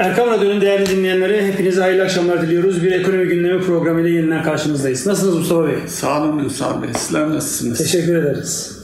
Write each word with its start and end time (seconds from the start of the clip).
Erkam 0.00 0.30
Radyo'nun 0.30 0.60
değerli 0.60 0.86
dinleyenleri 0.86 1.46
hepinize 1.46 1.80
hayırlı 1.80 2.02
akşamlar 2.02 2.42
diliyoruz. 2.42 2.84
Bir 2.84 2.92
ekonomi 2.92 3.24
gündemi 3.24 3.60
programıyla 3.60 4.10
yeniden 4.10 4.42
karşınızdayız. 4.42 5.06
Nasılsınız 5.06 5.36
Mustafa 5.36 5.66
Bey? 5.66 5.74
Sağ 5.86 6.24
olun 6.24 6.44
Ünsal 6.44 6.82
Bey. 6.82 6.88
Sizler 6.96 7.30
nasılsınız? 7.30 7.78
Teşekkür 7.78 8.16
ederiz. 8.16 8.78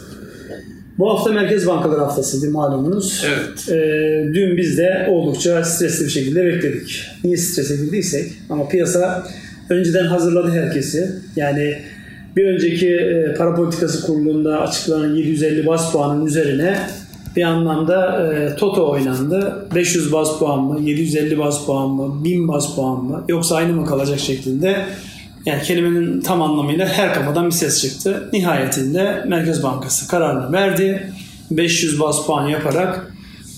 Bu 0.99 1.11
hafta 1.11 1.33
Merkez 1.33 1.67
Bankaları 1.67 2.01
Haftası'ydı 2.01 2.51
malumunuz. 2.51 3.25
Evet. 3.27 3.69
Ee, 3.69 4.35
dün 4.35 4.57
biz 4.57 4.79
de 4.79 5.07
oldukça 5.11 5.65
stresli 5.65 6.05
bir 6.05 6.11
şekilde 6.11 6.47
bekledik. 6.47 7.05
Niye 7.25 7.37
strese 7.37 7.77
girdiysek 7.77 8.33
ama 8.51 8.69
piyasa 8.69 9.27
önceden 9.71 10.07
hazırladı 10.07 10.51
herkesi. 10.51 11.13
Yani 11.37 11.79
bir 12.37 12.47
önceki 12.47 12.95
e, 12.97 13.35
para 13.35 13.55
politikası 13.55 14.07
kurulunda 14.07 14.61
açıklanan 14.61 15.15
750 15.15 15.67
bas 15.67 15.93
puanın 15.93 16.27
üzerine 16.27 16.79
bir 17.37 17.43
anlamda 17.43 18.27
e, 18.33 18.57
Toto 18.57 18.91
oynandı. 18.91 19.67
500 19.75 20.13
bas 20.13 20.39
puan 20.39 20.61
mı, 20.61 20.81
750 20.81 21.39
bas 21.39 21.67
puan 21.67 21.89
mı, 21.89 22.25
1000 22.25 22.49
bas 22.49 22.75
puan 22.75 23.05
mı 23.05 23.25
yoksa 23.29 23.57
aynı 23.57 23.73
mı 23.73 23.87
kalacak 23.87 24.19
şeklinde 24.19 24.87
yani 25.47 25.63
kelimenin 25.63 26.21
tam 26.21 26.43
anlamıyla 26.43 26.87
her 26.87 27.15
kafadan 27.15 27.47
bir 27.47 27.53
ses 27.53 27.83
çıktı. 27.83 28.31
Nihayetinde 28.33 29.25
Merkez 29.29 29.63
Bankası 29.63 30.09
kararını 30.09 30.53
verdi. 30.53 31.13
500 31.51 32.01
bas 32.01 32.27
puan 32.27 32.49
yaparak 32.49 33.13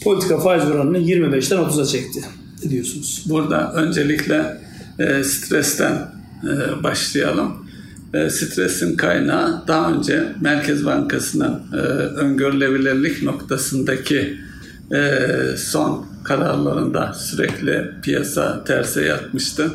politika 0.05 0.39
faiz 0.39 0.65
oranını 0.65 0.99
25'ten 0.99 1.59
30'a 1.59 1.87
çekti. 1.87 2.21
Ne 2.65 2.71
diyorsunuz? 2.71 3.25
Burada 3.29 3.73
öncelikle 3.73 4.59
e, 4.99 5.25
stresten 5.25 5.93
e, 6.45 6.83
başlayalım. 6.83 7.68
E, 8.15 8.31
stresin 8.31 8.97
kaynağı 8.97 9.63
daha 9.69 9.93
önce 9.93 10.25
Merkez 10.41 10.87
Bankası'nın 10.87 11.61
e, 11.73 11.77
öngörülebilirlik 12.17 13.23
noktasındaki 13.23 14.39
e, 14.95 15.21
son 15.57 16.07
kararlarında 16.25 17.13
sürekli 17.13 17.91
piyasa 18.03 18.65
terse 18.65 19.05
yatmıştı. 19.05 19.71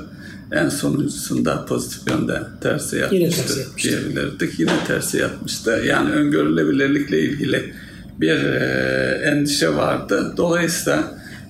En 0.52 0.70
sonuncusunda 0.70 1.66
pozitif 1.66 2.08
yönde 2.08 2.40
terse 2.62 3.08
Yine 3.12 3.24
yatmıştı, 3.24 3.48
terse 3.48 3.60
yatmıştı. 3.60 3.90
diyebilirdik. 3.90 4.60
Yine 4.60 4.72
terse 4.88 5.18
yatmıştı. 5.18 5.82
Yani 5.86 6.12
öngörülebilirlikle 6.12 7.20
ilgili 7.20 7.74
bir 8.20 8.44
e, 8.44 9.22
endişe 9.26 9.76
vardı. 9.76 10.34
Dolayısıyla 10.38 11.04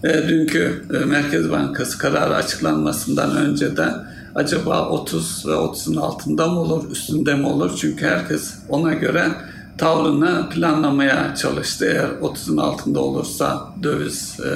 e, 0.03 0.27
dünkü 0.29 0.73
e, 0.93 1.05
Merkez 1.05 1.51
Bankası 1.51 1.97
kararı 1.97 2.35
açıklanmasından 2.35 3.37
önce 3.37 3.77
de 3.77 3.87
acaba 4.35 4.89
30 4.89 5.45
ve 5.47 5.51
30'un 5.51 5.95
altında 5.95 6.47
mı 6.47 6.59
olur, 6.59 6.91
üstünde 6.91 7.35
mi 7.35 7.47
olur? 7.47 7.71
Çünkü 7.77 8.05
herkes 8.05 8.53
ona 8.69 8.93
göre 8.93 9.31
tavrını 9.77 10.49
planlamaya 10.49 11.35
çalıştı. 11.35 11.85
Eğer 11.85 12.09
30'un 12.21 12.57
altında 12.57 12.99
olursa 12.99 13.67
döviz, 13.83 14.39
e, 14.39 14.51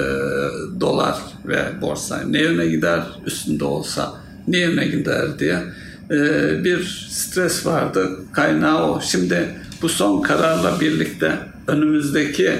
dolar 0.80 1.16
ve 1.46 1.58
borsa 1.80 2.20
ne 2.28 2.42
yöne 2.42 2.66
gider, 2.66 3.02
üstünde 3.26 3.64
olsa 3.64 4.14
ne 4.48 4.58
yöne 4.58 4.86
gider 4.86 5.38
diye 5.38 5.62
e, 6.10 6.20
bir 6.64 7.08
stres 7.10 7.66
vardı. 7.66 8.18
Kaynağı 8.32 8.90
o. 8.90 9.00
Şimdi 9.00 9.48
bu 9.82 9.88
son 9.88 10.22
kararla 10.22 10.80
birlikte 10.80 11.38
önümüzdeki 11.66 12.52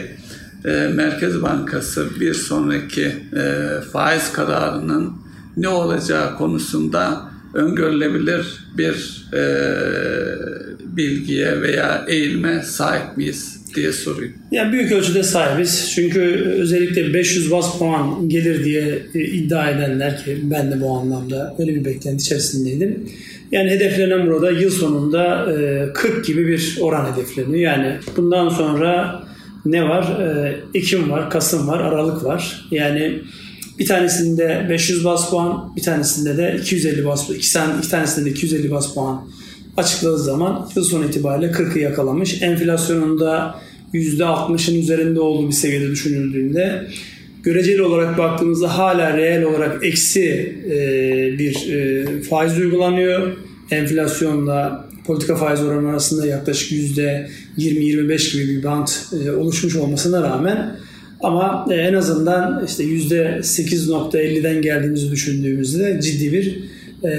e, 0.65 0.71
Merkez 0.95 1.43
Bankası 1.43 2.21
bir 2.21 2.35
sonraki 2.35 3.05
e, 3.37 3.67
faiz 3.93 4.33
kararının 4.33 5.28
ne 5.59 5.69
olacağı 5.69 6.37
konusunda 6.37 7.31
öngörülebilir 7.55 8.65
bir 8.79 9.27
e, 9.33 9.43
bilgiye 10.97 11.63
veya 11.63 12.05
eğilme 12.09 12.63
sahip 12.63 13.17
miyiz 13.17 13.59
diye 13.77 13.93
soruyor. 13.93 14.31
Yani 14.51 14.73
büyük 14.73 14.93
ölçüde 14.93 15.23
sahibiz. 15.23 15.93
Çünkü 15.95 16.21
özellikle 16.61 17.15
500 17.15 17.51
bas 17.51 17.79
puan 17.79 18.29
gelir 18.29 18.65
diye 18.65 19.03
e, 19.15 19.21
iddia 19.21 19.71
edenler 19.71 20.25
ki 20.25 20.39
ben 20.43 20.73
de 20.73 20.81
bu 20.81 20.91
anlamda 20.91 21.55
öyle 21.59 21.75
bir 21.75 21.85
beklenti 21.85 22.23
içerisindeydim. 22.23 23.09
Yani 23.53 23.71
hedeflenen 23.71 24.27
burada 24.27 24.51
yıl 24.51 24.71
sonunda 24.71 25.53
e, 25.53 25.93
40 25.93 26.27
gibi 26.27 26.47
bir 26.47 26.79
oran 26.81 27.13
hedefleniyor. 27.13 27.73
Yani 27.73 27.97
bundan 28.17 28.49
sonra 28.49 29.23
ne 29.65 29.89
var? 29.89 30.21
E, 30.21 30.57
Ekim 30.75 31.11
var, 31.11 31.31
Kasım 31.31 31.69
var, 31.69 31.81
Aralık 31.81 32.25
var. 32.25 32.67
Yani 32.71 33.23
bir 33.79 33.87
tanesinde 33.87 34.67
500 34.71 35.05
bas 35.05 35.31
puan, 35.31 35.73
bir 35.77 35.83
tanesinde 35.83 36.37
de 36.37 36.57
250 36.61 37.07
bas 37.07 37.27
puan, 37.27 37.39
iki, 37.39 37.53
tane, 37.53 37.79
iki 37.79 37.91
tanesinde 37.91 38.27
de 38.27 38.31
250 38.31 38.71
bas 38.71 38.95
puan 38.95 39.29
açıkladığı 39.77 40.19
zaman 40.19 40.69
yıl 40.77 40.85
sonu 40.85 41.05
itibariyle 41.05 41.53
40'ı 41.53 41.79
yakalamış. 41.79 42.43
Enflasyonunda 42.43 43.55
%60'ın 43.95 44.75
üzerinde 44.75 45.21
olduğu 45.21 45.49
bir 45.49 45.53
seviyede 45.53 45.91
düşünüldüğünde 45.91 46.87
göreceli 47.43 47.83
olarak 47.83 48.19
baktığımızda 48.19 48.79
hala 48.79 49.17
reel 49.17 49.43
olarak 49.43 49.85
eksi 49.85 50.57
e, 50.71 50.79
bir 51.39 51.73
e, 51.73 52.07
faiz 52.23 52.59
uygulanıyor. 52.59 53.37
Enflasyonla 53.71 54.89
politika 55.07 55.37
faiz 55.37 55.61
oranı 55.61 55.91
arasında 55.91 56.27
yaklaşık 56.27 56.73
%20-25 57.59 58.33
gibi 58.33 58.49
bir 58.49 58.65
bant 58.65 59.07
e, 59.25 59.31
oluşmuş 59.31 59.77
olmasına 59.77 60.23
rağmen 60.23 60.77
ama 61.21 61.67
e, 61.71 61.75
en 61.75 61.95
azından 61.95 62.65
işte 62.67 62.85
%8.50'den 62.85 64.63
geldiğimizi 64.63 65.11
düşündüğümüzde 65.11 66.01
ciddi 66.01 66.33
bir 66.33 66.59
e, 67.03 67.11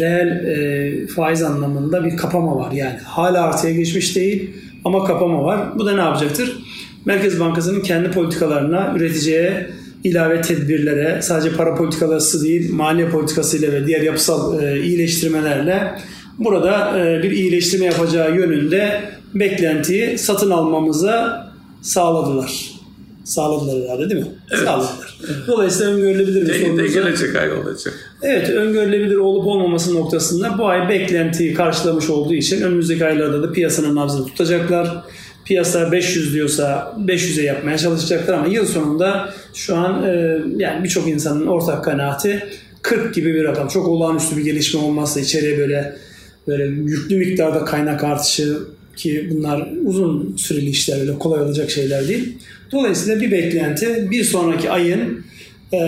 reel 0.00 0.26
e, 0.26 1.06
faiz 1.06 1.42
anlamında 1.42 2.04
bir 2.04 2.16
kapama 2.16 2.56
var. 2.56 2.72
Yani 2.72 2.98
hala 3.04 3.42
artıya 3.42 3.74
geçmiş 3.74 4.16
değil 4.16 4.50
ama 4.84 5.04
kapama 5.04 5.44
var. 5.44 5.78
Bu 5.78 5.86
da 5.86 5.94
ne 5.94 6.00
yapacaktır? 6.00 6.58
Merkez 7.04 7.40
Bankası'nın 7.40 7.80
kendi 7.80 8.10
politikalarına, 8.10 8.94
üreticiye 8.96 9.66
ilave 10.04 10.40
tedbirlere, 10.40 11.22
sadece 11.22 11.56
para 11.56 11.74
politikası 11.74 12.44
değil, 12.44 12.72
maliye 12.72 13.08
politikasıyla 13.08 13.72
ve 13.72 13.86
diğer 13.86 14.00
yapısal 14.00 14.62
e, 14.62 14.80
iyileştirmelerle 14.82 15.92
burada 16.38 16.98
e, 16.98 17.22
bir 17.22 17.30
iyileştirme 17.30 17.86
yapacağı 17.86 18.36
yönünde 18.36 19.00
beklentiyi 19.34 20.18
satın 20.18 20.50
almamıza 20.50 21.46
sağladılar. 21.82 22.75
Sağladılar 23.26 23.82
herhalde 23.82 24.10
değil 24.10 24.20
mi? 24.20 24.30
Evet. 24.50 24.64
Sağladılar. 24.64 25.18
Dolayısıyla 25.46 25.92
öngörülebilir 25.92 26.42
bir 26.42 26.78
De, 26.78 26.82
de 26.82 26.88
gelecek 26.88 27.36
ay 27.36 27.52
olacak. 27.52 27.94
Evet 28.22 28.50
öngörülebilir 28.50 29.16
olup 29.16 29.46
olmaması 29.46 29.94
noktasında 29.94 30.58
bu 30.58 30.68
ay 30.68 30.88
beklentiyi 30.88 31.54
karşılamış 31.54 32.10
olduğu 32.10 32.34
için 32.34 32.62
önümüzdeki 32.62 33.06
aylarda 33.06 33.42
da 33.42 33.52
piyasanın 33.52 33.96
nabzını 33.96 34.26
tutacaklar. 34.26 35.04
Piyasa 35.44 35.92
500 35.92 36.34
diyorsa 36.34 36.94
500'e 37.06 37.42
yapmaya 37.44 37.78
çalışacaklar 37.78 38.34
ama 38.34 38.46
yıl 38.46 38.66
sonunda 38.66 39.30
şu 39.54 39.76
an 39.76 40.02
e, 40.04 40.42
yani 40.56 40.84
birçok 40.84 41.08
insanın 41.08 41.46
ortak 41.46 41.84
kanaati 41.84 42.42
40 42.82 43.14
gibi 43.14 43.34
bir 43.34 43.44
rakam. 43.44 43.68
Çok 43.68 43.88
olağanüstü 43.88 44.36
bir 44.36 44.44
gelişme 44.44 44.80
olmazsa 44.80 45.20
içeriye 45.20 45.58
böyle 45.58 45.96
böyle 46.48 46.64
yüklü 46.64 47.16
miktarda 47.16 47.64
kaynak 47.64 48.04
artışı 48.04 48.58
ki 48.96 49.30
bunlar 49.30 49.68
uzun 49.84 50.36
süreli 50.36 50.70
işler 50.70 51.00
öyle 51.00 51.18
kolay 51.18 51.40
olacak 51.40 51.70
şeyler 51.70 52.08
değil. 52.08 52.38
Dolayısıyla 52.72 53.20
bir 53.20 53.30
beklenti 53.30 54.10
bir 54.10 54.24
sonraki 54.24 54.70
ayın 54.70 55.24
e, 55.72 55.78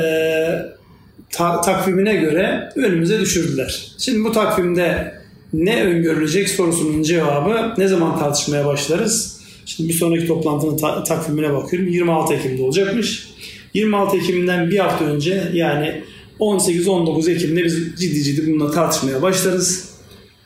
ta- 1.31 1.61
takvimine 1.61 2.15
göre 2.17 2.69
önümüze 2.77 3.21
düşürdüler. 3.21 3.87
Şimdi 3.99 4.25
bu 4.25 4.33
takvimde 4.33 5.15
ne 5.53 5.83
öngörülecek 5.85 6.49
sorusunun 6.49 7.03
cevabı 7.03 7.75
ne 7.79 7.89
zaman 7.89 8.19
tartışmaya 8.19 8.67
başlarız? 8.67 9.41
Şimdi 9.67 9.89
bir 9.89 9.95
sonraki 9.95 10.27
toplantının 10.27 10.77
ta- 10.77 11.05
takvimine 11.05 11.53
bakıyorum. 11.53 11.89
26 11.89 12.35
Ekim'de 12.35 12.63
olacakmış. 12.63 13.29
26 13.75 14.17
Ekim'den 14.17 14.71
bir 14.71 14.79
hafta 14.79 15.05
önce 15.05 15.43
yani 15.53 16.03
18-19 16.41 17.31
Ekim'de 17.33 17.65
biz 17.65 17.79
ciddi 18.01 18.23
ciddi 18.23 18.47
bununla 18.47 18.71
tartışmaya 18.71 19.23
başlarız. 19.23 19.88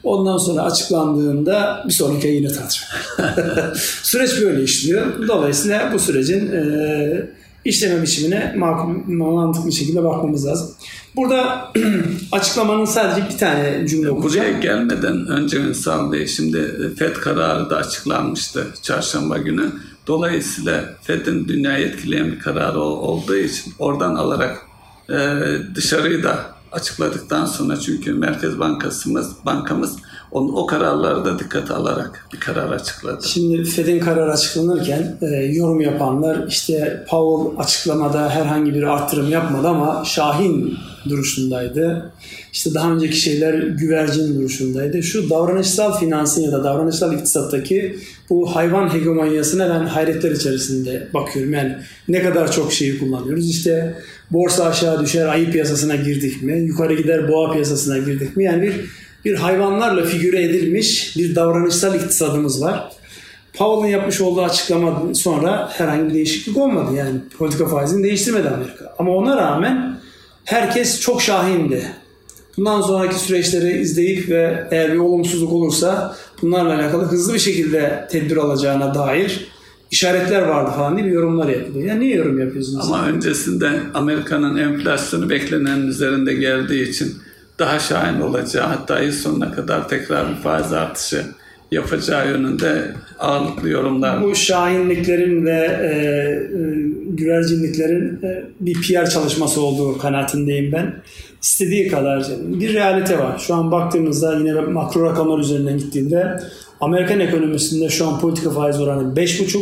Ondan 0.04 0.38
sonra 0.38 0.62
açıklandığında 0.62 1.84
bir 1.88 1.92
sonraki 1.92 2.28
ay 2.28 2.34
yine 2.34 2.48
tartışma. 2.48 2.86
Süreç 4.02 4.40
böyle 4.42 4.62
işliyor. 4.62 5.28
Dolayısıyla 5.28 5.90
bu 5.94 5.98
sürecin 5.98 6.52
e, 6.52 7.30
işleme 7.64 8.02
biçimine 8.02 8.54
makul, 8.58 9.12
mantıklı 9.14 9.66
bir 9.66 9.72
şekilde 9.72 10.04
bakmamız 10.04 10.46
lazım. 10.46 10.70
Burada 11.16 11.72
açıklamanın 12.32 12.84
sadece 12.84 13.28
bir 13.32 13.38
tane 13.38 13.86
cümle 13.88 14.10
Buraya 14.10 14.18
okuyacağım. 14.18 14.60
gelmeden 14.60 15.27
önce 15.27 15.56
Ünsal 15.59 16.12
Bey 16.12 16.27
şimdi 16.27 16.91
FED 16.98 17.12
kararı 17.16 17.71
da 17.71 17.77
açıklanmıştı 17.77 18.66
çarşamba 18.82 19.38
günü. 19.38 19.72
Dolayısıyla 20.06 20.84
FED'in 21.03 21.48
dünyayı 21.48 21.86
etkileyen 21.86 22.32
bir 22.32 22.38
kararı 22.38 22.80
ol- 22.80 23.09
olduğu 23.09 23.36
için 23.36 23.72
oradan 23.78 24.15
alarak 24.15 24.59
e, 25.10 25.16
dışarıyı 25.74 26.22
da 26.22 26.52
açıkladıktan 26.72 27.47
sonra 27.47 27.80
çünkü 27.80 28.13
Merkez 28.13 28.59
Bankasımız 28.59 29.33
bankamız 29.47 29.97
o, 30.33 30.41
o 30.41 30.66
kararları 30.66 31.24
da 31.24 31.39
dikkate 31.39 31.74
alarak 31.74 32.27
bir 32.33 32.41
karar 32.41 32.71
açıkladı. 32.71 33.28
Şimdi 33.28 33.65
Fed'in 33.65 34.01
kararı 34.01 34.33
açıklanırken 34.33 35.16
e, 35.22 35.27
yorum 35.27 35.80
yapanlar 35.80 36.47
işte 36.48 37.04
Powell 37.09 37.65
açıklamada 37.65 38.30
herhangi 38.30 38.74
bir 38.74 38.83
arttırım 38.83 39.30
yapmadı 39.30 39.69
ama 39.69 40.04
Şahin 40.04 40.78
duruşundaydı. 41.09 42.13
İşte 42.53 42.75
daha 42.75 42.93
önceki 42.93 43.16
şeyler 43.16 43.54
güvercin 43.54 44.34
duruşundaydı. 44.34 45.03
Şu 45.03 45.31
davranışsal 45.31 45.99
finansın 45.99 46.43
ya 46.43 46.53
da 46.53 46.65
davranışsal 46.65 47.15
iktisattaki 47.15 47.97
bu 48.31 48.57
hayvan 48.57 48.95
hegemonyasına 48.95 49.71
ben 49.71 49.87
hayretler 49.87 50.31
içerisinde 50.31 51.09
bakıyorum. 51.15 51.53
Yani 51.53 51.77
ne 52.09 52.22
kadar 52.22 52.53
çok 52.53 52.72
şeyi 52.72 52.99
kullanıyoruz. 52.99 53.51
İşte 53.51 53.95
borsa 54.31 54.65
aşağı 54.65 55.04
düşer 55.04 55.27
ayı 55.27 55.51
piyasasına 55.51 55.97
girdik 55.97 56.43
mi? 56.43 56.60
Yukarı 56.60 56.95
gider 56.95 57.28
boğa 57.28 57.53
piyasasına 57.53 57.99
girdik 57.99 58.37
mi? 58.37 58.45
Yani 58.45 58.63
bir 58.63 58.75
bir 59.25 59.34
hayvanlarla 59.34 60.04
figüre 60.04 60.43
edilmiş 60.45 61.16
bir 61.16 61.34
davranışsal 61.34 61.95
iktisadımız 61.95 62.63
var. 62.63 62.93
Powell'ın 63.54 63.93
yapmış 63.93 64.21
olduğu 64.21 64.43
açıklama 64.43 65.15
sonra 65.15 65.71
herhangi 65.72 66.09
bir 66.09 66.15
değişiklik 66.15 66.57
olmadı. 66.57 66.95
Yani 66.97 67.15
politika 67.39 67.66
faizini 67.66 68.04
değiştirmedi 68.04 68.49
Amerika. 68.49 68.95
Ama 68.99 69.13
ona 69.13 69.37
rağmen 69.37 69.97
herkes 70.44 71.00
çok 71.00 71.22
şahindi. 71.22 71.86
Bundan 72.56 72.80
sonraki 72.80 73.18
süreçleri 73.18 73.78
izleyip 73.78 74.28
ve 74.28 74.68
eğer 74.71 74.92
bir 74.92 74.98
olumsuzluk 74.98 75.53
olursa 75.53 76.16
bunlarla 76.42 76.74
alakalı 76.74 77.04
hızlı 77.04 77.34
bir 77.34 77.39
şekilde 77.39 78.09
tedbir 78.10 78.36
alacağına 78.36 78.94
dair 78.94 79.48
işaretler 79.91 80.42
vardı 80.42 80.71
falan 80.77 80.98
diye 80.98 81.06
yorumlar 81.06 81.48
yapılıyor. 81.48 81.86
Ya 81.86 81.94
niye 81.94 82.16
yorum 82.16 82.41
yapıyorsunuz? 82.41 82.86
Ama 82.86 83.06
öncesinde 83.06 83.80
Amerika'nın 83.94 84.56
enflasyonu 84.56 85.30
beklenenin 85.30 85.86
üzerinde 85.86 86.34
geldiği 86.34 86.89
için 86.89 87.16
daha 87.59 87.78
şahin 87.78 88.21
olacağı 88.21 88.66
hatta 88.66 89.00
yıl 89.00 89.12
sonuna 89.12 89.53
kadar 89.53 89.89
tekrar 89.89 90.30
bir 90.30 90.42
faiz 90.42 90.72
artışı 90.72 91.24
yapacağı 91.72 92.28
yönünde 92.28 92.83
ağırlıklı 93.19 93.69
yorumlar. 93.69 94.22
Bu 94.22 94.34
şahinliklerin 94.34 95.47
ve 95.47 95.78
e, 95.83 95.89
e, 95.89 96.74
güvercinliklerin 97.09 98.22
e, 98.22 98.45
bir 98.60 98.74
PR 98.74 99.10
çalışması 99.10 99.60
olduğu 99.60 99.98
kanaatindeyim 99.98 100.72
ben. 100.72 100.95
İstediği 101.42 101.89
kadar 101.89 102.27
bir 102.41 102.74
realite 102.74 103.19
var. 103.19 103.39
Şu 103.39 103.54
an 103.54 103.71
baktığımızda 103.71 104.39
yine 104.39 104.53
makro 104.53 105.10
rakamlar 105.10 105.39
üzerinden 105.39 105.78
gittiğinde 105.78 106.39
Amerikan 106.80 107.21
ekonomisinde 107.21 107.89
şu 107.89 108.07
an 108.07 108.21
politika 108.21 108.51
faiz 108.51 108.80
oranı 108.80 109.15
5,5, 109.15 109.59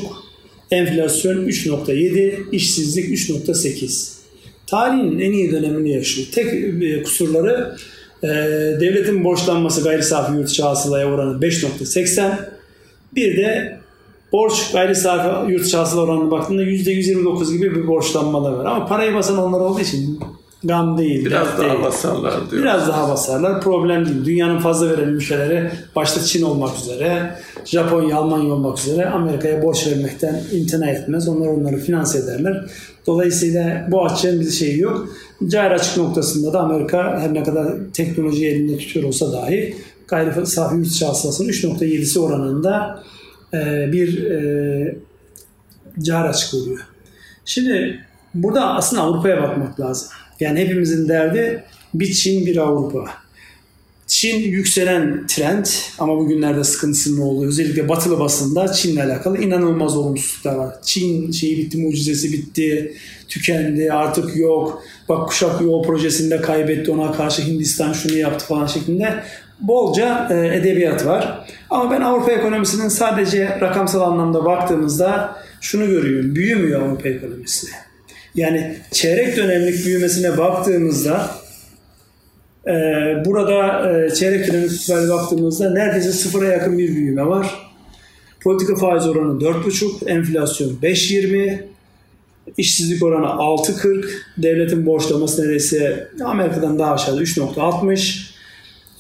enflasyon 0.71 1.47
3.7, 1.47 2.51
işsizlik 2.53 3.05
3.8. 3.05 4.21
Tarihin 4.67 5.19
en 5.19 5.33
iyi 5.33 5.53
dönemini 5.53 5.93
yaşıyor. 5.93 6.27
Tek 6.33 6.47
e, 6.83 7.03
kusurları 7.03 7.77
e, 8.23 8.29
devletin 8.81 9.25
borçlanması 9.25 9.83
gayri 9.83 10.03
safi 10.03 10.33
yurt 10.33 10.51
içi 10.51 10.63
hasılaya 10.63 11.07
oranı 11.07 11.41
5.80. 11.41 12.31
Bir 13.15 13.37
de 13.37 13.79
borç 14.33 14.73
gayri 14.73 14.95
safi 14.95 15.53
yurt 15.53 15.67
içi 15.67 15.77
hasıla 15.77 16.01
oranına 16.01 16.31
baktığında 16.31 16.63
%129 16.63 17.53
gibi 17.53 17.75
bir 17.75 17.87
borçlanma 17.87 18.45
da 18.45 18.59
var. 18.59 18.65
Ama 18.65 18.87
parayı 18.87 19.15
basan 19.15 19.39
onlar 19.39 19.61
olduğu 19.61 19.81
için 19.81 20.21
gam 20.65 20.99
değil. 20.99 21.25
Biraz 21.25 21.59
daha 21.59 21.71
değil. 21.71 21.83
basarlar 21.83 22.51
diyor. 22.51 22.63
Biraz 22.63 22.89
daha 22.89 23.09
basarlar. 23.09 23.61
Problem 23.61 24.07
değil. 24.07 24.25
Dünyanın 24.25 24.59
fazla 24.59 24.91
veren 24.91 25.09
ülkeleri 25.09 25.71
başta 25.97 26.21
Çin 26.21 26.43
olmak 26.43 26.77
üzere, 26.79 27.35
Japonya, 27.65 28.17
Almanya 28.17 28.53
olmak 28.53 28.79
üzere 28.79 29.07
Amerika'ya 29.07 29.63
borç 29.63 29.87
vermekten 29.87 30.43
imtina 30.53 30.91
etmez. 30.91 31.29
Onlar 31.29 31.47
onları 31.47 31.77
finanse 31.77 32.19
ederler. 32.19 32.65
Dolayısıyla 33.07 33.87
bu 33.91 34.05
açığın 34.05 34.41
bir 34.41 34.51
şeyi 34.51 34.79
yok. 34.79 35.09
Cari 35.49 35.75
açık 35.75 35.97
noktasında 35.97 36.53
da 36.53 36.61
Amerika 36.61 37.21
her 37.21 37.35
ne 37.35 37.43
kadar 37.43 37.73
teknolojiyi 37.93 38.51
elinde 38.51 38.79
tutuyor 38.79 39.07
olsa 39.07 39.33
dahi 39.33 39.77
gayri 40.09 40.47
safi 40.47 40.77
yurt 40.77 40.87
içi 40.87 41.07
hasılasının 41.07 41.49
3.7'si 41.49 42.19
oranında 42.19 43.03
e, 43.55 43.93
bir 43.93 44.31
e, 44.31 44.97
cari 46.01 46.29
açık 46.29 46.55
oluyor. 46.55 46.79
Şimdi 47.45 48.01
burada 48.35 48.75
aslında 48.75 49.03
Avrupa'ya 49.03 49.43
bakmak 49.43 49.81
lazım. 49.81 50.09
Yani 50.41 50.61
hepimizin 50.61 51.09
derdi 51.09 51.65
bir 51.95 52.13
Çin 52.13 52.47
bir 52.47 52.57
Avrupa. 52.57 53.05
Çin 54.11 54.39
yükselen 54.39 55.27
trend 55.27 55.67
ama 55.99 56.19
bugünlerde 56.19 56.65
sıkıntısının 56.65 57.21
olduğu 57.21 57.47
özellikle 57.47 57.89
batılı 57.89 58.21
basında 58.21 58.73
Çin'le 58.73 58.97
alakalı 58.97 59.39
inanılmaz 59.39 59.97
olumsuzluklar 59.97 60.55
var. 60.55 60.75
Çin 60.83 61.33
şeyi 61.33 61.59
bitti, 61.59 61.79
mucizesi 61.79 62.33
bitti, 62.33 62.97
tükendi, 63.29 63.93
artık 63.93 64.37
yok. 64.37 64.83
Bak 65.09 65.29
kuşak 65.29 65.61
yol 65.61 65.83
projesinde 65.83 66.41
kaybetti 66.41 66.91
ona 66.91 67.13
karşı 67.13 67.43
Hindistan 67.43 67.93
şunu 67.93 68.17
yaptı 68.17 68.47
falan 68.47 68.67
şeklinde 68.67 69.23
bolca 69.61 70.29
e, 70.31 70.57
edebiyat 70.57 71.07
var. 71.07 71.49
Ama 71.71 71.91
ben 71.91 72.01
Avrupa 72.01 72.33
ekonomisinin 72.33 72.89
sadece 72.89 73.61
rakamsal 73.61 74.01
anlamda 74.01 74.45
baktığımızda 74.45 75.37
şunu 75.61 75.87
görüyorum. 75.87 76.35
Büyümüyor 76.35 76.83
Avrupa 76.83 77.09
ekonomisi. 77.09 77.67
Yani 78.35 78.77
çeyrek 78.91 79.37
dönemlik 79.37 79.87
büyümesine 79.87 80.39
baktığımızda 80.39 81.31
burada 83.25 83.91
e, 83.91 84.15
çeyrek 84.15 84.49
dönemlik 84.49 84.73
itibariyle 84.73 85.13
baktığımızda 85.13 85.71
neredeyse 85.71 86.13
sıfıra 86.13 86.47
yakın 86.47 86.79
bir 86.79 86.89
büyüme 86.89 87.27
var. 87.27 87.71
Politika 88.41 88.77
faiz 88.77 89.07
oranı 89.07 89.41
4,5, 89.41 90.11
enflasyon 90.11 90.69
5,20, 90.83 91.63
işsizlik 92.57 93.03
oranı 93.03 93.27
6,40, 93.27 94.07
devletin 94.39 94.87
borçlaması 94.87 95.43
neredeyse 95.43 96.09
Amerika'dan 96.25 96.79
daha 96.79 96.95
aşağıda 96.95 97.23
3,60, 97.23 98.31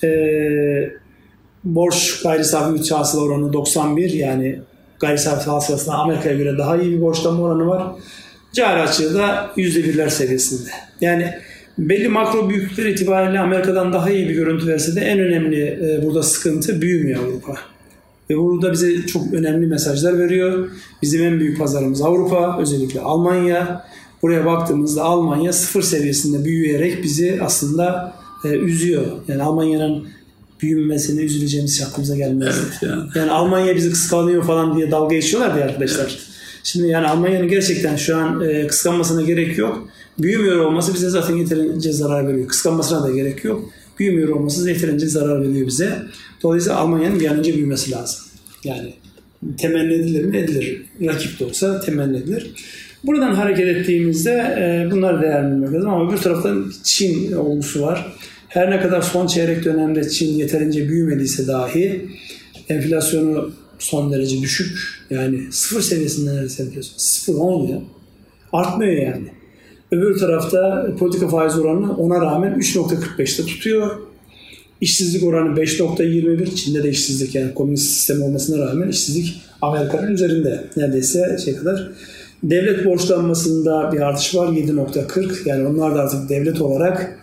e, 0.04 0.10
borç 1.64 2.22
gayri 2.22 2.44
safi 2.44 2.74
bütçe 2.74 2.94
hasıla 2.94 3.22
oranı 3.22 3.52
91 3.52 4.10
yani 4.10 4.60
gayri 5.00 5.18
safi 5.18 5.50
hasılasında 5.50 5.94
Amerika'ya 5.94 6.36
göre 6.36 6.58
daha 6.58 6.76
iyi 6.76 6.92
bir 6.92 7.00
borçlanma 7.00 7.42
oranı 7.42 7.66
var. 7.66 7.86
Cari 8.52 8.80
açığı 8.80 9.14
da 9.14 9.50
%1'ler 9.56 10.10
seviyesinde. 10.10 10.70
Yani 11.00 11.34
belli 11.78 12.08
makro 12.08 12.50
büyüklükler 12.50 12.86
itibariyle 12.86 13.40
Amerika'dan 13.40 13.92
daha 13.92 14.10
iyi 14.10 14.28
bir 14.28 14.34
görüntü 14.34 14.66
verse 14.66 14.96
de 14.96 15.00
en 15.00 15.18
önemli 15.18 15.62
e, 15.62 16.06
burada 16.06 16.22
sıkıntı 16.22 16.82
büyümüyor 16.82 17.24
Avrupa. 17.24 17.54
Ve 18.30 18.38
burada 18.38 18.72
bize 18.72 19.06
çok 19.06 19.34
önemli 19.34 19.66
mesajlar 19.66 20.18
veriyor. 20.18 20.68
Bizim 21.02 21.22
en 21.22 21.40
büyük 21.40 21.58
pazarımız 21.58 22.02
Avrupa, 22.02 22.58
özellikle 22.60 23.00
Almanya. 23.00 23.84
Buraya 24.22 24.46
baktığımızda 24.46 25.02
Almanya 25.02 25.52
sıfır 25.52 25.82
seviyesinde 25.82 26.44
büyüyerek 26.44 27.02
bizi 27.02 27.38
aslında 27.42 28.12
e, 28.44 28.48
üzüyor. 28.48 29.06
Yani 29.28 29.42
Almanya'nın 29.42 30.08
büyümesine 30.62 31.20
üzüleceğimiz 31.20 31.82
aklımıza 31.82 32.16
gelmez. 32.16 32.56
Evet, 32.62 32.82
yani. 32.82 33.10
yani 33.14 33.30
Almanya 33.30 33.76
bizi 33.76 33.90
kıskanıyor 33.90 34.44
falan 34.44 34.76
diye 34.76 34.90
dalga 34.90 35.14
geçiyorlar 35.14 35.54
diye 35.54 35.64
arkadaşlar. 35.64 36.04
Evet. 36.04 36.18
Şimdi 36.64 36.88
yani 36.88 37.06
Almanya'nın 37.06 37.48
gerçekten 37.48 37.96
şu 37.96 38.16
an 38.16 38.40
e, 38.40 38.66
kıskanmasına 38.66 39.22
gerek 39.22 39.58
yok. 39.58 39.88
Büyümüyor 40.22 40.58
olması 40.58 40.94
bize 40.94 41.10
zaten 41.10 41.36
yeterince 41.36 41.92
zarar 41.92 42.28
veriyor. 42.28 42.48
Kıskanmasına 42.48 43.02
da 43.02 43.10
gerek 43.10 43.44
yok. 43.44 43.70
Büyümüyor 43.98 44.28
olması 44.28 44.70
yeterince 44.70 45.06
zarar 45.06 45.42
veriyor 45.42 45.66
bize. 45.66 46.02
Dolayısıyla 46.42 46.78
Almanya'nın 46.78 47.20
bir 47.20 47.26
an 47.26 47.38
önce 47.38 47.54
büyümesi 47.54 47.90
lazım. 47.90 48.24
Yani 48.64 48.94
temenni 49.58 49.92
edilir 49.92 50.24
mi? 50.24 50.36
Edilir. 50.36 50.82
Rakip 51.06 51.40
de 51.40 51.44
olsa 51.44 51.80
temenni 51.80 52.16
edilir. 52.16 52.50
Buradan 53.04 53.34
hareket 53.34 53.66
ettiğimizde 53.66 54.30
e, 54.30 54.90
bunları 54.90 55.22
değerlendirmek 55.22 55.74
lazım 55.74 55.90
ama 55.90 56.12
bir 56.12 56.18
taraftan 56.18 56.72
Çin 56.84 57.32
olgusu 57.32 57.82
var. 57.82 58.16
Her 58.48 58.70
ne 58.70 58.80
kadar 58.80 59.02
son 59.02 59.26
çeyrek 59.26 59.64
dönemde 59.64 60.08
Çin 60.08 60.38
yeterince 60.38 60.88
büyümediyse 60.88 61.46
dahi 61.46 62.08
enflasyonu 62.68 63.52
son 63.78 64.12
derece 64.12 64.40
düşük. 64.42 64.78
Yani 65.10 65.52
sıfır 65.52 65.82
seviyesinde 65.82 66.30
neredeyse 66.30 66.62
enflasyon. 66.62 66.98
Sıfır 66.98 67.34
olmuyor. 67.34 67.80
Artmıyor 68.52 68.92
yani. 68.92 69.39
Öbür 69.92 70.18
tarafta 70.18 70.86
politika 70.98 71.28
faiz 71.28 71.58
oranı 71.58 71.96
ona 71.96 72.20
rağmen 72.20 72.52
3.45'te 72.52 73.46
tutuyor. 73.46 73.90
İşsizlik 74.80 75.24
oranı 75.24 75.60
5.21. 75.60 76.54
Çin'de 76.54 76.82
de 76.82 76.90
işsizlik 76.90 77.34
yani 77.34 77.54
komünist 77.54 77.92
sistem 77.92 78.22
olmasına 78.22 78.66
rağmen 78.66 78.88
işsizlik 78.88 79.42
Amerika'nın 79.62 80.12
üzerinde 80.12 80.64
neredeyse 80.76 81.36
şey 81.44 81.56
kadar. 81.56 81.90
Devlet 82.42 82.84
borçlanmasında 82.84 83.92
bir 83.92 84.00
artış 84.00 84.34
var 84.34 84.48
7.40. 84.48 85.48
Yani 85.48 85.68
onlar 85.68 85.94
da 85.94 86.00
artık 86.00 86.28
devlet 86.28 86.60
olarak 86.60 87.18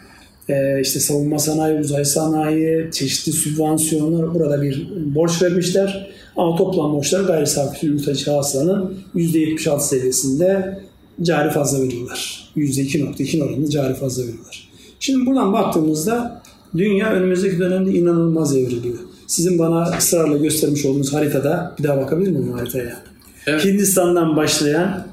e, 0.50 0.82
işte 0.82 1.00
savunma 1.00 1.40
sanayi, 1.40 1.80
uzay 1.80 2.06
sanayi, 2.06 2.92
çeşitli 2.92 3.32
sübvansiyonlar 3.32 4.34
burada 4.34 4.62
bir 4.62 4.88
borç 5.16 5.42
vermişler. 5.42 6.10
Ama 6.36 6.56
toplam 6.56 6.94
borçlar 6.94 7.24
gayri 7.24 7.48
safi 7.48 7.86
yurt 7.86 8.28
hasılanın 8.28 8.98
%76 9.16 9.80
seviyesinde 9.80 10.78
cari 11.22 11.52
fazla 11.52 11.84
veriyorlar. 11.84 12.50
%2.2 12.58 13.44
oranında 13.44 13.70
cari 13.70 13.94
fazla 13.94 14.24
veriyorlar. 14.24 14.70
Şimdi 15.00 15.26
buradan 15.26 15.54
baktığımızda 15.54 16.42
dünya 16.78 17.14
önümüzdeki 17.14 17.60
dönemde 17.60 17.92
inanılmaz 17.92 18.58
evriliyor. 18.58 18.98
Sizin 19.28 19.60
bana 19.60 19.98
ısrarla 19.98 20.38
göstermiş 20.38 20.86
olduğunuz 20.86 21.14
haritada 21.14 21.76
bir 21.80 21.84
daha 21.84 21.98
bakabilir 21.98 22.32
miyim 22.32 22.54
haritaya? 22.54 23.04
Evet. 23.48 23.66
Hindistan'dan 23.66 24.36
başlayan 24.36 25.08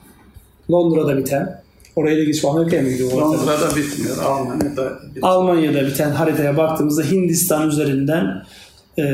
Londra'da 0.71 1.19
biten 1.19 1.65
Oraya 1.97 2.19
da 2.19 2.25
geçip 2.25 2.45
Amerika'ya 2.45 2.83
mı 2.83 2.89
gidiyor? 2.91 3.13
Londra'da 3.13 3.77
bitmiyor. 3.77 4.19
Almanya'da 4.19 4.99
bitiyor. 5.09 5.29
Almanya'da 5.29 5.87
biten 5.87 6.11
haritaya 6.11 6.57
baktığımızda 6.57 7.03
Hindistan 7.03 7.69
üzerinden 7.69 8.43
Ee, 8.99 9.05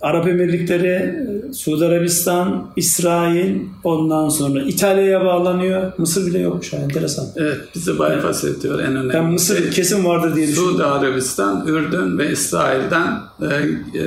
Arap 0.00 0.28
Emirlikleri, 0.28 1.14
Suudi 1.54 1.84
Arabistan, 1.84 2.70
İsrail, 2.76 3.56
ondan 3.84 4.28
sonra 4.28 4.62
İtalya'ya 4.62 5.24
bağlanıyor. 5.24 5.92
Mısır 5.98 6.26
bile 6.26 6.38
yokmuş. 6.38 6.72
Yani 6.72 6.84
enteresan. 6.84 7.26
Evet, 7.36 7.58
bizi 7.74 7.94
bypass 7.94 8.44
ediyor 8.44 8.78
en 8.80 8.86
önemli. 8.96 9.12
Ben 9.14 9.24
Mısır 9.24 9.58
şey. 9.58 9.70
kesin 9.70 10.04
vardır 10.04 10.36
diye 10.36 10.48
düşünüyorum. 10.48 10.76
Suudi 10.76 10.84
Arabistan, 10.84 11.66
Ürdün 11.66 12.18
ve 12.18 12.32
İsrail'den 12.32 13.12
e, 13.42 13.46
e, 13.98 14.02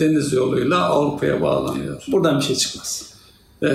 deniz 0.00 0.32
yoluyla 0.32 0.78
Avrupa'ya 0.84 1.42
bağlanıyor. 1.42 2.02
Buradan 2.12 2.38
bir 2.40 2.44
şey 2.44 2.56
çıkmaz. 2.56 3.08
E, 3.62 3.68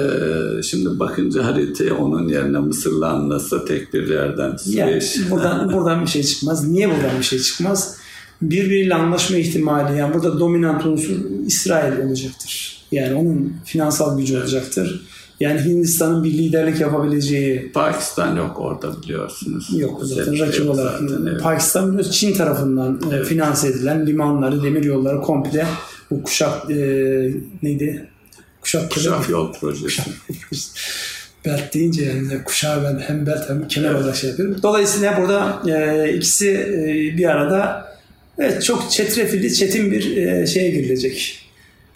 şimdi 0.64 1.00
bakınca 1.00 1.46
haritaya 1.46 1.98
onun 1.98 2.28
yerine 2.28 2.60
Mısır'la 2.60 3.10
anlasa 3.10 3.66
tek 3.66 3.94
bir 3.94 4.08
yerden 4.08 4.58
Yani 4.66 5.02
Süveyş. 5.02 5.32
buradan 5.32 5.74
buradan 5.74 6.02
bir 6.02 6.08
şey 6.08 6.24
çıkmaz. 6.24 6.68
Niye 6.70 6.90
buradan 6.90 7.20
bir 7.20 7.24
şey 7.24 7.40
çıkmaz? 7.40 7.98
Birbiriyle 8.50 8.96
anlaşma 8.96 9.38
ihtimali 9.38 9.98
yani 9.98 10.14
burada 10.14 10.40
dominant 10.40 10.86
unsur 10.86 11.16
İsrail 11.48 12.06
olacaktır. 12.06 12.84
Yani 12.92 13.14
onun 13.14 13.54
finansal 13.66 14.18
gücü 14.18 14.38
olacaktır. 14.38 15.02
Yani 15.40 15.62
Hindistan'ın 15.66 16.24
bir 16.24 16.34
liderlik 16.34 16.80
yapabileceği 16.82 17.72
Pakistan 17.72 18.36
yok 18.36 18.60
orada 18.60 19.02
biliyorsunuz. 19.02 19.70
yok 19.78 20.02
zaten 20.04 20.34
Şey 20.36 20.48
rakip 20.48 20.60
yok 20.60 20.76
olarak. 20.76 21.00
zaten, 21.00 21.26
evet. 21.32 21.42
Pakistan 21.42 22.02
Çin 22.12 22.34
tarafından 22.34 23.02
e, 23.12 23.24
finanse 23.24 23.68
edilen 23.68 24.08
limanları, 24.08 24.64
demir 24.64 24.84
yolları 24.84 25.22
komple 25.22 25.68
bu 26.12 26.24
kuşak 26.24 26.72
e, 26.72 26.76
neydi? 27.64 28.10
Kuşak, 28.62 28.92
Kuşak 28.92 29.30
yol 29.30 29.54
projesi. 29.54 30.02
Belt 31.46 31.74
deyince 31.74 32.04
yani 32.06 32.44
kuşağı 32.44 32.84
ben 32.84 33.00
hem 33.00 33.26
belt 33.28 33.50
hem 33.50 33.68
kemer 33.68 33.94
olarak 33.94 34.16
şey 34.16 34.30
yapıyorum. 34.30 34.56
Dolayısıyla 34.64 35.18
burada 35.22 35.62
e, 35.72 36.14
ikisi 36.14 36.50
e, 36.50 37.18
bir 37.18 37.26
arada 37.30 37.93
evet 38.40 38.64
çok 38.64 38.92
çetrefilli, 38.92 39.54
çetin 39.54 39.92
bir 39.92 40.18
e, 40.18 40.48
şeye 40.48 40.70
girilecek. 40.70 41.40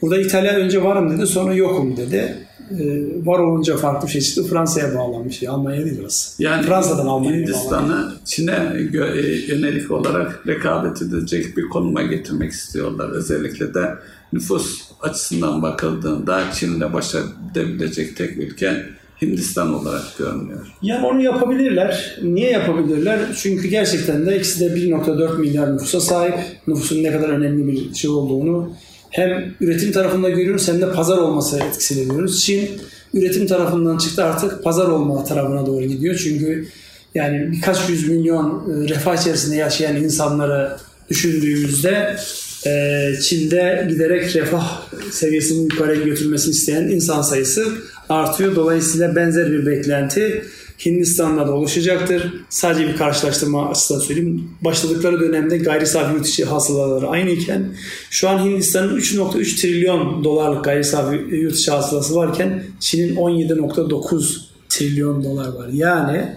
Burada 0.02 0.22
İtalya 0.22 0.56
önce 0.56 0.84
varım 0.84 1.18
dedi 1.18 1.28
sonra 1.28 1.54
yokum 1.54 1.98
dedi. 1.98 2.36
E, 2.72 2.86
var 3.26 3.40
olunca 3.40 3.78
farklı 3.78 4.08
bir 4.08 4.12
şey 4.12 4.22
çıktı. 4.22 4.44
Fransa'ya 4.44 4.96
bağlanmış. 4.96 5.42
Ya, 5.42 5.52
Almanya 5.52 5.86
değil 5.86 5.98
burası. 6.02 6.44
Yani 6.44 6.66
Fransa'dan 6.66 7.06
Almanya'ya. 7.06 7.42
Hindistan'ı 7.42 8.14
Çin'e 8.26 8.52
gö- 8.92 9.18
e, 9.18 9.54
yönelik 9.56 9.92
olarak 9.92 10.48
rekabet 10.48 11.02
edecek 11.02 11.58
bir 11.58 11.70
konuma 11.70 12.02
getirmek 12.02 12.52
istiyorlar. 12.52 13.10
Özellikle 13.10 13.74
de 13.74 13.96
nüfus 14.34 14.82
açısından 15.02 15.62
bakıldığında 15.62 16.44
Çin'le 16.54 16.94
baş 16.94 17.16
edebilecek 17.16 18.18
tek 18.18 18.38
ülke 18.38 18.86
Hindistan 19.22 19.74
olarak 19.74 20.18
görünüyor. 20.18 20.68
Yani 20.82 21.06
onu 21.06 21.24
yapabilirler. 21.24 22.18
Niye 22.24 22.52
yapabilirler? 22.52 23.20
Çünkü 23.36 23.68
gerçekten 23.68 24.26
de 24.26 24.38
ikisi 24.38 24.60
de 24.60 24.66
1.4 24.66 25.38
milyar 25.38 25.74
nüfusa 25.74 26.00
sahip. 26.00 26.36
Nüfusun 26.68 27.04
ne 27.04 27.12
kadar 27.12 27.30
önemli 27.30 27.68
bir 27.68 27.94
şey 27.94 28.10
olduğunu 28.10 28.72
hem 29.10 29.54
üretim 29.62 29.92
tarafında 29.92 30.30
görüyoruz 30.30 30.68
hem 30.68 30.82
de 30.82 30.92
pazar 30.92 31.18
olması 31.18 31.60
etkisiyle 31.60 32.04
görüyoruz. 32.04 32.46
Çin 32.46 32.70
üretim 33.14 33.48
tarafından 33.48 33.98
çıktı 33.98 34.24
artık 34.24 34.64
pazar 34.64 34.88
olma 34.88 35.24
tarafına 35.24 35.66
doğru 35.66 35.86
gidiyor. 35.86 36.16
Çünkü 36.24 36.68
yani 37.16 37.52
birkaç 37.52 37.90
yüz 37.90 38.10
milyon 38.10 38.70
e, 38.70 38.90
refah 38.90 39.22
içerisinde 39.22 39.56
yaşayan 39.56 39.96
insanları 39.96 40.78
düşündüğümüzde 41.10 42.18
e, 42.66 43.12
Çin'de 43.22 43.88
giderek 43.90 44.36
refah 44.36 44.82
seviyesini 45.12 45.64
yukarı 45.64 45.96
götürmesini 45.96 46.52
isteyen 46.52 46.84
insan 46.84 47.22
sayısı 47.22 47.68
artıyor. 48.10 48.56
Dolayısıyla 48.56 49.16
benzer 49.16 49.52
bir 49.52 49.66
beklenti 49.66 50.44
Hindistan'da 50.86 51.48
da 51.48 51.52
oluşacaktır. 51.52 52.34
Sadece 52.50 52.88
bir 52.88 52.98
karşılaştırma 52.98 53.70
açısından 53.70 54.00
söyleyeyim. 54.00 54.52
Başladıkları 54.62 55.20
dönemde 55.20 55.58
gayri 55.58 55.88
safi 55.88 56.14
yurt 56.14 56.28
içi 56.28 56.46
hasılaları 56.46 57.08
aynı 57.08 57.30
iken 57.30 57.76
şu 58.10 58.30
an 58.30 58.46
Hindistan'ın 58.46 58.98
3.3 58.98 59.62
trilyon 59.62 60.24
dolarlık 60.24 60.64
gayri 60.64 60.84
safi 60.84 61.36
yurt 61.36 61.56
içi 61.56 61.72
hasılası 61.72 62.16
varken 62.16 62.64
Çin'in 62.80 63.16
17.9 63.16 64.38
trilyon 64.70 65.24
dolar 65.24 65.48
var. 65.48 65.70
Yani 65.74 66.36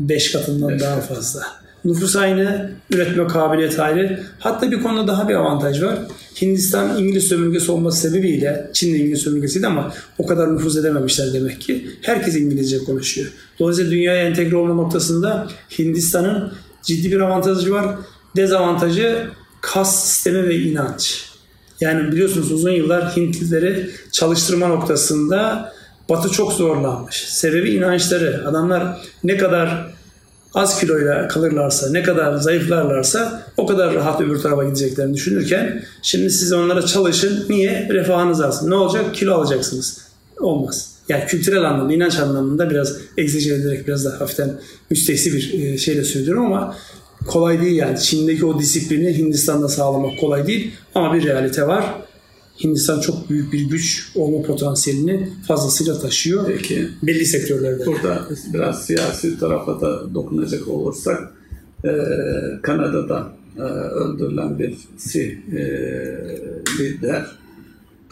5 0.00 0.32
katından 0.32 0.80
daha 0.80 1.00
fazla. 1.00 1.61
Nüfus 1.84 2.16
aynı, 2.16 2.70
üretme 2.90 3.26
kabiliyeti 3.26 3.82
ayrı. 3.82 4.20
Hatta 4.38 4.70
bir 4.70 4.82
konuda 4.82 5.06
daha 5.06 5.28
bir 5.28 5.34
avantaj 5.34 5.82
var. 5.82 5.98
Hindistan 6.42 6.98
İngiliz 6.98 7.24
sömürgesi 7.24 7.72
olması 7.72 8.08
sebebiyle, 8.08 8.70
Çin 8.72 8.94
de 8.94 8.98
İngiliz 8.98 9.20
sömürgesiydi 9.20 9.66
ama 9.66 9.94
o 10.18 10.26
kadar 10.26 10.54
nüfuz 10.54 10.76
edememişler 10.76 11.32
demek 11.32 11.60
ki. 11.60 11.86
Herkes 12.02 12.36
İngilizce 12.36 12.78
konuşuyor. 12.78 13.32
Dolayısıyla 13.58 13.90
dünyaya 13.90 14.22
entegre 14.28 14.56
olma 14.56 14.74
noktasında 14.74 15.48
Hindistan'ın 15.78 16.52
ciddi 16.82 17.12
bir 17.12 17.20
avantajı 17.20 17.72
var. 17.72 17.86
Dezavantajı 18.36 19.26
kas 19.60 20.04
sistemi 20.04 20.48
ve 20.48 20.56
inanç. 20.56 21.24
Yani 21.80 22.12
biliyorsunuz 22.12 22.52
uzun 22.52 22.70
yıllar 22.70 23.16
Hintlileri 23.16 23.90
çalıştırma 24.12 24.68
noktasında 24.68 25.72
Batı 26.08 26.28
çok 26.28 26.52
zorlanmış. 26.52 27.16
Sebebi 27.16 27.70
inançları. 27.70 28.48
Adamlar 28.48 28.98
ne 29.24 29.36
kadar 29.36 29.91
az 30.54 30.80
kiloyla 30.80 31.28
kalırlarsa, 31.28 31.90
ne 31.90 32.02
kadar 32.02 32.36
zayıflarlarsa 32.36 33.42
o 33.56 33.66
kadar 33.66 33.94
rahat 33.94 34.20
öbür 34.20 34.38
tarafa 34.38 34.64
gideceklerini 34.64 35.14
düşünürken 35.14 35.84
şimdi 36.02 36.30
siz 36.30 36.52
onlara 36.52 36.86
çalışın. 36.86 37.46
Niye? 37.48 37.88
Refahınız 37.90 38.40
artsın. 38.40 38.70
Ne 38.70 38.74
olacak? 38.74 39.14
Kilo 39.14 39.34
alacaksınız. 39.34 39.98
Olmaz. 40.40 40.92
Yani 41.08 41.26
kültürel 41.26 41.64
anlamda, 41.64 41.92
inanç 41.92 42.18
anlamında 42.18 42.70
biraz 42.70 42.96
egzece 43.16 43.54
ederek 43.54 43.88
biraz 43.88 44.04
da 44.04 44.20
hafiften 44.20 44.50
müstehsi 44.90 45.32
bir 45.32 45.62
e, 45.62 45.78
şeyle 45.78 46.04
söylüyorum 46.04 46.46
ama 46.46 46.76
kolay 47.26 47.60
değil 47.60 47.76
yani. 47.76 47.98
Çin'deki 47.98 48.46
o 48.46 48.58
disiplini 48.58 49.18
Hindistan'da 49.18 49.68
sağlamak 49.68 50.20
kolay 50.20 50.46
değil 50.46 50.72
ama 50.94 51.14
bir 51.14 51.24
realite 51.24 51.66
var. 51.66 51.84
Hindistan 52.64 53.00
çok 53.00 53.30
büyük 53.30 53.52
bir 53.52 53.60
güç 53.60 54.12
olma 54.14 54.42
potansiyelini 54.42 55.28
fazlasıyla 55.46 55.98
taşıyor. 55.98 56.46
Peki 56.46 56.88
Belli 57.02 57.26
sektörlerde. 57.26 57.86
burada 57.86 58.28
biraz 58.52 58.86
siyasi 58.86 59.38
tarafa 59.38 59.80
da 59.80 60.14
dokunacak 60.14 60.68
olursak 60.68 61.32
e, 61.84 61.90
Kanada'da 62.62 63.32
e, 63.56 63.62
öldürülen 63.62 64.58
bir 64.58 64.78
Sih 64.96 65.30
e, 65.52 65.62
lider 66.78 67.26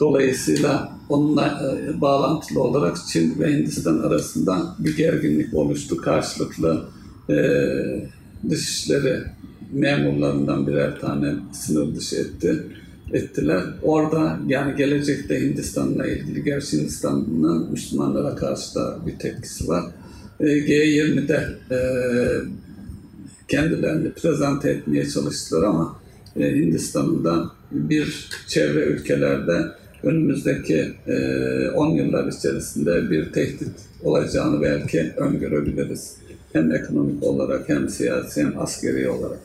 Dolayısıyla 0.00 0.92
onunla 1.08 1.76
e, 1.88 2.00
bağlantılı 2.00 2.62
olarak 2.62 2.96
Çin 3.08 3.38
ve 3.38 3.52
Hindistan 3.52 3.98
arasında 3.98 4.74
bir 4.78 4.96
gerginlik 4.96 5.54
oluştu. 5.54 5.96
Karşılıklı 5.96 6.84
e, 7.30 7.36
dışişleri 8.50 9.18
memurlarından 9.72 10.66
birer 10.66 11.00
tane 11.00 11.34
sınır 11.52 11.96
dışı 11.96 12.16
etti 12.16 12.66
ettiler. 13.12 13.62
Orada 13.82 14.38
yani 14.46 14.76
gelecekte 14.76 15.40
Hindistan'la 15.40 16.06
ilgili 16.06 16.44
gerçi 16.44 16.78
Hindistan'ın 16.78 17.70
Müslümanlara 17.70 18.34
karşı 18.34 18.74
da 18.74 18.96
bir 19.06 19.18
tepkisi 19.18 19.68
var. 19.68 19.84
E, 20.40 20.44
G20'de 20.44 21.48
e, 21.70 21.78
kendilerini 23.48 24.12
prezente 24.12 24.70
etmeye 24.70 25.08
çalıştılar 25.08 25.62
ama 25.62 26.00
e, 26.36 26.54
Hindistan'ın 26.54 27.24
da 27.24 27.50
bir 27.72 28.28
çevre 28.48 28.80
ülkelerde 28.84 29.66
önümüzdeki 30.02 30.92
e, 31.06 31.16
10 31.68 31.90
yıllar 31.90 32.28
içerisinde 32.28 33.10
bir 33.10 33.32
tehdit 33.32 33.72
olacağını 34.02 34.62
belki 34.62 35.12
öngörebiliriz. 35.16 36.16
Hem 36.52 36.72
ekonomik 36.72 37.22
olarak 37.22 37.68
hem 37.68 37.88
siyasi 37.88 38.40
hem 38.40 38.58
askeri 38.58 39.08
olarak. 39.08 39.38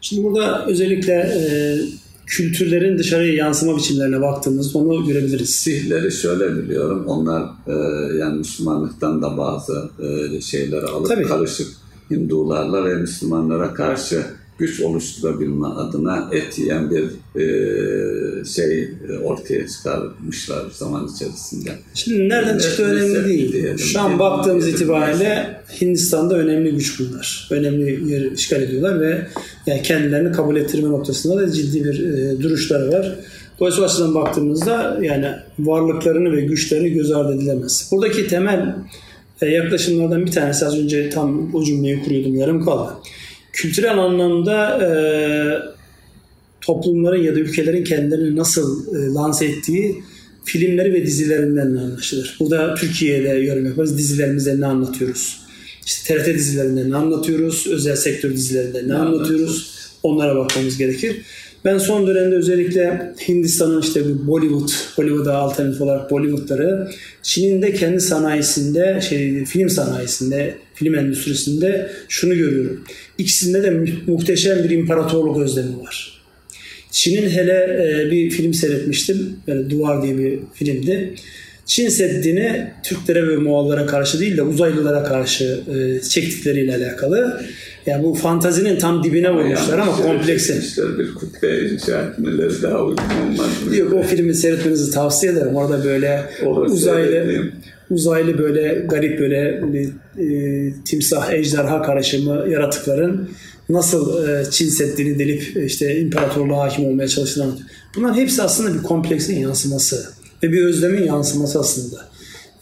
Şimdi 0.00 0.24
burada 0.24 0.66
özellikle 0.66 1.12
e, 1.12 1.78
kültürlerin 2.26 2.98
dışarıya 2.98 3.34
yansıma 3.34 3.76
biçimlerine 3.76 4.20
baktığımızda 4.20 4.78
onu 4.78 5.06
görebiliriz. 5.06 5.50
Sihleri 5.50 6.12
şöyle 6.12 6.56
biliyorum. 6.56 7.04
Onlar 7.06 7.42
e, 7.66 7.72
yani 8.18 8.38
Müslümanlıktan 8.38 9.22
da 9.22 9.38
bazı 9.38 9.90
e, 9.98 10.40
şeyleri 10.40 10.86
alıp 10.86 11.08
Tabii. 11.08 11.24
karışık 11.24 11.68
Hindularla 12.10 12.84
ve 12.84 12.94
Müslümanlara 12.94 13.74
karşı 13.74 14.22
güç 14.58 14.80
oluşturabilme 14.80 15.66
adına 15.66 16.28
et 16.32 16.58
yiyen 16.58 16.90
bir 16.90 17.04
e, 17.40 18.44
şey 18.44 18.82
e, 18.82 19.18
ortaya 19.24 19.68
çıkarmışlar 19.68 20.62
zaman 20.72 21.08
içerisinde. 21.14 21.70
Şimdi 21.94 22.28
nereden 22.28 22.56
Ne- 22.56 22.60
çıktı 22.60 22.82
ne 22.82 22.86
önemli 22.86 23.24
değil. 23.28 23.52
diyelim, 23.52 23.78
Şu 23.78 24.00
an 24.00 24.18
baktığımız 24.18 24.68
itibariyle 24.68 25.60
Hindistan'da 25.80 26.38
önemli 26.38 26.70
güç 26.70 27.00
bunlar. 27.00 27.48
Önemli 27.50 28.12
yer 28.12 28.30
işgal 28.32 28.62
ediyorlar 28.62 29.00
ve 29.00 29.26
yani 29.66 29.82
kendilerini 29.82 30.32
kabul 30.32 30.56
ettirme 30.56 30.88
noktasında 30.88 31.40
da 31.40 31.52
ciddi 31.52 31.84
bir 31.84 32.04
e, 32.06 32.42
duruşları 32.42 32.92
var. 32.92 33.16
Dolayısıyla 33.60 33.88
açıdan 33.88 34.14
baktığımızda 34.14 34.98
yani 35.02 35.26
varlıklarını 35.58 36.36
ve 36.36 36.40
güçlerini 36.40 36.90
göz 36.90 37.10
ardı 37.10 37.34
edilemez. 37.34 37.88
Buradaki 37.92 38.26
temel 38.26 38.76
e, 39.42 39.46
yaklaşımlardan 39.46 40.26
bir 40.26 40.30
tanesi 40.32 40.66
az 40.66 40.78
önce 40.78 41.10
tam 41.10 41.54
o 41.54 41.64
cümleyi 41.64 42.02
kuruyordum 42.04 42.34
yarım 42.34 42.64
kaldı. 42.64 42.92
Kültürel 43.54 43.98
anlamda 43.98 44.84
e, 44.84 44.88
toplumların 46.60 47.22
ya 47.22 47.34
da 47.34 47.38
ülkelerin 47.38 47.84
kendilerini 47.84 48.36
nasıl 48.36 48.94
e, 48.96 49.14
lanse 49.14 49.46
ettiği 49.46 50.02
filmleri 50.44 50.92
ve 50.92 51.06
dizilerinden 51.06 51.66
anlaşılır. 51.76 52.36
Burada 52.40 52.74
Türkiye'de 52.74 53.28
yorum 53.28 53.66
yaparız. 53.66 53.98
Dizilerimizde 53.98 54.60
ne 54.60 54.66
anlatıyoruz? 54.66 55.40
İşte 55.86 56.14
TRT 56.14 56.26
dizilerinde 56.26 56.90
ne 56.90 56.96
anlatıyoruz? 56.96 57.66
Özel 57.66 57.96
sektör 57.96 58.32
dizilerinde 58.32 58.88
ne 58.88 58.94
anlatıyoruz? 58.94 59.74
Onlara 60.02 60.36
bakmamız 60.36 60.78
gerekir. 60.78 61.22
Ben 61.64 61.78
son 61.78 62.06
dönemde 62.06 62.36
özellikle 62.36 63.12
Hindistan'ın 63.28 63.82
işte 63.82 64.08
bir 64.08 64.26
Bollywood, 64.26 64.68
Bollywood'a 64.98 65.34
alternatif 65.36 65.80
olarak 65.80 66.10
Bollywood'ları, 66.10 66.88
Çin'in 67.22 67.62
de 67.62 67.72
kendi 67.72 68.00
sanayisinde, 68.00 69.00
şey, 69.08 69.44
film 69.44 69.68
sanayisinde, 69.68 70.54
film 70.74 70.94
endüstrisinde 70.94 71.90
şunu 72.08 72.34
görüyorum. 72.34 72.84
İkisinde 73.18 73.62
de 73.62 73.70
mu- 73.70 73.86
muhteşem 74.06 74.64
bir 74.64 74.70
imparatorluk 74.70 75.38
özlemi 75.38 75.80
var. 75.80 76.20
Çin'in 76.90 77.30
hele 77.30 77.52
e, 77.52 78.10
bir 78.10 78.30
film 78.30 78.54
seyretmiştim. 78.54 79.36
Böyle 79.46 79.70
Duvar 79.70 80.02
diye 80.02 80.18
bir 80.18 80.38
filmdi. 80.54 81.14
Çin 81.66 81.88
Seddi'ni 81.88 82.70
Türklere 82.82 83.28
ve 83.28 83.36
Moğollara 83.36 83.86
karşı 83.86 84.20
değil 84.20 84.36
de 84.36 84.42
uzaylılara 84.42 85.04
karşı 85.04 85.60
e, 85.74 86.00
çektikleriyle 86.08 86.76
alakalı. 86.76 87.44
Yani 87.86 88.04
bu 88.04 88.14
fantazinin 88.14 88.78
tam 88.78 89.04
dibine 89.04 89.30
vurmuşlar 89.34 89.78
ama 89.78 89.90
Yani 89.90 90.02
şöyle 90.02 90.16
kompleksi. 90.18 90.46
çekmişler, 90.46 90.98
bir 90.98 91.14
kubbe 91.14 91.68
inşa 91.68 92.02
etmeleri 92.02 92.62
daha 92.62 92.84
uygun 92.84 93.04
olmaz? 93.26 93.76
Yok 93.78 93.92
o 93.92 94.02
filmi 94.02 94.34
seyretmenizi 94.34 94.90
tavsiye 94.90 95.32
ederim. 95.32 95.54
Orada 95.56 95.84
böyle 95.84 96.22
Olur, 96.46 96.66
uzaylı 96.66 97.50
uzaylı 97.90 98.38
böyle 98.38 98.86
garip 98.88 99.20
böyle 99.20 99.62
bir, 99.72 99.88
e, 100.18 100.72
timsah 100.84 101.32
ejderha 101.32 101.82
karışımı 101.82 102.46
yaratıkların 102.50 103.28
nasıl 103.68 104.28
e, 104.28 104.44
Çin 104.50 104.68
Seddi'ni 104.68 105.18
delip 105.18 105.56
e, 105.56 105.64
işte 105.64 106.00
imparatorluğa 106.00 106.64
hakim 106.64 106.86
olmaya 106.86 107.08
çalıştığını 107.08 107.44
anlatıyor. 107.44 107.68
Bunların 107.96 108.14
hepsi 108.14 108.42
aslında 108.42 108.74
bir 108.74 108.82
kompleksin 108.82 109.38
yansıması 109.38 110.06
ve 110.42 110.52
bir 110.52 110.64
özlemin 110.64 111.02
yansıması 111.02 111.60
aslında. 111.60 111.96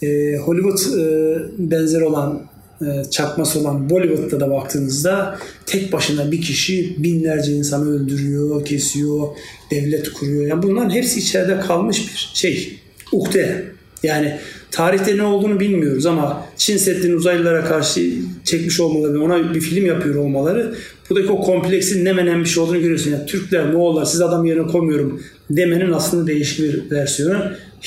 E, 0.02 0.36
Hollywood 0.36 0.98
e, 0.98 1.38
benzeri 1.58 2.04
olan 2.04 2.42
e, 2.86 3.10
çakması 3.10 3.60
olan 3.60 3.90
Bollywood'da 3.90 4.40
da 4.40 4.50
baktığınızda 4.50 5.38
tek 5.66 5.92
başına 5.92 6.32
bir 6.32 6.40
kişi 6.40 6.96
binlerce 6.98 7.52
insanı 7.52 7.90
öldürüyor, 7.90 8.64
kesiyor, 8.64 9.28
devlet 9.70 10.12
kuruyor. 10.12 10.46
Yani 10.46 10.62
bunların 10.62 10.90
hepsi 10.90 11.20
içeride 11.20 11.60
kalmış 11.60 12.08
bir 12.08 12.30
şey. 12.34 12.78
Ukde. 13.12 13.64
Yani 14.02 14.38
tarihte 14.70 15.16
ne 15.16 15.22
olduğunu 15.22 15.60
bilmiyoruz 15.60 16.06
ama 16.06 16.46
Çin 16.56 16.76
Seddi'nin 16.76 17.16
uzaylılara 17.16 17.64
karşı 17.64 18.12
çekmiş 18.44 18.80
olmaları 18.80 19.14
ve 19.14 19.18
ona 19.18 19.54
bir 19.54 19.60
film 19.60 19.86
yapıyor 19.86 20.14
olmaları 20.14 20.74
buradaki 21.10 21.32
o 21.32 21.40
kompleksin 21.40 22.04
ne 22.04 22.12
menen 22.12 22.40
bir 22.40 22.48
şey 22.48 22.62
olduğunu 22.62 22.80
görüyorsun. 22.80 23.10
Yani 23.10 23.26
Türkler, 23.26 23.72
Moğollar 23.72 24.04
siz 24.04 24.20
adam 24.20 24.44
yerine 24.44 24.66
koymuyorum 24.66 25.22
demenin 25.50 25.92
aslında 25.92 26.26
değişik 26.26 26.58
bir 26.58 26.90
versiyonu. 26.90 27.38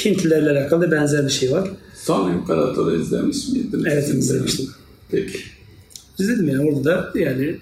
Hintlilerle 0.06 0.50
alakalı 0.50 0.92
benzer 0.92 1.26
bir 1.26 1.32
şey 1.32 1.52
var. 1.52 1.70
Son 1.96 2.34
İmparatoru 2.34 3.02
izlemiş 3.02 3.48
miydiniz? 3.48 3.86
Evet, 3.88 4.10
izlemiştim. 4.10 4.66
Peki. 5.16 5.40
İzledim 6.20 6.50
yani 6.50 6.70
orada 6.70 6.84
da 6.84 7.20
yani 7.20 7.56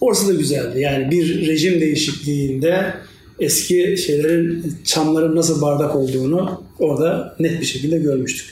orası 0.00 0.28
da 0.28 0.34
güzeldi. 0.34 0.80
Yani 0.80 1.10
bir 1.10 1.46
rejim 1.46 1.80
değişikliğinde 1.80 2.94
eski 3.40 3.96
şeylerin 4.06 4.74
çamların 4.84 5.36
nasıl 5.36 5.62
bardak 5.62 5.96
olduğunu 5.96 6.64
orada 6.78 7.36
net 7.40 7.60
bir 7.60 7.66
şekilde 7.66 7.98
görmüştük. 7.98 8.46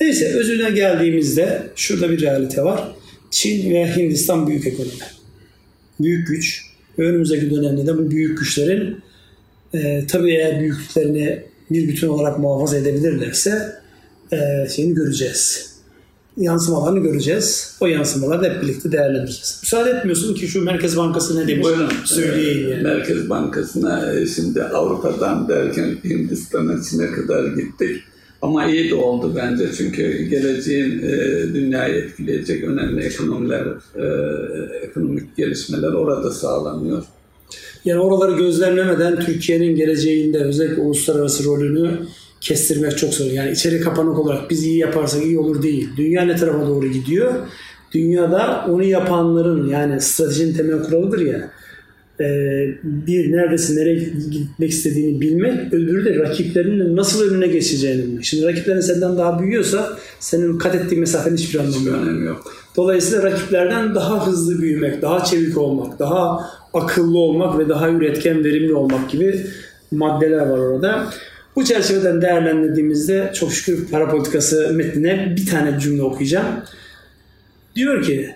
Neyse 0.00 0.26
özüne 0.26 0.70
geldiğimizde 0.70 1.62
şurada 1.76 2.10
bir 2.10 2.20
realite 2.20 2.64
var. 2.64 2.92
Çin 3.30 3.74
ve 3.74 3.96
Hindistan 3.96 4.46
büyük 4.46 4.66
ekonomi. 4.66 4.92
Büyük 6.00 6.28
güç. 6.28 6.62
Önümüzdeki 6.98 7.50
dönemde 7.50 7.86
de 7.86 7.98
bu 7.98 8.10
büyük 8.10 8.38
güçlerin 8.38 8.96
e, 9.74 10.04
tabii 10.08 10.30
eğer 10.30 10.60
büyüklüklerini 10.60 11.42
bir 11.70 11.88
bütün 11.88 12.08
olarak 12.08 12.38
muhafaza 12.38 12.76
edebilirlerse 12.76 13.72
e, 14.32 14.68
şeyini 14.68 14.94
göreceğiz 14.94 15.71
yansımalarını 16.36 16.98
göreceğiz. 16.98 17.76
O 17.80 17.86
yansımaları 17.86 18.42
da 18.42 18.46
hep 18.46 18.62
birlikte 18.62 18.92
değerlendireceğiz. 18.92 19.60
Müsaade 19.62 19.90
etmiyorsun 19.90 20.34
ki 20.34 20.48
şu 20.48 20.64
Merkez 20.64 20.96
Bankası 20.96 21.40
ne 21.40 21.48
demiş 21.48 21.64
Buyurun. 21.64 21.90
söyleyeyim 22.04 22.68
yani. 22.70 22.82
Merkez 22.82 23.30
Bankası'na 23.30 24.12
e, 24.12 24.26
şimdi 24.26 24.62
Avrupa'dan 24.62 25.48
derken 25.48 25.96
Hindistan'a 26.04 26.82
Çin'e 26.82 27.10
kadar 27.12 27.44
gittik. 27.46 28.02
Ama 28.42 28.66
iyi 28.66 28.90
de 28.90 28.94
oldu 28.94 29.32
bence 29.36 29.70
çünkü 29.76 30.22
geleceğin 30.22 30.98
e, 30.98 31.14
dünyayı 31.54 31.94
etkileyecek 31.94 32.64
önemli 32.64 33.04
ekonomiler, 33.04 33.66
e, 33.96 34.06
ekonomik 34.86 35.36
gelişmeler 35.36 35.92
orada 35.92 36.30
sağlanıyor. 36.30 37.04
Yani 37.84 38.00
oraları 38.00 38.36
gözlemlemeden 38.36 39.20
Türkiye'nin 39.20 39.76
geleceğinde 39.76 40.38
özellikle 40.38 40.82
uluslararası 40.82 41.44
rolünü 41.44 41.98
kestirmek 42.42 42.98
çok 42.98 43.14
zor. 43.14 43.24
Yani 43.24 43.50
içeri 43.50 43.80
kapanık 43.80 44.18
olarak 44.18 44.50
biz 44.50 44.64
iyi 44.64 44.78
yaparsak 44.78 45.24
iyi 45.24 45.38
olur 45.38 45.62
değil. 45.62 45.88
Dünya 45.96 46.22
ne 46.22 46.36
tarafa 46.36 46.66
doğru 46.66 46.86
gidiyor? 46.86 47.32
Dünyada 47.92 48.66
onu 48.68 48.84
yapanların 48.84 49.68
yani 49.68 50.00
stratejinin 50.00 50.54
temel 50.54 50.82
kuralıdır 50.82 51.20
ya 51.20 51.50
e, 52.20 52.26
bir 52.82 53.32
neredesin, 53.32 53.76
nereye 53.76 53.94
gitmek 54.30 54.70
istediğini 54.70 55.20
bilmek, 55.20 55.74
öbürü 55.74 56.04
de 56.04 56.18
rakiplerinin 56.18 56.96
nasıl 56.96 57.30
önüne 57.30 57.46
geçeceğini 57.46 58.02
bilmek. 58.02 58.24
Şimdi 58.24 58.46
rakiplerin 58.46 58.80
senden 58.80 59.16
daha 59.18 59.42
büyüyorsa 59.42 59.98
senin 60.20 60.58
kat 60.58 60.74
ettiğin 60.74 61.00
mesafenin 61.00 61.36
hiçbir 61.36 61.58
anlamı 61.58 61.88
yok. 61.88 61.96
önemi 62.02 62.26
yok. 62.26 62.52
Dolayısıyla 62.76 63.22
rakiplerden 63.24 63.94
daha 63.94 64.26
hızlı 64.26 64.62
büyümek, 64.62 65.02
daha 65.02 65.24
çevik 65.24 65.58
olmak, 65.58 65.98
daha 65.98 66.50
akıllı 66.74 67.18
olmak 67.18 67.58
ve 67.58 67.68
daha 67.68 67.90
üretken, 67.90 68.44
verimli 68.44 68.74
olmak 68.74 69.10
gibi 69.10 69.46
maddeler 69.90 70.46
var 70.46 70.58
orada. 70.58 71.06
Bu 71.56 71.64
çerçeveden 71.64 72.22
değerlendirdiğimizde 72.22 73.30
çok 73.34 73.52
şükür 73.52 73.88
para 73.90 74.08
politikası 74.08 74.72
metnine 74.74 75.34
bir 75.36 75.46
tane 75.46 75.80
cümle 75.80 76.02
okuyacağım. 76.02 76.46
Diyor 77.76 78.02
ki 78.02 78.30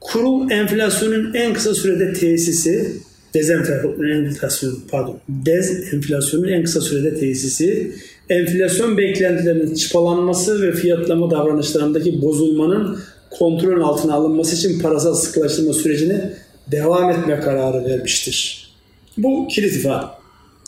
kurul 0.00 0.50
enflasyonun 0.50 1.34
en 1.34 1.54
kısa 1.54 1.74
sürede 1.74 2.12
tesisi 2.12 2.96
dezenflasyon 3.34 4.78
pardon 4.90 5.20
dezenflasyonun 5.28 6.48
en 6.48 6.64
kısa 6.64 6.80
sürede 6.80 7.20
tesisi 7.20 7.92
enflasyon 8.28 8.98
beklentilerinin 8.98 9.74
çıpalanması 9.74 10.62
ve 10.62 10.72
fiyatlama 10.72 11.30
davranışlarındaki 11.30 12.22
bozulmanın 12.22 12.98
kontrol 13.30 13.80
altına 13.80 14.14
alınması 14.14 14.56
için 14.56 14.80
parasal 14.80 15.14
sıkılaştırma 15.14 15.72
sürecine 15.72 16.32
devam 16.72 17.10
etme 17.10 17.40
kararı 17.40 17.84
vermiştir. 17.84 18.70
Bu 19.18 19.48
kilit 19.48 19.76
ifade. 19.76 20.06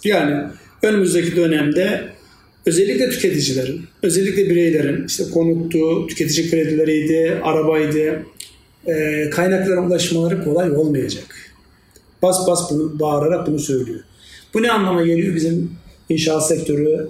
Yani 0.04 0.44
önümüzdeki 0.82 1.36
dönemde 1.36 2.08
özellikle 2.66 3.10
tüketicilerin, 3.10 3.82
özellikle 4.02 4.50
bireylerin 4.50 5.06
işte 5.06 5.24
konuttu, 5.34 6.06
tüketici 6.06 6.50
kredileriydi, 6.50 7.40
arabaydı, 7.42 8.22
e, 8.86 9.30
kaynaklara 9.30 9.86
ulaşmaları 9.86 10.44
kolay 10.44 10.70
olmayacak. 10.70 11.24
Bas 12.22 12.46
bas 12.46 12.70
bunu 12.70 13.00
bağırarak 13.00 13.46
bunu 13.46 13.58
söylüyor. 13.58 14.00
Bu 14.54 14.62
ne 14.62 14.70
anlama 14.72 15.02
geliyor? 15.06 15.34
Bizim 15.34 15.70
inşaat 16.08 16.48
sektörü, 16.48 17.08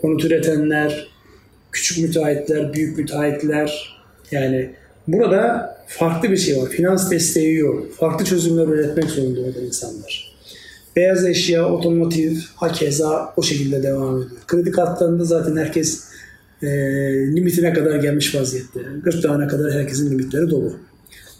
konut 0.00 0.24
üretenler, 0.24 1.08
küçük 1.72 1.98
müteahhitler, 1.98 2.74
büyük 2.74 2.98
müteahhitler 2.98 3.96
yani 4.30 4.70
burada 5.08 5.76
farklı 5.86 6.30
bir 6.30 6.36
şey 6.36 6.56
var. 6.56 6.68
Finans 6.68 7.10
desteği 7.10 7.56
yok. 7.56 7.94
Farklı 7.96 8.24
çözümler 8.24 8.66
üretmek 8.66 9.04
zorunda 9.04 9.40
olan 9.40 9.64
insanlar. 9.66 10.29
Beyaz 10.96 11.26
eşya, 11.26 11.68
otomotiv, 11.68 12.36
hakeza 12.56 13.34
o 13.36 13.42
şekilde 13.42 13.82
devam 13.82 14.16
ediyor. 14.16 14.30
Kredi 14.46 14.70
kartlarında 14.70 15.24
zaten 15.24 15.56
herkes 15.56 16.04
e, 16.62 16.66
limitine 17.36 17.72
kadar 17.72 17.96
gelmiş 17.96 18.34
vaziyette. 18.34 18.80
40 19.04 19.22
tane 19.22 19.46
kadar 19.46 19.72
herkesin 19.72 20.10
limitleri 20.10 20.50
dolu. 20.50 20.76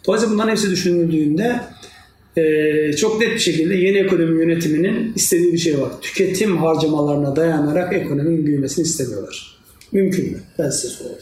Dolayısıyla 0.07 0.35
bunların 0.35 0.51
hepsi 0.51 0.71
düşünüldüğünde 0.71 1.61
e, 2.37 2.93
çok 2.93 3.21
net 3.21 3.35
bir 3.35 3.39
şekilde 3.39 3.75
yeni 3.75 3.99
ekonomi 3.99 4.43
yönetiminin 4.43 5.13
istediği 5.15 5.53
bir 5.53 5.59
şey 5.59 5.81
var. 5.81 5.91
Tüketim 6.03 6.57
harcamalarına 6.57 7.37
dayanarak 7.37 7.93
ekonominin 7.93 8.47
büyümesini 8.47 8.85
istemiyorlar. 8.85 9.57
Mümkün 9.93 10.31
mü? 10.31 10.39
Ben 10.59 10.71
size 10.71 10.89
sorayım. 10.89 11.19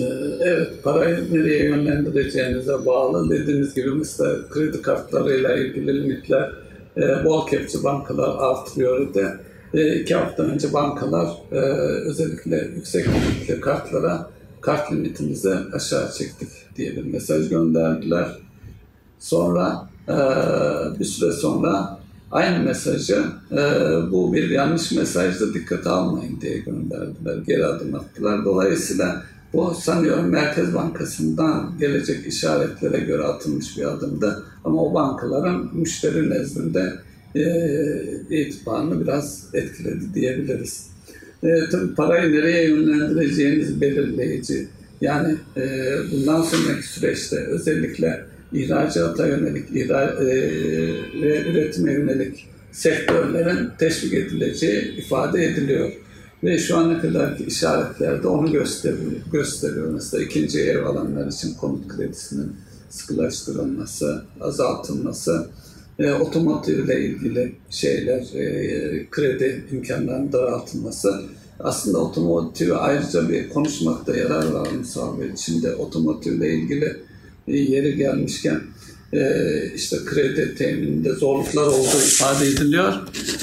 Ee, 0.00 0.04
Evet, 0.40 0.68
parayı 0.82 1.18
nereye 1.32 1.64
yönlendireceğinize 1.64 2.86
bağlı. 2.86 3.30
Dediğiniz 3.30 3.74
gibi 3.74 3.90
mesela 3.90 4.48
kredi 4.50 4.82
kartlarıyla 4.82 5.56
ilgili 5.56 6.02
limitler 6.02 6.52
e, 6.96 7.24
bol 7.24 7.46
kepçe 7.46 7.84
bankalar 7.84 8.36
artırıyor 8.38 9.10
idi. 9.10 9.28
E, 9.74 9.96
iki 9.96 10.14
hafta 10.14 10.42
önce 10.42 10.72
bankalar 10.72 11.28
e, 11.52 11.56
özellikle 12.08 12.70
yüksek 12.76 13.06
limitli 13.08 13.60
kartlara 13.60 14.30
kart 14.60 14.92
limitimizi 14.92 15.54
aşağı 15.72 16.12
çektik 16.12 16.48
diye 16.76 16.96
bir 16.96 17.04
mesaj 17.04 17.48
gönderdiler. 17.48 18.28
Sonra 19.18 19.88
e, 20.08 20.14
bir 20.98 21.04
süre 21.04 21.32
sonra 21.32 21.98
aynı 22.30 22.64
mesajı 22.64 23.24
e, 23.52 23.56
bu 24.10 24.32
bir 24.32 24.50
yanlış 24.50 24.92
mesajda 24.92 25.54
dikkate 25.54 25.90
almayın 25.90 26.40
diye 26.40 26.58
gönderdiler. 26.58 27.36
Geri 27.46 27.66
adım 27.66 27.94
attılar. 27.94 28.44
Dolayısıyla 28.44 29.22
bu 29.52 29.74
sanıyorum 29.74 30.26
Merkez 30.26 30.74
Bankası'ndan 30.74 31.74
gelecek 31.80 32.26
işaretlere 32.26 33.00
göre 33.00 33.22
atılmış 33.22 33.78
bir 33.78 33.84
adımdı. 33.84 34.44
Ama 34.64 34.82
o 34.82 34.94
bankaların 34.94 35.70
müşteri 35.74 36.30
nezdinde 36.30 36.92
e, 37.34 37.44
itibarını 38.30 39.00
biraz 39.00 39.54
etkiledi 39.54 40.14
diyebiliriz. 40.14 40.86
E, 41.42 41.48
tabii 41.70 41.94
parayı 41.94 42.32
nereye 42.32 42.68
yönlendireceğiniz 42.68 43.80
belirleyici. 43.80 44.68
Yani 45.00 45.36
e, 45.56 45.62
bundan 46.12 46.42
sonraki 46.42 46.88
süreçte 46.88 47.36
özellikle 47.36 48.24
ihracata 48.52 49.26
yönelik, 49.26 49.64
ihra, 49.76 50.04
e, 50.04 50.26
ve 51.22 51.42
üretime 51.50 51.92
yönelik 51.92 52.48
sektörlerin 52.72 53.68
teşvik 53.78 54.14
edileceği 54.14 54.96
ifade 54.98 55.44
ediliyor. 55.44 55.92
Ve 56.44 56.58
şu 56.58 56.76
ana 56.76 57.00
kadarki 57.00 57.44
işaretlerde 57.44 58.28
onu 58.28 58.52
gösteriyor. 58.52 59.12
gösteriyor. 59.32 59.90
Mesela 59.90 60.24
ikinci 60.24 60.60
ev 60.60 60.84
alanlar 60.84 61.26
için 61.26 61.54
konut 61.54 61.88
kredisinin 61.88 62.52
sıkılaştırılması, 62.90 64.24
azaltılması, 64.40 65.46
e, 65.98 66.12
otomotiv 66.12 66.84
ile 66.84 67.04
ilgili 67.04 67.52
şeyler, 67.70 68.20
e, 68.34 69.10
kredi 69.10 69.64
imkanlarının 69.72 70.32
daraltılması. 70.32 71.22
Aslında 71.60 71.98
otomotivi 71.98 72.74
ayrıca 72.74 73.28
bir 73.28 73.48
konuşmakta 73.48 74.16
yarar 74.16 74.50
var 74.50 74.68
Musa 74.78 75.20
Bey. 75.20 75.30
Şimdi 75.36 75.70
otomotivle 75.70 76.54
ilgili 76.54 76.96
e, 77.48 77.56
yeri 77.56 77.96
gelmişken 77.96 78.60
e, 79.12 79.20
işte 79.74 79.96
kredi 80.06 80.54
temininde 80.54 81.12
zorluklar 81.12 81.66
olduğu 81.66 82.02
ifade 82.06 82.46
ediliyor. 82.46 82.94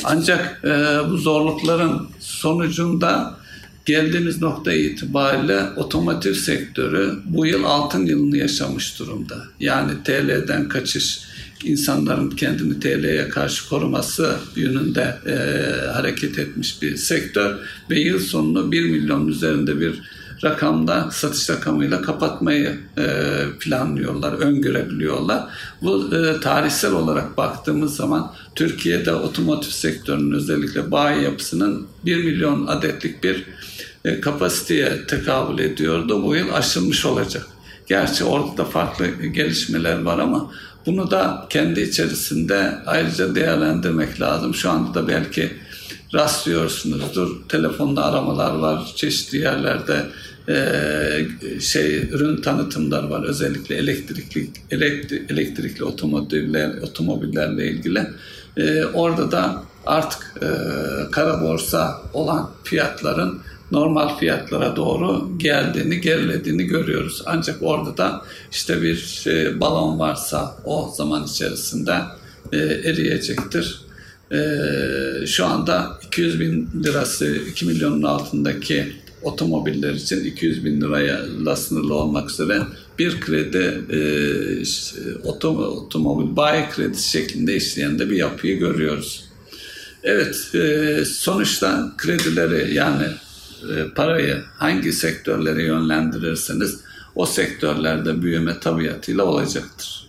Ancak 0.03 0.61
e, 0.63 0.69
bu 1.09 1.17
zorlukların 1.17 2.08
sonucunda 2.39 3.37
geldiğimiz 3.85 4.41
nokta 4.41 4.73
itibariyle 4.73 5.63
otomotiv 5.75 6.33
sektörü 6.33 7.19
bu 7.25 7.45
yıl 7.45 7.63
altın 7.63 8.05
yılını 8.05 8.37
yaşamış 8.37 8.99
durumda. 8.99 9.35
Yani 9.59 9.91
TL'den 10.03 10.69
kaçış, 10.69 11.19
insanların 11.63 12.29
kendini 12.29 12.79
TL'ye 12.79 13.29
karşı 13.29 13.69
koruması 13.69 14.35
yönünde 14.55 15.17
e, 15.25 15.35
hareket 15.87 16.39
etmiş 16.39 16.81
bir 16.81 16.95
sektör 16.95 17.55
ve 17.89 17.99
yıl 17.99 18.19
sonunu 18.19 18.71
1 18.71 18.89
milyon 18.89 19.27
üzerinde 19.27 19.81
bir 19.81 20.01
rakamda 20.43 21.09
satış 21.11 21.49
rakamıyla 21.49 22.01
kapatmayı 22.01 22.79
e, 22.97 23.05
planlıyorlar, 23.59 24.33
öngörebiliyorlar. 24.33 25.43
Bu 25.81 26.15
e, 26.15 26.39
tarihsel 26.39 26.91
olarak 26.91 27.37
baktığımız 27.37 27.95
zaman 27.95 28.33
Türkiye'de 28.55 29.13
otomotiv 29.13 29.69
sektörünün 29.69 30.31
özellikle 30.31 30.91
bayi 30.91 31.23
yapısının 31.23 31.87
1 32.05 32.23
milyon 32.23 32.67
adetlik 32.67 33.23
bir 33.23 33.45
e, 34.05 34.21
kapasiteye 34.21 35.07
tekabül 35.07 35.59
ediyordu. 35.59 36.23
Bu 36.23 36.35
yıl 36.35 36.53
aşılmış 36.53 37.05
olacak. 37.05 37.47
Gerçi 37.87 38.23
orada 38.23 38.57
da 38.57 38.65
farklı 38.65 39.07
gelişmeler 39.07 40.01
var 40.01 40.19
ama 40.19 40.51
bunu 40.85 41.11
da 41.11 41.47
kendi 41.49 41.81
içerisinde 41.81 42.75
ayrıca 42.85 43.35
değerlendirmek 43.35 44.21
lazım. 44.21 44.53
Şu 44.53 44.69
anda 44.69 44.93
da 44.93 45.07
belki 45.07 45.51
rastlıyorsunuzdur. 46.13 47.49
Telefonda 47.49 48.05
aramalar 48.05 48.55
var. 48.55 48.93
Çeşitli 48.95 49.37
yerlerde 49.37 50.05
e, 50.49 51.59
şey 51.59 51.97
ürün 51.97 52.41
tanıtımlar 52.41 53.03
var. 53.03 53.23
Özellikle 53.23 53.75
elektrikli 53.75 54.49
elektri, 54.71 55.25
elektrikli 55.29 55.83
otomobiller 55.83 56.77
otomobillerle 56.81 57.71
ilgili. 57.71 58.07
E, 58.57 58.85
orada 58.85 59.31
da 59.31 59.63
artık 59.85 60.33
e, 60.41 60.47
kara 61.11 61.41
borsa 61.41 62.01
olan 62.13 62.51
fiyatların 62.63 63.41
normal 63.71 64.17
fiyatlara 64.17 64.75
doğru 64.75 65.37
geldiğini, 65.37 66.01
gerilediğini 66.01 66.63
görüyoruz. 66.63 67.23
Ancak 67.25 67.57
orada 67.61 67.97
da 67.97 68.21
işte 68.51 68.81
bir 68.81 69.23
e, 69.27 69.59
balon 69.59 69.99
varsa 69.99 70.55
o 70.63 70.93
zaman 70.97 71.23
içerisinde 71.23 71.95
e, 72.51 72.57
eriyecektir. 72.57 73.88
E, 74.31 74.39
şu 75.27 75.45
anda 75.45 75.99
200 76.07 76.39
bin 76.39 76.69
lirası 76.83 77.35
2 77.35 77.65
milyonun 77.65 78.03
altındaki 78.03 78.93
otomobiller 79.21 79.93
için 79.93 80.25
200 80.25 80.65
bin 80.65 80.81
liraya 80.81 81.25
sınırlı 81.55 81.93
olmak 81.93 82.31
üzere 82.31 82.61
bir 82.99 83.19
kredi 83.19 83.81
e, 83.91 83.99
otom, 85.23 85.57
otomobil 85.57 86.35
bayi 86.35 86.69
kredisi 86.69 87.09
şeklinde 87.09 87.55
işleyen 87.55 87.99
de 87.99 88.09
bir 88.09 88.15
yapıyı 88.15 88.59
görüyoruz. 88.59 89.23
Evet, 90.03 90.55
e, 90.55 91.05
sonuçta 91.05 91.93
kredileri 91.97 92.73
yani 92.73 93.05
e, 93.63 93.93
parayı 93.95 94.37
hangi 94.57 94.93
sektörlere 94.93 95.63
yönlendirirseniz 95.63 96.79
o 97.15 97.25
sektörlerde 97.25 98.21
büyüme 98.21 98.59
tabiatıyla 98.59 99.23
olacaktır. 99.23 100.08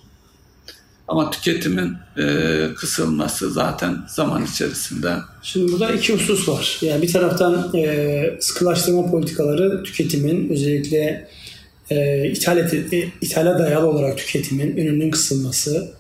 Ama 1.11 1.31
tüketimin 1.31 1.97
e, 2.19 2.25
kısılması 2.77 3.51
zaten 3.51 3.97
zaman 4.09 4.45
içerisinde. 4.45 5.15
Şimdi 5.43 5.73
burada 5.73 5.93
iki 5.93 6.15
husus 6.15 6.49
var. 6.49 6.79
Yani 6.81 7.03
bir 7.03 7.13
taraftan 7.13 7.77
e, 7.77 8.37
sıkılaştırma 8.41 9.11
politikaları 9.11 9.83
tüketimin 9.83 10.49
özellikle 10.49 11.29
e, 11.91 12.27
ithal 12.31 12.59
et, 12.59 12.75
e, 12.75 13.09
ithale 13.21 13.59
dayalı 13.59 13.87
olarak 13.87 14.19
tüketimin 14.19 14.77
önünün 14.77 15.11
kısılması. 15.11 15.93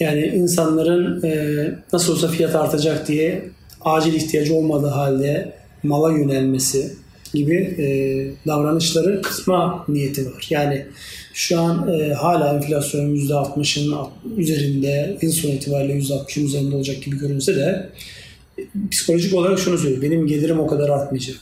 Yani 0.00 0.26
insanların 0.26 1.22
e, 1.22 1.34
nasıl 1.92 2.12
olsa 2.12 2.28
fiyat 2.28 2.54
artacak 2.54 3.08
diye 3.08 3.50
acil 3.80 4.14
ihtiyacı 4.14 4.54
olmadığı 4.54 4.88
halde 4.88 5.56
mala 5.82 6.18
yönelmesi 6.18 6.94
gibi 7.34 7.56
e, 7.56 7.86
davranışları 8.46 9.22
kısma 9.22 9.84
niyeti 9.88 10.26
var. 10.26 10.46
Yani 10.50 10.86
şu 11.34 11.60
an 11.60 11.88
e, 11.88 12.12
hala 12.12 12.54
enflasyon 12.54 13.14
%60'ın 13.14 13.94
üzerinde, 14.36 15.18
yıl 15.22 15.32
sonu 15.32 15.52
itibariyle 15.52 15.98
%60'ın 15.98 16.44
üzerinde 16.44 16.76
olacak 16.76 17.02
gibi 17.02 17.18
görünse 17.18 17.56
de 17.56 17.90
psikolojik 18.90 19.34
olarak 19.34 19.58
şunu 19.58 19.78
söylüyor. 19.78 20.02
Benim 20.02 20.26
gelirim 20.26 20.60
o 20.60 20.66
kadar 20.66 20.88
artmayacak. 20.88 21.36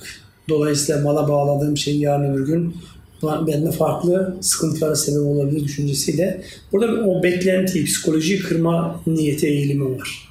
Dolayısıyla 0.48 1.02
mala 1.02 1.28
bağladığım 1.28 1.76
şey 1.76 1.98
yarın 1.98 2.34
öbür 2.34 2.46
gün 2.46 2.74
bende 3.22 3.70
farklı 3.70 4.36
sıkıntılara 4.40 4.96
sebep 4.96 5.26
olabilir 5.26 5.64
düşüncesiyle 5.64 6.42
burada 6.72 7.06
o 7.06 7.22
beklentiyi, 7.22 7.84
psikolojiyi 7.84 8.40
kırma 8.40 9.00
niyeti 9.06 9.46
eğilimi 9.46 9.98
var. 9.98 10.28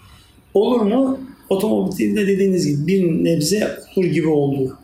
Olur 0.53 0.81
mu? 0.81 1.19
Otomobilde 1.49 2.27
dediğiniz 2.27 2.67
gibi 2.67 2.87
bir 2.87 3.23
nebze 3.23 3.79
olur 3.95 4.05
gibi 4.05 4.27
oldu. 4.27 4.77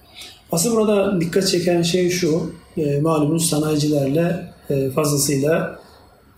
Asıl 0.52 0.72
burada 0.72 1.22
dikkat 1.22 1.48
çeken 1.48 1.82
şey 1.82 2.10
şu, 2.10 2.52
e, 2.78 3.00
malumunuz 3.00 3.50
sanayicilerle 3.50 4.57
e, 4.70 4.90
fazlasıyla 4.90 5.80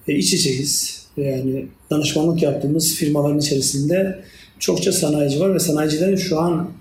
e, 0.07 0.15
iç 0.15 0.33
içeyiz. 0.33 0.99
Yani 1.17 1.67
danışmanlık 1.91 2.43
yaptığımız 2.43 2.95
firmaların 2.95 3.39
içerisinde 3.39 4.23
çokça 4.59 4.91
sanayici 4.91 5.39
var 5.39 5.53
ve 5.53 5.59
sanayicilerin 5.59 6.15
şu 6.15 6.39
an 6.39 6.71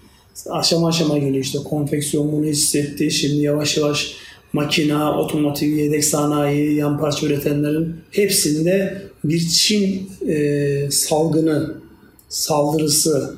aşama 0.51 0.89
aşama 0.89 1.19
geliyor. 1.19 1.45
İşte 1.45 1.59
konfeksiyon 1.59 2.33
bunu 2.33 2.45
hissetti. 2.45 3.11
Şimdi 3.11 3.43
yavaş 3.43 3.77
yavaş 3.77 4.15
makina, 4.53 5.19
otomotiv, 5.19 5.69
yedek 5.69 6.05
sanayi, 6.05 6.75
yan 6.75 6.99
parça 6.99 7.27
üretenlerin 7.27 7.97
hepsinde 8.11 9.03
bir 9.25 9.49
Çin 9.49 10.11
e, 10.29 10.89
salgını, 10.91 11.75
saldırısı 12.29 13.37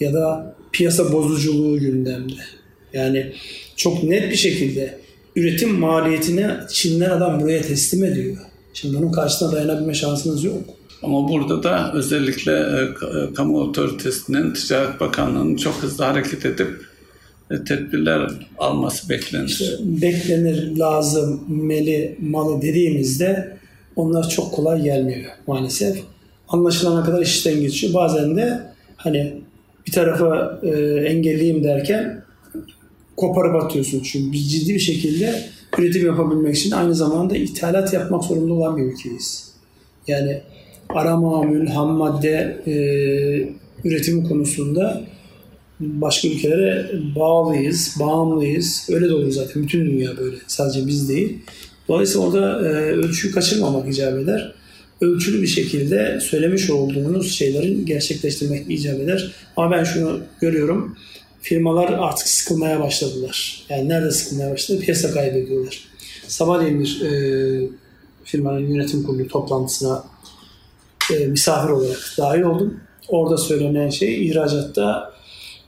ya 0.00 0.14
da 0.14 0.54
piyasa 0.72 1.12
bozuculuğu 1.12 1.78
gündemde. 1.78 2.32
Yani 2.92 3.32
çok 3.76 4.02
net 4.02 4.30
bir 4.30 4.36
şekilde 4.36 4.98
üretim 5.36 5.78
maliyetini 5.78 6.46
Çin'den 6.68 7.10
adam 7.10 7.40
buraya 7.40 7.62
teslim 7.62 8.04
ediyor. 8.04 8.36
Şimdi 8.74 8.98
bunun 8.98 9.12
karşısına 9.12 9.52
dayanabilme 9.52 9.94
şansınız 9.94 10.44
yok. 10.44 10.64
Ama 11.02 11.28
burada 11.28 11.62
da 11.62 11.92
özellikle 11.94 12.52
e, 12.52 12.82
e, 13.18 13.34
kamu 13.34 13.60
otoritesinin 13.60 14.54
Ticaret 14.54 15.00
Bakanlığı'nın 15.00 15.56
çok 15.56 15.74
hızlı 15.74 16.04
hareket 16.04 16.46
edip 16.46 16.68
e, 17.50 17.64
tedbirler 17.64 18.30
alması 18.58 19.08
beklenir. 19.08 19.48
İşte 19.48 19.64
beklenir, 19.80 20.76
lazım, 20.76 21.44
meli, 21.48 22.16
malı 22.20 22.62
dediğimizde 22.62 23.56
onlar 23.96 24.28
çok 24.28 24.52
kolay 24.52 24.82
gelmiyor 24.82 25.30
maalesef. 25.46 25.98
Anlaşılana 26.48 27.04
kadar 27.04 27.22
işten 27.22 27.60
geçiyor. 27.60 27.94
Bazen 27.94 28.36
de 28.36 28.60
hani 28.96 29.34
bir 29.86 29.92
tarafa 29.92 30.60
e, 30.62 30.68
engelleyeyim 31.06 31.64
derken 31.64 32.25
koparıp 33.16 33.64
atıyorsun. 33.64 34.00
Çünkü 34.02 34.32
biz 34.32 34.52
ciddi 34.52 34.74
bir 34.74 34.80
şekilde 34.80 35.48
üretim 35.78 36.06
yapabilmek 36.06 36.56
için 36.56 36.70
aynı 36.70 36.94
zamanda 36.94 37.36
ithalat 37.36 37.92
yapmak 37.92 38.24
zorunda 38.24 38.52
olan 38.52 38.76
bir 38.76 38.82
ülkeyiz. 38.82 39.52
Yani 40.06 40.40
ara 40.88 41.16
mamül, 41.16 41.66
ham 41.66 41.90
madde 41.90 42.62
e, 42.66 42.74
üretimi 43.88 44.28
konusunda 44.28 45.04
başka 45.80 46.28
ülkelere 46.28 46.90
bağlıyız, 47.16 47.96
bağımlıyız. 48.00 48.88
Öyle 48.92 49.08
de 49.08 49.14
olur 49.14 49.30
zaten. 49.30 49.62
Bütün 49.62 49.86
dünya 49.86 50.16
böyle. 50.16 50.36
Sadece 50.46 50.86
biz 50.86 51.08
değil. 51.08 51.38
Dolayısıyla 51.88 52.26
orada 52.26 52.68
e, 52.68 52.72
ölçüyü 52.92 53.34
kaçırmamak 53.34 53.88
icap 53.88 54.18
eder. 54.18 54.52
Ölçülü 55.00 55.42
bir 55.42 55.46
şekilde 55.46 56.18
söylemiş 56.20 56.70
olduğunuz 56.70 57.32
şeylerin 57.34 57.86
gerçekleştirmek 57.86 58.70
icap 58.70 59.00
eder. 59.00 59.32
Ama 59.56 59.76
ben 59.76 59.84
şunu 59.84 60.20
görüyorum 60.40 60.96
firmalar 61.48 61.88
artık 61.88 62.28
sıkılmaya 62.28 62.80
başladılar. 62.80 63.64
Yani 63.68 63.88
nerede 63.88 64.10
sıkılmaya 64.10 64.52
başladı? 64.52 64.80
Piyasa 64.80 65.10
kaybediyorlar. 65.10 65.84
Sabahleyin 66.26 66.80
bir 66.80 67.02
e, 67.02 67.10
firmanın 68.24 68.66
yönetim 68.66 69.02
kurulu 69.02 69.28
toplantısına 69.28 70.04
e, 71.14 71.26
misafir 71.26 71.70
olarak 71.70 72.14
dahil 72.18 72.42
oldum. 72.42 72.80
Orada 73.08 73.36
söylenen 73.36 73.90
şey 73.90 74.26
ihracatta 74.26 75.12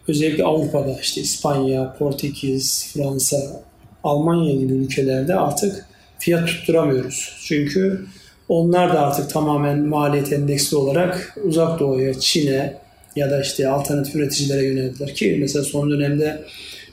özellikle 0.08 0.44
Avrupa'da 0.44 0.98
işte 1.02 1.20
İspanya, 1.20 1.96
Portekiz, 1.98 2.92
Fransa, 2.94 3.62
Almanya 4.04 4.54
gibi 4.54 4.72
ülkelerde 4.72 5.34
artık 5.34 5.86
fiyat 6.18 6.48
tutturamıyoruz. 6.48 7.36
Çünkü 7.44 8.06
onlar 8.48 8.94
da 8.94 9.00
artık 9.00 9.30
tamamen 9.30 9.78
maliyet 9.78 10.32
endeksli 10.32 10.76
olarak 10.76 11.38
uzak 11.44 11.80
doğuya, 11.80 12.14
Çin'e, 12.20 12.78
ya 13.18 13.30
da 13.30 13.40
işte 13.42 13.68
alternatif 13.68 14.14
üreticilere 14.14 14.66
yöneldiler 14.66 15.14
ki 15.14 15.36
mesela 15.40 15.64
son 15.64 15.90
dönemde 15.90 16.44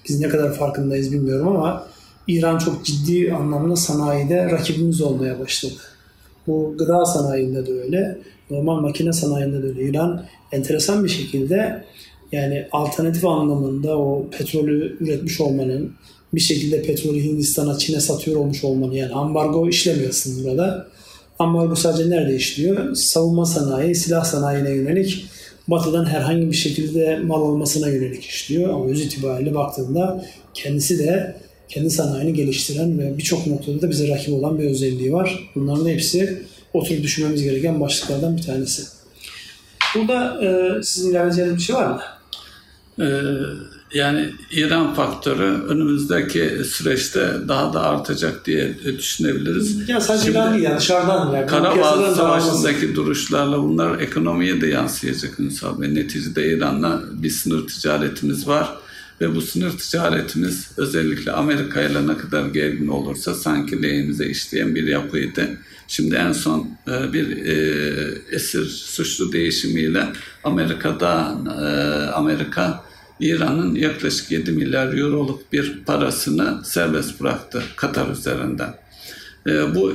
biz 0.10 0.20
ne 0.20 0.30
kadar 0.30 0.54
farkındayız 0.54 1.12
bilmiyorum 1.12 1.48
ama 1.48 1.88
İran 2.28 2.58
çok 2.58 2.86
ciddi 2.86 3.34
anlamda 3.34 3.76
sanayide 3.76 4.46
rakibimiz 4.46 5.02
olmaya 5.02 5.40
başladı. 5.40 5.74
Bu 6.48 6.76
gıda 6.78 7.06
sanayinde 7.06 7.68
de 7.68 7.72
öyle, 7.72 8.18
normal 8.50 8.80
makine 8.80 9.14
sanayinde 9.14 9.64
de 9.64 9.68
öyle. 9.68 9.84
İran 9.84 10.26
enteresan 10.52 11.04
bir 11.04 11.10
şekilde 11.10 11.84
yani 12.32 12.68
alternatif 12.72 13.26
anlamında 13.26 13.98
o 13.98 14.30
petrolü 14.38 14.98
üretmiş 15.00 15.42
olmanın, 15.42 15.94
bir 16.34 16.40
şekilde 16.40 16.82
petrolü 16.82 17.24
Hindistan'a, 17.24 17.78
Çin'e 17.78 18.00
satıyor 18.00 18.40
olmuş 18.40 18.64
olmanın 18.64 18.94
yani 18.94 19.14
ambargo 19.14 19.70
işlemiyor 19.70 20.10
aslında 20.10 20.50
burada. 20.50 20.88
Ambargo 21.40 21.76
sadece 21.76 22.10
nerede 22.10 22.36
işliyor? 22.36 22.96
Savunma 22.96 23.46
sanayi, 23.46 23.96
silah 23.96 24.24
sanayine 24.24 24.70
yönelik 24.70 25.26
batıdan 25.68 26.06
herhangi 26.06 26.52
bir 26.52 26.56
şekilde 26.56 27.20
mal 27.20 27.42
almasına 27.42 27.90
yönelik 27.90 28.26
işliyor. 28.26 28.70
Ama 28.74 28.86
öz 28.86 29.02
itibariyle 29.02 29.56
baktığında 29.56 30.26
kendisi 30.54 31.00
de 31.00 31.36
kendi 31.70 31.90
sanayini 31.90 32.34
geliştiren 32.34 33.00
ve 33.00 33.18
birçok 33.18 33.48
noktada 33.48 33.82
da 33.82 33.90
bize 33.90 34.08
rakip 34.08 34.34
olan 34.34 34.60
bir 34.60 34.66
özelliği 34.66 35.14
var. 35.14 35.50
Bunların 35.56 35.90
hepsi 35.90 36.42
oturup 36.74 37.04
düşünmemiz 37.04 37.44
gereken 37.44 37.82
başlıklardan 37.82 38.38
bir 38.38 38.42
tanesi. 38.42 38.84
Burada 39.96 40.46
e, 40.46 40.84
sizin 40.84 41.12
ilave 41.12 41.56
bir 41.56 41.60
şey 41.60 41.76
var 41.76 41.88
mı? 41.88 42.02
Ee, 43.00 43.06
yani 43.96 44.30
İran 44.52 44.94
faktörü 44.94 45.64
önümüzdeki 45.68 46.64
süreçte 46.66 47.34
daha 47.48 47.74
da 47.74 47.82
artacak 47.82 48.46
diye 48.46 48.78
düşünebiliriz. 48.98 49.90
Ya 49.90 50.02
sadece 50.02 50.32
İran 50.32 50.54
değil 50.54 50.64
yani 50.64 50.80
dışarıdan. 50.80 51.34
Yani 51.34 51.46
Karabağ 51.46 52.16
Savaşı'ndaki 52.16 52.96
duruşlarla 52.96 53.64
bunlar 53.64 54.00
ekonomiye 54.00 54.62
de 54.62 54.68
yansıyacak 54.68 55.40
Ünsal 55.40 55.82
Bey. 55.82 55.96
Neticede 55.96 56.48
İran'la 56.48 57.04
bir 57.12 57.30
sınır 57.30 57.68
ticaretimiz 57.68 58.48
var 58.48 58.78
ve 59.22 59.36
bu 59.36 59.42
sınır 59.42 59.78
ticaretimiz 59.78 60.68
özellikle 60.78 61.32
Amerika 61.32 61.82
ile 61.82 62.08
ne 62.08 62.18
kadar 62.18 62.46
gergin 62.46 62.88
olursa 62.88 63.34
sanki 63.34 63.84
lehimize 63.84 64.26
işleyen 64.26 64.76
bir 64.76 64.88
yapıydı. 64.88 65.58
Şimdi 65.88 66.16
en 66.16 66.32
son 66.32 66.70
e, 66.88 67.14
bir 67.14 67.46
e, 67.46 67.56
esir 68.32 68.66
suçlu 68.66 69.32
değişimiyle 69.32 70.08
Amerika'da 70.44 71.38
e, 71.62 71.66
Amerika 72.12 72.84
İran'ın 73.20 73.76
yaklaşık 73.76 74.32
7 74.32 74.52
milyar 74.52 74.98
euroluk 74.98 75.54
bir 75.54 75.84
parasını 75.86 76.66
serbest 76.66 77.22
bıraktı 77.22 77.64
Katar 77.76 78.10
üzerinden. 78.10 78.76
Bu 79.76 79.94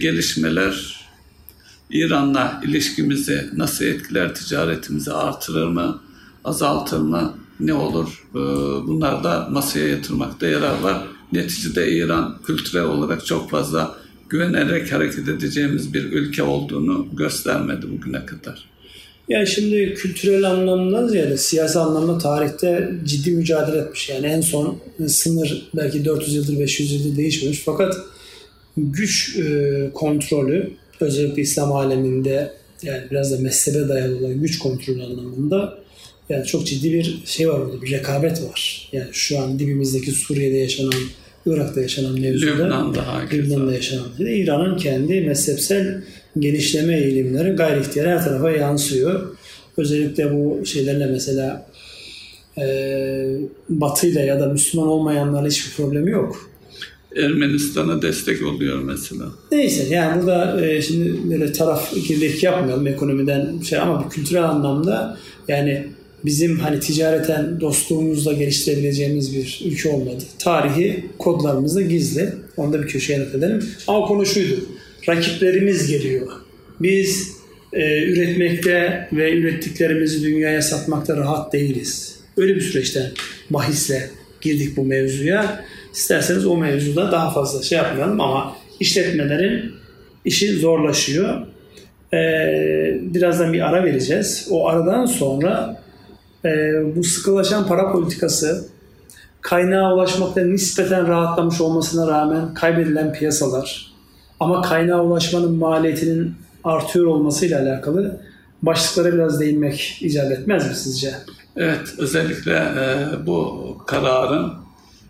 gelişmeler 0.00 1.04
İran'la 1.90 2.60
ilişkimizi 2.64 3.50
nasıl 3.56 3.84
etkiler, 3.84 4.34
ticaretimizi 4.34 5.12
artırır 5.12 5.66
mı, 5.66 6.00
azaltır 6.44 6.98
mı, 7.00 7.34
ne 7.60 7.74
olur? 7.74 8.26
Bunlar 8.86 9.24
da 9.24 9.48
masaya 9.50 9.88
yatırmakta 9.88 10.46
yarar 10.46 10.80
var. 10.80 11.02
Neticede 11.32 11.92
İran 11.92 12.38
kültürel 12.46 12.84
olarak 12.84 13.26
çok 13.26 13.50
fazla 13.50 13.96
güvenerek 14.28 14.92
hareket 14.92 15.28
edeceğimiz 15.28 15.94
bir 15.94 16.04
ülke 16.04 16.42
olduğunu 16.42 17.08
göstermedi 17.12 17.86
bugüne 17.90 18.26
kadar. 18.26 18.67
Yani 19.28 19.46
şimdi 19.46 19.94
kültürel 19.94 20.44
anlamda 20.44 21.08
ziyade 21.08 21.36
siyasi 21.36 21.78
anlamda 21.78 22.18
tarihte 22.18 22.88
ciddi 23.04 23.30
mücadele 23.30 23.78
etmiş. 23.78 24.08
Yani 24.08 24.26
en 24.26 24.40
son 24.40 24.78
sınır 25.06 25.68
belki 25.76 26.04
400 26.04 26.34
yıldır 26.34 26.60
500 26.60 26.92
yıldır 26.92 27.16
değişmemiş 27.16 27.62
fakat 27.64 27.96
güç 28.76 29.36
e, 29.38 29.90
kontrolü 29.94 30.70
özellikle 31.00 31.42
İslam 31.42 31.72
aleminde 31.72 32.52
yani 32.82 33.02
biraz 33.10 33.32
da 33.32 33.38
mezhebe 33.40 33.88
dayalı 33.88 34.18
olan 34.18 34.40
güç 34.40 34.58
kontrolü 34.58 35.02
anlamında 35.02 35.78
yani 36.28 36.46
çok 36.46 36.66
ciddi 36.66 36.92
bir 36.92 37.22
şey 37.24 37.48
var 37.48 37.58
orada 37.58 37.82
bir 37.82 37.90
rekabet 37.90 38.42
var. 38.42 38.88
Yani 38.92 39.08
şu 39.12 39.38
an 39.38 39.58
dibimizdeki 39.58 40.12
Suriye'de 40.12 40.56
yaşanan 40.56 40.92
Irak'ta 41.46 41.80
yaşanan 41.80 42.20
mevzuda, 42.20 42.50
Lübnan'da, 42.50 43.04
Lübnan'da 43.32 43.74
yaşanan 43.74 44.04
İran'ın 44.18 44.76
kendi 44.76 45.20
mezhepsel 45.20 46.02
genişleme 46.38 47.00
eğilimleri 47.00 47.50
gayri 47.50 47.80
ihtiyar 47.80 48.08
her 48.08 48.24
tarafa 48.24 48.50
yansıyor. 48.50 49.36
Özellikle 49.76 50.32
bu 50.32 50.66
şeylerle 50.66 51.06
mesela 51.06 51.66
e, 52.58 52.66
Batı'yla 53.68 54.20
ya 54.20 54.40
da 54.40 54.46
Müslüman 54.46 54.88
olmayanlarla 54.88 55.48
hiçbir 55.48 55.76
problemi 55.76 56.10
yok. 56.10 56.50
Ermenistan'a 57.16 58.02
destek 58.02 58.46
oluyor 58.46 58.78
mesela. 58.78 59.24
Neyse 59.52 59.94
yani 59.94 60.22
burada 60.22 60.66
e, 60.66 60.82
şimdi 60.82 61.30
böyle 61.30 61.52
taraf 61.52 61.94
kirlilik 61.94 62.42
yapmayalım 62.42 62.86
ekonomiden 62.86 63.60
şey 63.60 63.78
ama 63.78 64.04
bir 64.04 64.10
kültürel 64.10 64.44
anlamda 64.44 65.18
yani 65.48 65.86
bizim 66.24 66.58
hani 66.58 66.80
ticareten 66.80 67.60
dostluğumuzla 67.60 68.32
geliştirebileceğimiz 68.32 69.36
bir 69.36 69.62
ülke 69.64 69.88
olmadı. 69.88 70.24
Tarihi 70.38 71.04
kodlarımızda 71.18 71.82
gizli. 71.82 72.28
Onu 72.56 72.72
da 72.72 72.82
bir 72.82 72.88
köşeye 72.88 73.20
not 73.20 73.34
edelim. 73.34 73.64
Ama 73.86 74.06
konu 74.06 74.26
şuydu. 74.26 74.54
Rakiplerimiz 75.08 75.90
geliyor. 75.90 76.26
Biz 76.80 77.32
e, 77.72 78.02
üretmekte 78.02 79.08
ve 79.12 79.32
ürettiklerimizi 79.32 80.22
dünyaya 80.22 80.62
satmakta 80.62 81.16
rahat 81.16 81.52
değiliz. 81.52 82.16
Öyle 82.36 82.54
bir 82.54 82.60
süreçten 82.60 83.10
bahisle 83.50 84.10
girdik 84.40 84.76
bu 84.76 84.84
mevzuya. 84.84 85.64
İsterseniz 85.92 86.46
o 86.46 86.56
mevzuda 86.56 87.12
daha 87.12 87.30
fazla 87.30 87.62
şey 87.62 87.78
yapmayalım 87.78 88.20
ama 88.20 88.56
işletmelerin 88.80 89.72
işi 90.24 90.52
zorlaşıyor. 90.52 91.46
Ee, 92.14 92.98
birazdan 93.02 93.52
bir 93.52 93.60
ara 93.60 93.84
vereceğiz. 93.84 94.48
O 94.50 94.68
aradan 94.68 95.06
sonra 95.06 95.82
e, 96.44 96.48
bu 96.96 97.04
sıkılaşan 97.04 97.66
para 97.66 97.92
politikası 97.92 98.68
kaynağa 99.40 99.94
ulaşmakta 99.94 100.40
nispeten 100.40 101.08
rahatlamış 101.08 101.60
olmasına 101.60 102.06
rağmen 102.06 102.54
kaybedilen 102.54 103.12
piyasalar 103.12 103.92
ama 104.40 104.62
kaynağa 104.62 105.04
ulaşmanın 105.04 105.52
maliyetinin 105.52 106.34
artıyor 106.64 107.06
olmasıyla 107.06 107.62
alakalı 107.62 108.20
başlıklara 108.62 109.14
biraz 109.14 109.40
değinmek 109.40 109.98
icap 110.00 110.32
etmez 110.32 110.68
mi 110.68 110.74
sizce? 110.74 111.14
Evet, 111.56 111.94
özellikle 111.98 112.52
e, 112.54 113.26
bu 113.26 113.76
kararın 113.86 114.52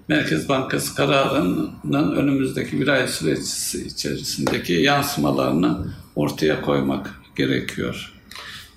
Merkez 0.09 0.49
Bankası 0.49 0.95
kararının 0.95 2.17
önümüzdeki 2.17 2.81
bir 2.81 2.88
ay 2.88 3.09
süreci 3.09 3.87
içerisindeki 3.87 4.73
yansımalarını 4.73 5.79
ortaya 6.17 6.62
koymak 6.62 7.11
gerekiyor. 7.37 8.17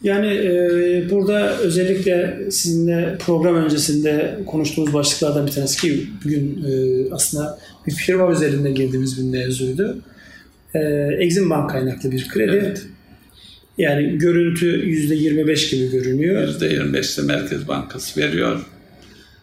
Yani 0.03 0.27
e, 0.27 1.09
burada 1.09 1.57
özellikle 1.57 2.39
sizinle 2.51 3.17
program 3.25 3.55
öncesinde 3.55 4.39
konuştuğumuz 4.45 4.93
başlıklardan 4.93 5.47
bir 5.47 5.51
tanesi 5.51 5.81
ki 5.81 6.07
bugün 6.25 6.63
e, 6.63 6.73
aslında 7.11 7.59
bir 7.87 7.91
firma 7.91 8.31
üzerinde 8.31 8.71
girdiğimiz 8.71 9.17
bir 9.17 9.23
mevzuydu. 9.23 9.97
E, 10.73 10.79
Exim 11.19 11.49
Bank 11.49 11.69
kaynaklı 11.69 12.11
bir 12.11 12.27
kredi. 12.27 12.61
Evet. 12.65 12.85
Yani 13.77 14.17
görüntü 14.17 14.65
%25 14.65 15.71
gibi 15.71 15.91
görünüyor. 15.91 16.47
%25'te 16.47 17.21
Merkez 17.21 17.67
Bankası 17.67 18.21
veriyor. 18.21 18.65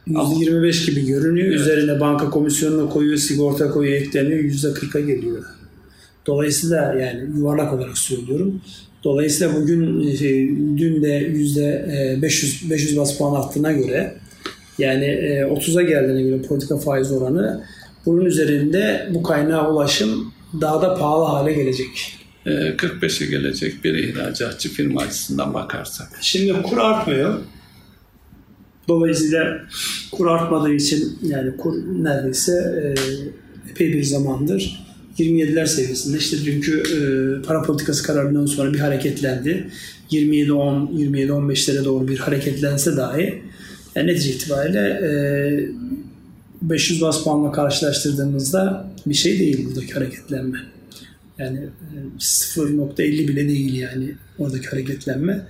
%25 0.09 0.87
gibi 0.87 1.07
görünüyor. 1.07 1.49
Evet. 1.49 1.61
Üzerine 1.61 2.01
banka 2.01 2.31
komisyonunu 2.31 2.91
koyuyor, 2.91 3.17
sigorta 3.17 3.71
koyuyor, 3.71 4.01
ekleniyor. 4.01 4.39
%40'a 4.39 5.01
geliyor. 5.01 5.45
Dolayısıyla 6.29 6.95
yani 6.95 7.21
yuvarlak 7.37 7.73
olarak 7.73 7.99
söylüyorum. 7.99 8.61
Dolayısıyla 9.05 9.55
bugün 9.55 10.09
e, 10.09 10.19
dün 10.79 11.03
de 11.03 11.09
yüzde 11.09 12.19
500 12.23 12.71
500 12.71 12.97
bas 12.97 13.19
puan 13.19 13.41
arttığına 13.41 13.73
göre 13.73 14.15
yani 14.79 15.05
30'a 15.05 15.83
e, 15.83 15.85
geldiğine 15.85 16.23
göre 16.23 16.43
politika 16.43 16.79
faiz 16.79 17.13
oranı 17.13 17.65
bunun 18.07 18.25
üzerinde 18.25 19.09
bu 19.15 19.23
kaynağa 19.23 19.71
ulaşım 19.71 20.33
daha 20.61 20.83
da 20.83 20.95
pahalı 20.95 21.25
hale 21.25 21.53
gelecek. 21.53 22.15
45'e 22.47 23.27
gelecek 23.27 23.85
bir 23.85 23.95
ihracatçı 23.95 24.69
firma 24.69 25.01
açısından 25.01 25.55
bakarsak. 25.55 26.09
Şimdi 26.21 26.63
kur 26.63 26.79
artmıyor. 26.79 27.41
Dolayısıyla 28.89 29.61
kur 30.13 30.27
artmadığı 30.27 30.73
için 30.73 31.19
yani 31.23 31.57
kur 31.57 31.75
neredeyse 32.03 32.53
e, 32.83 33.71
epey 33.71 33.93
bir 33.93 34.03
zamandır 34.03 34.88
27'ler 35.19 35.67
seviyesinde. 35.67 36.19
İşte 36.19 36.45
dünkü 36.45 36.81
e, 36.81 37.01
para 37.47 37.63
politikası 37.63 38.03
kararından 38.03 38.47
sonra 38.47 38.73
bir 38.75 38.79
hareketlendi. 38.79 39.71
27-10, 40.11 40.91
27-15'lere 40.91 41.85
doğru 41.85 42.09
bir 42.09 42.19
hareketlense 42.19 42.97
dahi 42.97 43.43
yani 43.95 44.07
netice 44.07 44.31
itibariyle 44.31 44.81
e, 44.81 45.11
500 46.63 47.03
bas 47.03 47.25
puanla 47.25 47.53
karşılaştırdığımızda 47.53 48.91
bir 49.07 49.15
şey 49.15 49.39
değil 49.39 49.67
buradaki 49.67 49.93
hareketlenme. 49.93 50.59
Yani 51.39 51.59
e, 51.59 52.19
0.50 52.19 53.29
bile 53.29 53.49
değil 53.49 53.75
yani 53.75 54.15
oradaki 54.39 54.69
hareketlenme. 54.69 55.47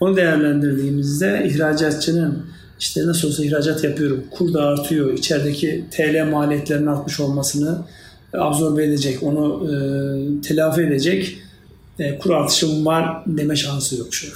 Onu 0.00 0.16
değerlendirdiğimizde 0.16 1.46
ihracatçının 1.50 2.46
işte 2.80 3.06
nasıl 3.06 3.28
olsa 3.28 3.44
ihracat 3.44 3.84
yapıyorum, 3.84 4.24
kur 4.30 4.54
da 4.54 4.64
artıyor, 4.64 5.12
içerideki 5.12 5.84
TL 5.90 6.30
maliyetlerinin 6.30 6.86
artmış 6.86 7.20
olmasını 7.20 7.78
absorbe 8.38 8.84
edecek, 8.84 9.22
onu 9.22 9.70
e, 9.70 9.76
telafi 10.48 10.82
edecek 10.82 11.38
e, 11.98 12.18
kur 12.18 12.30
artışım 12.30 12.86
var 12.86 13.22
deme 13.26 13.56
şansı 13.56 13.98
yok 13.98 14.14
şu 14.14 14.26
an. 14.26 14.32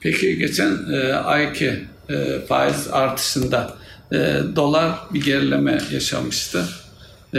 Peki 0.00 0.38
geçen 0.38 0.72
e, 0.92 1.12
ayki 1.12 1.72
e, 2.10 2.40
faiz 2.48 2.88
artışında 2.92 3.74
e, 4.12 4.16
dolar 4.56 4.92
bir 5.14 5.20
gerileme 5.20 5.78
yaşamıştı. 5.92 6.64
E, 7.34 7.38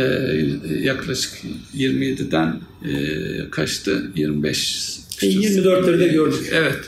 yaklaşık 0.81 1.33
27'den 1.77 2.59
e, 2.89 3.49
kaçtı? 3.49 4.11
25 4.15 4.99
24'leri 5.21 5.99
de 5.99 6.07
gördük. 6.07 6.49
Evet. 6.51 6.79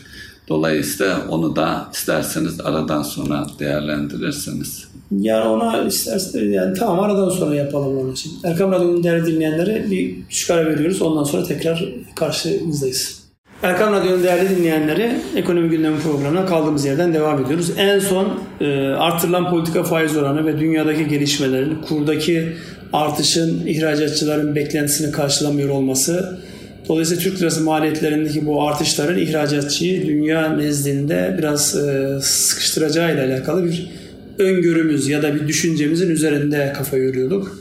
Dolayısıyla 0.52 1.22
onu 1.30 1.56
da 1.56 1.90
isterseniz 1.94 2.62
aradan 2.62 3.04
sonra 3.04 3.46
değerlendirirseniz. 3.60 4.88
Yani 5.12 5.50
ona 5.50 5.84
isterseniz 5.84 6.54
yani 6.54 6.74
tamam 6.74 7.00
aradan 7.00 7.30
sonra 7.30 7.56
yapalım 7.56 7.98
onun 7.98 8.12
için. 8.12 8.32
Erkam 8.44 8.72
Radyo'nun 8.72 9.04
değerli 9.04 9.26
dinleyenlere 9.26 9.92
bir 9.92 10.16
küçük 10.30 10.50
veriyoruz. 10.50 11.02
Ondan 11.02 11.24
sonra 11.24 11.44
tekrar 11.44 11.86
karşınızdayız. 12.16 13.22
Erkam 13.64 13.94
Radyo'nun 13.94 14.24
değerli 14.24 14.58
dinleyenleri 14.58 15.12
ekonomi 15.36 15.70
gündemi 15.70 16.00
programına 16.00 16.46
kaldığımız 16.46 16.86
yerden 16.86 17.14
devam 17.14 17.46
ediyoruz. 17.46 17.72
En 17.78 18.00
son 18.00 18.28
e, 18.62 18.88
artırılan 18.88 19.50
politika 19.50 19.84
faiz 19.84 20.18
oranı 20.18 20.46
ve 20.46 20.60
dünyadaki 20.60 21.08
gelişmelerin, 21.08 21.76
kurdaki 21.88 22.54
artışın 22.94 23.68
ihracatçıların 23.68 24.56
beklentisini 24.56 25.12
karşılamıyor 25.12 25.70
olması, 25.70 26.40
dolayısıyla 26.92 27.24
Türk 27.24 27.42
lirası 27.42 27.62
maliyetlerindeki 27.62 28.46
bu 28.46 28.68
artışların 28.68 29.18
ihracatçıyı 29.18 30.08
dünya 30.08 30.56
nezdinde 30.56 31.36
biraz 31.38 31.76
e, 31.76 32.18
sıkıştıracağı 32.22 33.14
ile 33.14 33.22
alakalı 33.22 33.66
bir 33.66 33.92
öngörümüz 34.38 35.08
ya 35.08 35.24
da 35.24 35.36
bir 35.36 35.48
düşüncemizin 35.48 36.10
üzerinde 36.10 36.74
kafa 36.78 36.98
yoruyorduk. 36.98 37.58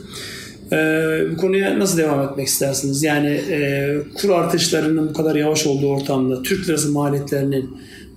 Ee, 0.71 1.19
bu 1.31 1.37
konuya 1.37 1.79
nasıl 1.79 1.97
devam 1.97 2.29
etmek 2.29 2.47
istersiniz? 2.47 3.03
Yani 3.03 3.27
e, 3.27 3.97
kur 4.15 4.29
artışlarının 4.29 5.09
bu 5.09 5.13
kadar 5.13 5.35
yavaş 5.35 5.67
olduğu 5.67 5.87
ortamda 5.87 6.43
Türk 6.43 6.69
lirası 6.69 6.91
maliyetlerinin 6.91 7.69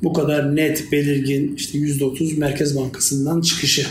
bu 0.02 0.12
kadar 0.12 0.56
net, 0.56 0.92
belirgin 0.92 1.54
işte 1.56 1.78
%30 1.78 2.38
Merkez 2.38 2.76
Bankası'ndan 2.76 3.40
çıkışı. 3.40 3.86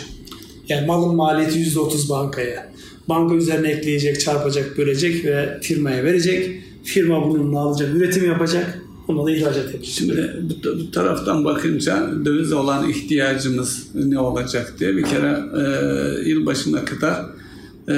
Yani 0.70 0.88
malın 0.88 1.16
maliyeti 1.16 1.60
%30 1.60 2.10
bankaya. 2.10 2.72
Banka 3.10 3.36
üzerine 3.36 3.72
ekleyecek, 3.72 4.20
çarpacak, 4.20 4.78
bölecek 4.78 5.26
ve 5.26 5.58
firmaya 5.62 6.04
verecek. 6.04 6.64
Firma 6.84 7.30
bununla 7.30 7.60
alacak, 7.60 7.96
üretim 7.96 8.26
yapacak. 8.26 8.80
Ona 9.08 9.26
da 9.26 9.32
ihracat 9.32 9.58
yapacak. 9.58 9.86
Şimdi 9.86 10.34
bu, 10.44 10.80
bu 10.80 10.92
taraftan 10.92 11.46
bakınca 11.46 12.10
döviz 12.26 12.54
olan 12.54 12.90
ihtiyacımız 12.90 13.88
ne 13.96 14.20
olacak 14.20 14.74
diye 14.80 14.98
bir 14.98 15.04
kere 15.04 15.40
e, 15.58 16.30
yıl 16.30 16.46
başına 16.46 16.86
kadar 16.86 17.26
e, 17.90 17.96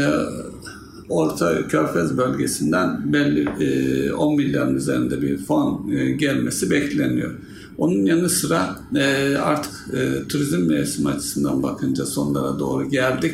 Orta 1.09 1.67
Körfez 1.67 2.17
bölgesinden 2.17 3.13
belli 3.13 3.49
e, 3.59 4.13
10 4.13 4.35
milyarın 4.35 4.75
üzerinde 4.75 5.21
bir 5.21 5.37
fon 5.37 5.91
e, 5.91 6.11
gelmesi 6.11 6.71
bekleniyor. 6.71 7.31
Onun 7.77 8.05
yanı 8.05 8.29
sıra 8.29 8.79
e, 8.95 9.37
artık 9.37 9.71
e, 9.93 10.27
turizm 10.27 10.61
mevsimi 10.61 11.09
açısından 11.09 11.63
bakınca 11.63 12.05
sonlara 12.05 12.59
doğru 12.59 12.89
geldik. 12.89 13.33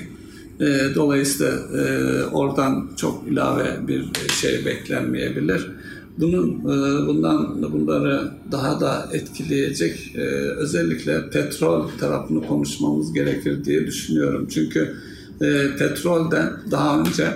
E, 0.59 0.95
dolayısıyla 0.95 1.53
e, 1.53 2.23
oradan 2.23 2.89
çok 2.97 3.27
ilave 3.27 3.87
bir 3.87 4.05
şey 4.41 4.65
beklenmeyebilir. 4.65 5.71
Bunun 6.17 6.59
e, 6.59 7.07
bundan 7.07 7.61
bunları 7.73 8.31
daha 8.51 8.79
da 8.79 9.09
etkileyecek 9.13 10.15
e, 10.15 10.21
özellikle 10.57 11.29
petrol 11.29 11.89
tarafını 11.99 12.47
konuşmamız 12.47 13.13
gerekir 13.13 13.65
diye 13.65 13.87
düşünüyorum. 13.87 14.47
Çünkü 14.53 14.95
e, 15.41 15.77
petrolde 15.77 16.41
daha 16.71 16.99
önce 16.99 17.27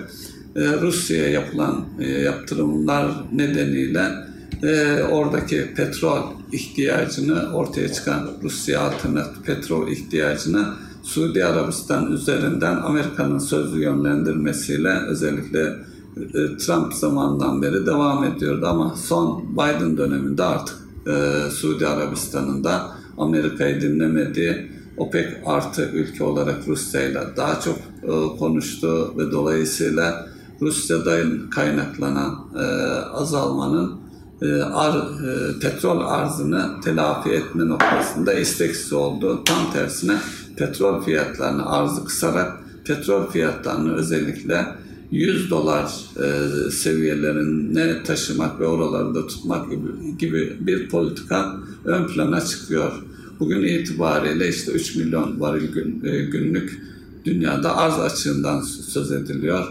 Rusya'ya 0.82 1.30
yapılan 1.30 1.86
yaptırımlar 2.24 3.12
nedeniyle 3.34 4.02
oradaki 5.12 5.74
petrol 5.76 6.24
ihtiyacını 6.52 7.54
ortaya 7.54 7.94
çıkan 7.94 8.30
Rusya 8.44 8.82
alternatif 8.82 9.46
petrol 9.46 9.92
ihtiyacını 9.92 10.74
Suudi 11.06 11.46
Arabistan 11.46 12.12
üzerinden 12.12 12.76
Amerika'nın 12.76 13.40
sözlü 13.40 13.84
yönlendirmesiyle 13.84 14.90
özellikle 14.90 15.76
e, 16.18 16.58
Trump 16.58 16.94
zamanından 16.94 17.62
beri 17.62 17.86
devam 17.86 18.24
ediyordu 18.24 18.68
ama 18.68 18.96
son 18.96 19.44
Biden 19.54 19.98
döneminde 19.98 20.44
artık 20.44 20.76
e, 21.08 21.50
Suudi 21.52 21.88
Arabistan'ın 21.88 22.64
da 22.64 22.92
Amerika'yı 23.18 23.82
dinlemediği 23.82 24.72
OPEC 24.98 25.28
artı 25.46 25.90
ülke 25.94 26.24
olarak 26.24 26.68
Rusya 26.68 27.02
ile 27.02 27.22
daha 27.38 27.60
çok 27.60 27.78
e, 28.04 28.38
konuştu 28.40 29.14
ve 29.18 29.32
dolayısıyla 29.32 30.28
Rusya'dan 30.62 31.50
kaynaklanan 31.50 32.48
e, 32.56 32.64
azalmanın 33.14 34.06
ar, 34.74 34.96
petrol 35.62 36.02
arzını 36.02 36.82
telafi 36.84 37.30
etme 37.30 37.68
noktasında 37.68 38.34
isteksiz 38.34 38.94
oldu. 38.94 39.44
Tam 39.46 39.72
tersine 39.74 40.18
petrol 40.58 41.04
fiyatlarını 41.04 41.66
arzı 41.66 42.06
kısarak 42.06 42.64
petrol 42.86 43.28
fiyatlarını 43.32 43.96
özellikle 43.96 44.66
100 45.12 45.50
dolar 45.50 45.92
e, 46.18 46.72
seviyelerine 46.72 48.04
taşımak 48.04 48.60
ve 48.60 48.68
oralarda 48.68 49.28
tutmak 49.28 49.72
gibi, 49.72 50.18
gibi 50.18 50.58
bir 50.60 50.90
politika 50.90 51.56
ön 51.86 52.08
plana 52.08 52.42
çıkıyor. 52.42 52.92
Bugün 53.40 53.64
itibariyle 53.64 54.50
işte 54.50 54.72
3 54.72 54.96
milyon 54.96 55.40
varil 55.40 55.72
gün, 55.72 56.06
e, 56.06 56.18
günlük 56.26 56.82
dünyada 57.26 57.78
arz 57.78 58.00
açığından 58.00 58.62
söz 58.62 59.12
ediliyor. 59.12 59.68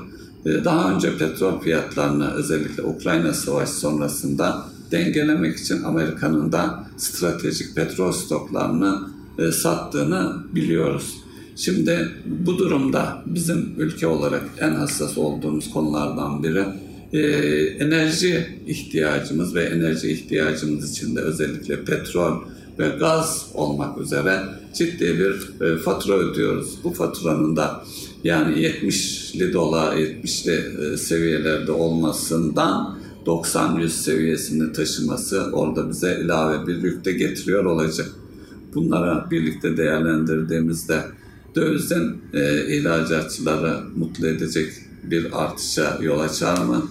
E, 0.46 0.64
daha 0.64 0.94
önce 0.94 1.18
petrol 1.18 1.60
fiyatlarını 1.60 2.30
özellikle 2.30 2.82
Ukrayna 2.82 3.32
Savaşı 3.32 3.72
sonrasında 3.72 4.66
dengelemek 4.90 5.58
için 5.58 5.82
Amerika'nın 5.82 6.52
da 6.52 6.86
stratejik 6.96 7.76
petrol 7.76 8.12
stoklarını 8.12 9.13
e, 9.38 9.52
sattığını 9.52 10.36
biliyoruz. 10.54 11.14
Şimdi 11.56 12.08
bu 12.26 12.58
durumda 12.58 13.22
bizim 13.26 13.74
ülke 13.78 14.06
olarak 14.06 14.42
en 14.60 14.70
hassas 14.70 15.18
olduğumuz 15.18 15.70
konulardan 15.70 16.42
biri 16.42 16.64
e, 17.12 17.20
enerji 17.84 18.46
ihtiyacımız 18.66 19.54
ve 19.54 19.64
enerji 19.64 20.12
ihtiyacımız 20.12 20.90
için 20.90 21.16
de 21.16 21.20
özellikle 21.20 21.84
petrol 21.84 22.40
ve 22.78 22.88
gaz 22.88 23.46
olmak 23.54 24.00
üzere 24.00 24.40
ciddi 24.74 25.18
bir 25.18 25.66
e, 25.66 25.78
fatura 25.78 26.14
ödüyoruz. 26.14 26.78
Bu 26.84 26.90
faturanın 26.90 27.56
da 27.56 27.84
yani 28.24 28.54
70'li 28.54 29.52
dolar, 29.52 29.96
70'li 29.96 30.86
e, 30.92 30.96
seviyelerde 30.96 31.72
olmasından 31.72 32.98
90-100 33.26 33.88
seviyesini 33.88 34.72
taşıması 34.72 35.50
orada 35.52 35.88
bize 35.90 36.20
ilave 36.24 36.66
bir 36.66 36.82
yük 36.82 37.04
de 37.04 37.12
getiriyor 37.12 37.64
olacak. 37.64 38.08
Bunlara 38.74 39.28
birlikte 39.30 39.76
değerlendirdiğimizde 39.76 41.00
dövizden 41.54 42.14
e, 42.34 42.76
ihracatçıları 42.76 43.80
mutlu 43.96 44.26
edecek 44.26 44.72
bir 45.04 45.44
artışa 45.44 45.98
yol 46.02 46.20
açar 46.20 46.64
mı? 46.64 46.90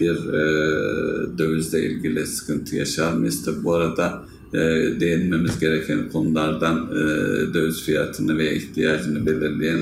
Bir 0.00 0.16
e, 0.16 1.38
dövizle 1.38 1.86
ilgili 1.86 2.26
sıkıntı 2.26 2.76
yaşar 2.76 3.12
mıyız? 3.12 3.44
Tabi 3.44 3.64
bu 3.64 3.74
arada 3.74 4.24
e, 4.54 4.58
değinmemiz 5.00 5.58
gereken 5.58 6.08
konulardan 6.08 6.88
e, 6.92 7.54
döviz 7.54 7.82
fiyatını 7.82 8.38
ve 8.38 8.56
ihtiyacını 8.56 9.26
belirleyen 9.26 9.80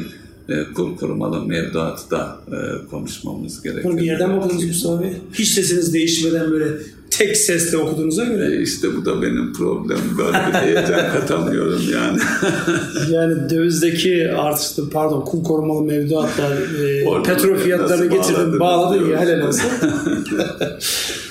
e, 0.48 0.64
kur 0.74 0.96
korumalı 0.96 1.46
mevduatı 1.46 2.10
da 2.10 2.40
e, 2.48 2.86
konuşmamız 2.86 3.62
gerekiyor. 3.62 3.96
Bir 3.96 4.02
yerden 4.02 4.30
mi 4.30 4.36
okudunuz 4.36 4.64
Mustafa 4.64 5.02
Bey? 5.02 5.12
Hiç 5.34 5.48
sesiniz 5.48 5.94
değişmeden 5.94 6.50
böyle 6.50 6.68
tek 7.18 7.36
sesle 7.36 7.76
okuduğunuza 7.76 8.24
göre. 8.24 8.56
E 8.56 8.62
işte 8.62 8.96
bu 8.96 9.04
da 9.04 9.22
benim 9.22 9.52
problemim. 9.52 10.18
Böyle 10.18 10.32
bir 10.32 10.58
heyecan 10.58 11.12
katamıyorum 11.12 11.82
yani. 11.92 12.18
yani 13.10 13.50
dövizdeki 13.50 14.32
artışta 14.32 14.82
pardon 14.92 15.20
kur 15.20 15.44
korumalı 15.44 15.84
mevduatlar 15.84 16.52
e, 16.52 17.22
petrol 17.22 17.56
fiyatlarını 17.56 18.06
getirdin 18.06 18.60
bağladın 18.60 19.10
ya 19.10 19.20
helal 19.20 19.48
olsun. 19.48 19.70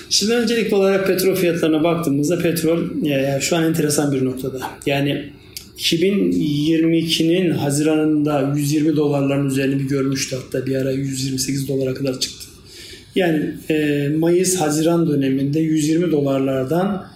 Şimdi 0.10 0.34
öncelikli 0.34 0.76
olarak 0.76 1.08
petrol 1.08 1.36
fiyatlarına 1.36 1.84
baktığımızda 1.84 2.40
petrol 2.40 2.80
yani 3.02 3.42
şu 3.42 3.56
an 3.56 3.64
enteresan 3.64 4.12
bir 4.12 4.26
noktada. 4.26 4.60
Yani 4.86 5.32
2022'nin 5.78 7.52
Haziran'ında 7.52 8.54
120 8.56 8.96
dolarların 8.96 9.48
üzerine 9.48 9.80
bir 9.80 9.88
görmüştü 9.88 10.36
hatta 10.36 10.66
bir 10.66 10.76
ara 10.76 10.92
128 10.92 11.68
dolara 11.68 11.94
kadar 11.94 12.20
çıktı. 12.20 12.41
Yani 13.16 13.54
e, 13.70 14.08
Mayıs-Haziran 14.10 15.08
döneminde 15.08 15.60
120 15.60 16.12
dolarlardan 16.12 17.08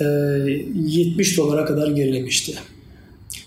e, 0.00 0.04
70 0.04 1.38
dolara 1.38 1.64
kadar 1.64 1.90
gerilemişti. 1.90 2.54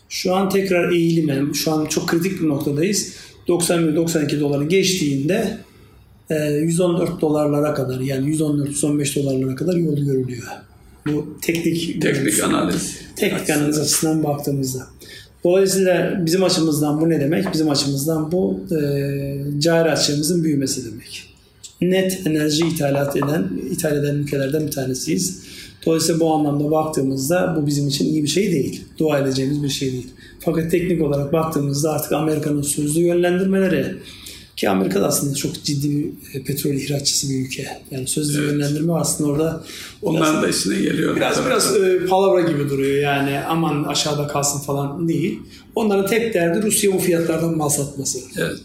Şu 0.09 0.35
an 0.35 0.49
tekrar 0.49 0.91
eğilime, 0.91 1.53
şu 1.53 1.71
an 1.71 1.85
çok 1.85 2.07
kritik 2.07 2.41
bir 2.41 2.47
noktadayız. 2.47 3.13
91-92 3.47 4.39
doları 4.39 4.63
geçtiğinde 4.63 5.57
114 6.29 7.09
e, 7.09 7.21
dolarlara 7.21 7.73
kadar 7.73 7.99
yani 7.99 8.35
114-115 8.35 9.23
dolarlara 9.23 9.55
kadar 9.55 9.75
yol 9.75 9.97
görülüyor. 9.97 10.47
Bu 11.07 11.37
teknik 11.41 12.01
teknik 12.01 12.43
analiz. 12.43 12.97
Teknik 13.15 13.49
analiz 13.49 13.79
açısından 13.79 14.23
baktığımızda. 14.23 14.87
Dolayısıyla 15.43 16.25
bizim 16.25 16.43
açımızdan 16.43 17.01
bu 17.01 17.09
ne 17.09 17.19
demek? 17.19 17.53
Bizim 17.53 17.69
açımızdan 17.69 18.31
bu 18.31 18.59
e, 18.71 19.59
cari 19.59 19.91
açığımızın 19.91 20.43
büyümesi 20.43 20.91
demek. 20.91 21.34
Net 21.81 22.27
enerji 22.27 22.67
ithalat 22.67 23.15
eden, 23.17 23.51
ithal 23.71 23.97
eden 23.97 24.15
ülkelerden 24.15 24.67
bir 24.67 24.71
tanesiyiz. 24.71 25.43
Dolayısıyla 25.85 26.19
bu 26.19 26.33
anlamda 26.33 26.71
baktığımızda 26.71 27.57
bu 27.57 27.67
bizim 27.67 27.87
için 27.87 28.05
iyi 28.05 28.23
bir 28.23 28.27
şey 28.27 28.51
değil. 28.51 28.83
Dua 28.97 29.19
edeceğimiz 29.19 29.63
bir 29.63 29.69
şey 29.69 29.91
değil. 29.91 30.07
Fakat 30.39 30.71
teknik 30.71 31.01
olarak 31.01 31.33
baktığımızda 31.33 31.91
artık 31.91 32.11
Amerika'nın 32.11 32.61
sözlü 32.61 33.01
yönlendirmeleri 33.01 33.95
ki 34.55 34.69
Amerika 34.69 35.01
da 35.01 35.07
aslında 35.07 35.35
çok 35.35 35.63
ciddi 35.63 35.89
bir 35.89 36.39
e, 36.39 36.43
petrol 36.43 36.71
ihraççısı 36.71 37.29
bir 37.29 37.45
ülke. 37.45 37.67
Yani 37.91 38.07
sözlü 38.07 38.39
evet. 38.39 38.51
yönlendirme 38.51 38.93
aslında 38.93 39.29
orada 39.29 39.63
Onların 40.01 40.43
da 40.43 40.47
işine 40.47 40.75
geliyor. 40.75 41.15
Biraz 41.15 41.35
tabii. 41.35 41.45
biraz 41.45 41.75
e, 41.75 42.05
palavra 42.05 42.41
gibi 42.41 42.69
duruyor 42.69 43.01
yani 43.01 43.39
aman 43.39 43.83
aşağıda 43.83 44.27
kalsın 44.27 44.59
falan 44.59 45.07
değil. 45.07 45.39
Onların 45.75 46.07
tek 46.07 46.33
derdi 46.33 46.61
Rusya 46.61 46.93
bu 46.93 46.99
fiyatlardan 46.99 47.57
mal 47.57 47.69
satması. 47.69 48.19
Evet. 48.37 48.59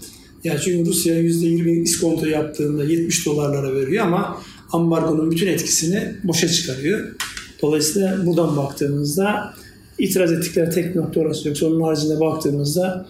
Yani 0.44 0.60
çünkü 0.60 0.90
Rusya 0.90 1.22
%20 1.22 1.82
iskonto 1.82 2.26
yaptığında 2.26 2.84
70 2.84 3.26
dolarlara 3.26 3.74
veriyor 3.74 4.06
ama 4.06 4.42
ambargonun 4.72 5.30
bütün 5.30 5.46
etkisini 5.46 6.14
boşa 6.24 6.48
çıkarıyor. 6.48 7.16
Dolayısıyla 7.62 8.26
buradan 8.26 8.56
baktığımızda 8.56 9.54
itiraz 9.98 10.32
ettikleri 10.32 10.70
tek 10.70 10.96
nokta 10.96 11.20
orası 11.20 11.48
yoksa 11.48 11.66
onun 11.66 11.80
haricinde 11.80 12.20
baktığımızda 12.20 13.06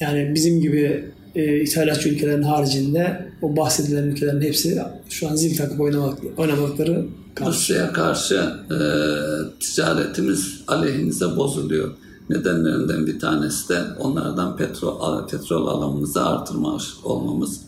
yani 0.00 0.32
bizim 0.34 0.60
gibi 0.60 1.04
e, 1.34 1.60
ithalatçı 1.60 2.08
ülkelerin 2.08 2.42
haricinde 2.42 3.26
o 3.42 3.56
bahsedilen 3.56 4.02
ülkelerin 4.02 4.40
hepsi 4.40 4.82
şu 5.10 5.28
an 5.28 5.36
zil 5.36 5.56
takıp 5.56 5.80
oynamak, 5.80 6.18
oynamakları 6.36 7.06
Rusya'ya 7.46 7.92
karşı 7.92 8.34
e, 8.70 8.78
ticaretimiz 9.60 10.60
aleyhimize 10.66 11.26
bozuluyor. 11.36 11.90
Nedenlerinden 12.30 13.06
bir 13.06 13.20
tanesi 13.20 13.68
de 13.68 13.82
onlardan 13.98 14.56
petrol, 14.56 15.28
petrol 15.28 15.66
alımımızı 15.66 16.26
artırmış 16.26 16.84
olmamız. 17.04 17.60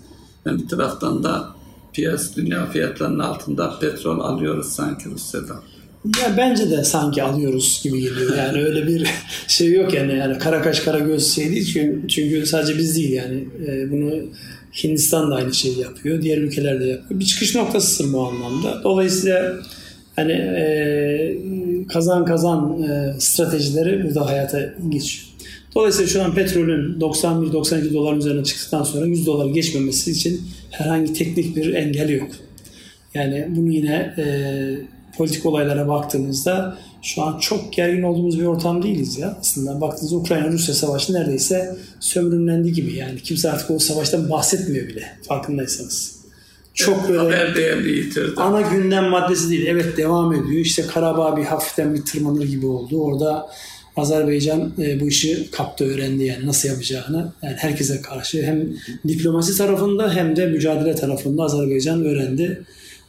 Yani 0.46 0.62
bir 0.62 0.68
taraftan 0.68 1.24
da 1.24 1.48
piyas 1.92 2.36
dünya 2.36 2.66
fiyatlarının 2.66 3.18
altında 3.18 3.78
petrol 3.78 4.20
alıyoruz 4.20 4.66
sanki 4.66 5.10
Rusya'dan. 5.10 5.60
Ya 6.22 6.36
bence 6.36 6.70
de 6.70 6.84
sanki 6.84 7.22
alıyoruz 7.22 7.80
gibi 7.84 8.00
geliyor. 8.00 8.36
Yani 8.36 8.64
öyle 8.64 8.86
bir 8.86 9.10
şey 9.48 9.72
yok 9.72 9.94
yani. 9.94 10.18
yani 10.18 10.38
kara 10.38 10.62
kaş 10.62 10.80
kara 10.80 10.98
göz 10.98 11.34
şey 11.34 11.50
değil. 11.50 11.72
Çünkü, 11.72 12.08
çünkü 12.08 12.46
sadece 12.46 12.78
biz 12.78 12.96
değil 12.96 13.12
yani. 13.12 13.48
E, 13.66 13.92
bunu 13.92 14.14
Hindistan 14.84 15.30
da 15.30 15.34
aynı 15.34 15.54
şeyi 15.54 15.78
yapıyor. 15.78 16.22
Diğer 16.22 16.38
ülkeler 16.38 16.80
de 16.80 16.84
yapıyor. 16.84 17.20
Bir 17.20 17.24
çıkış 17.24 17.54
noktasıdır 17.54 18.12
bu 18.12 18.26
anlamda. 18.26 18.80
Dolayısıyla 18.84 19.56
hani 20.16 20.32
e, 20.32 21.38
kazan 21.88 22.24
kazan 22.24 22.82
e, 22.82 23.14
stratejileri 23.20 24.04
burada 24.04 24.26
hayata 24.26 24.60
geçiyor. 24.88 25.26
Dolayısıyla 25.74 26.08
şu 26.08 26.24
an 26.24 26.34
petrolün 26.34 27.00
91-92 27.00 27.94
doların 27.94 28.18
üzerine 28.18 28.44
çıktıktan 28.44 28.82
sonra 28.82 29.06
100 29.06 29.26
dolar 29.26 29.46
geçmemesi 29.46 30.10
için 30.10 30.40
herhangi 30.70 31.12
teknik 31.12 31.56
bir 31.56 31.74
engel 31.74 32.08
yok. 32.08 32.28
Yani 33.14 33.46
bunu 33.48 33.70
yine 33.70 34.14
e, 34.18 34.24
politik 35.16 35.46
olaylara 35.46 35.88
baktığımızda 35.88 36.78
şu 37.02 37.22
an 37.22 37.38
çok 37.38 37.72
gergin 37.72 38.02
olduğumuz 38.02 38.40
bir 38.40 38.44
ortam 38.44 38.82
değiliz 38.82 39.18
ya. 39.18 39.36
Aslında 39.40 39.80
baktığınızda 39.80 40.16
Ukrayna-Rusya 40.16 40.74
savaşı 40.74 41.12
neredeyse 41.12 41.76
sömürümlendi 42.00 42.72
gibi. 42.72 42.94
Yani 42.94 43.22
kimse 43.22 43.50
artık 43.50 43.70
o 43.70 43.78
savaştan 43.78 44.30
bahsetmiyor 44.30 44.88
bile 44.88 45.02
farkındaysanız. 45.22 46.15
Çok 46.76 47.08
böyle 47.08 47.18
haber 47.18 47.54
değerini 47.54 47.88
yitirdi. 47.88 48.40
Ana 48.40 48.60
gündem 48.60 49.04
maddesi 49.04 49.50
değil. 49.50 49.66
Evet 49.66 49.96
devam 49.96 50.32
ediyor. 50.32 50.60
İşte 50.60 50.82
Karabağ 50.82 51.36
bir 51.36 51.44
hafiften 51.44 51.94
bir 51.94 52.02
tırmanır 52.02 52.44
gibi 52.44 52.66
oldu. 52.66 53.02
Orada 53.02 53.48
Azerbaycan 53.96 54.72
e, 54.78 55.00
bu 55.00 55.08
işi 55.08 55.50
kaptı 55.50 55.84
öğrendi 55.84 56.24
yani 56.24 56.46
nasıl 56.46 56.68
yapacağını. 56.68 57.32
Yani 57.42 57.56
herkese 57.56 58.00
karşı 58.00 58.42
hem 58.42 58.68
diplomasi 59.08 59.58
tarafında 59.58 60.14
hem 60.14 60.36
de 60.36 60.46
mücadele 60.46 60.94
tarafında 60.94 61.42
Azerbaycan 61.42 62.04
öğrendi. 62.04 62.64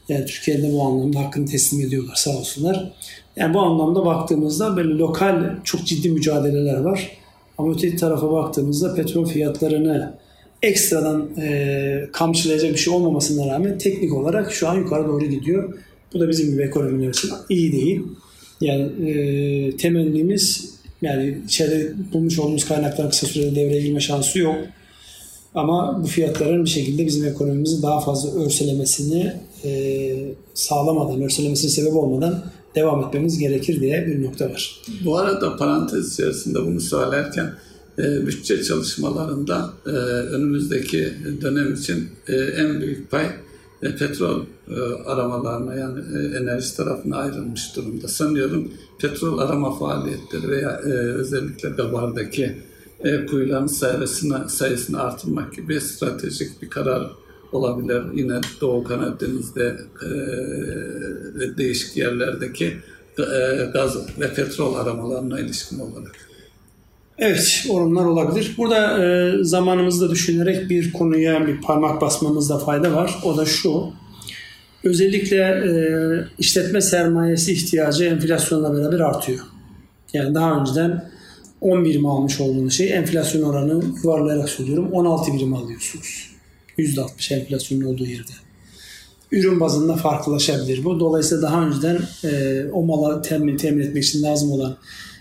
Yani 0.09 0.25
Türkiye'de 0.25 0.73
bu 0.73 0.83
anlamda 0.83 1.19
hakkını 1.19 1.45
teslim 1.45 1.81
ediyorlar 1.81 2.15
sağ 2.15 2.37
olsunlar. 2.37 2.93
Yani 3.35 3.53
bu 3.53 3.59
anlamda 3.59 4.05
baktığımızda 4.05 4.77
böyle 4.77 4.89
lokal 4.89 5.55
çok 5.63 5.85
ciddi 5.85 6.09
mücadeleler 6.09 6.77
var. 6.77 7.11
Ama 7.57 7.73
öteki 7.73 7.95
tarafa 7.95 8.31
baktığımızda 8.31 8.95
petrol 8.95 9.25
fiyatlarını 9.25 10.13
ekstradan 10.61 11.29
e, 11.41 12.09
kamçılayacak 12.13 12.71
bir 12.71 12.77
şey 12.77 12.93
olmamasına 12.93 13.47
rağmen 13.47 13.77
teknik 13.77 14.13
olarak 14.13 14.53
şu 14.53 14.69
an 14.69 14.75
yukarı 14.75 15.07
doğru 15.07 15.25
gidiyor. 15.25 15.73
Bu 16.13 16.19
da 16.19 16.29
bizim 16.29 16.51
gibi 16.51 16.61
ekonomiler 16.61 17.09
için 17.09 17.31
iyi 17.49 17.71
değil. 17.71 18.01
Yani 18.61 19.09
e, 19.09 19.77
temennimiz 19.77 20.73
yani 21.01 21.37
içeride 21.45 21.93
bulmuş 22.13 22.39
olduğumuz 22.39 22.65
kaynaklar 22.65 23.09
kısa 23.09 23.27
sürede 23.27 23.55
devreye 23.55 23.81
girme 23.81 23.99
şansı 23.99 24.39
yok. 24.39 24.55
Ama 25.55 25.99
bu 26.03 26.07
fiyatların 26.07 26.65
bir 26.65 26.69
şekilde 26.69 27.05
bizim 27.05 27.25
ekonomimizi 27.25 27.81
daha 27.81 27.99
fazla 27.99 28.45
örselemesini 28.45 29.33
e, 29.65 30.13
sağlamadan, 30.53 31.21
örselemesine 31.21 31.71
sebep 31.71 31.93
olmadan 31.93 32.43
devam 32.75 33.07
etmemiz 33.07 33.39
gerekir 33.39 33.81
diye 33.81 34.07
bir 34.07 34.23
nokta 34.23 34.45
var. 34.49 34.81
Bu 35.05 35.17
arada 35.17 35.57
parantez 35.57 36.13
içerisinde 36.13 36.59
bunu 36.65 36.81
söylerken 36.81 37.53
e, 37.99 38.27
bütçe 38.27 38.63
çalışmalarında 38.63 39.73
e, 39.85 39.89
önümüzdeki 40.35 41.13
dönem 41.41 41.73
için 41.73 42.09
e, 42.27 42.35
en 42.35 42.81
büyük 42.81 43.11
pay 43.11 43.25
e, 43.83 43.95
petrol 43.95 44.45
aramalarına 45.05 45.75
yani 45.75 45.99
enerji 46.37 46.75
tarafına 46.77 47.17
ayrılmış 47.17 47.75
durumda. 47.75 48.07
Sanıyorum 48.07 48.71
petrol 48.99 49.37
arama 49.37 49.79
faaliyetleri 49.79 50.49
veya 50.49 50.77
özellikle 51.17 51.69
Gabar'daki 51.69 52.57
kuyuların 53.29 53.67
sayısını, 53.67 54.49
sayısını 54.49 55.01
artırmak 55.01 55.53
gibi 55.53 55.81
stratejik 55.81 56.61
bir 56.61 56.69
karar 56.69 57.11
olabilir. 57.51 58.03
Yine 58.13 58.41
Doğu 58.61 58.83
Karadeniz'de 58.83 59.77
e, 60.03 61.57
değişik 61.57 61.97
yerlerdeki 61.97 62.77
gaz 63.73 64.19
ve 64.19 64.33
petrol 64.33 64.75
aramalarına 64.75 65.39
ilişkin 65.39 65.79
olarak. 65.79 66.26
Evet, 67.19 67.65
orumlar 67.69 68.05
olabilir. 68.05 68.53
Burada 68.57 69.05
e, 69.05 69.33
zamanımızda 69.43 70.09
düşünerek 70.09 70.69
bir 70.69 70.93
konuya 70.93 71.47
bir 71.47 71.61
parmak 71.61 72.01
basmamızda 72.01 72.59
fayda 72.59 72.93
var. 72.95 73.19
O 73.23 73.37
da 73.37 73.45
şu. 73.45 73.83
Özellikle 74.83 75.37
e, 75.37 75.71
işletme 76.39 76.81
sermayesi 76.81 77.53
ihtiyacı 77.53 78.05
enflasyonla 78.05 78.73
beraber 78.77 78.99
artıyor. 78.99 79.39
Yani 80.13 80.35
daha 80.35 80.59
önceden 80.59 81.09
10 81.61 81.85
birim 81.85 82.05
almış 82.05 82.39
olduğunuz 82.39 82.73
şey 82.73 82.93
enflasyon 82.93 83.41
oranı 83.41 83.83
yuvarlayarak 84.03 84.49
söylüyorum 84.49 84.89
16 84.91 85.33
birim 85.33 85.53
alıyorsunuz. 85.53 86.31
%60 86.77 87.33
enflasyonun 87.33 87.85
olduğu 87.85 88.05
yerde. 88.05 88.31
Ürün 89.31 89.59
bazında 89.59 89.95
farklılaşabilir 89.95 90.83
bu. 90.83 90.99
Dolayısıyla 90.99 91.41
daha 91.41 91.67
önceden 91.67 91.99
e, 92.23 92.63
o 92.73 92.85
mala 92.85 93.21
temin, 93.21 93.57
temin 93.57 93.83
etmek 93.83 94.03
için 94.03 94.23
lazım 94.23 94.51
olan 94.51 94.77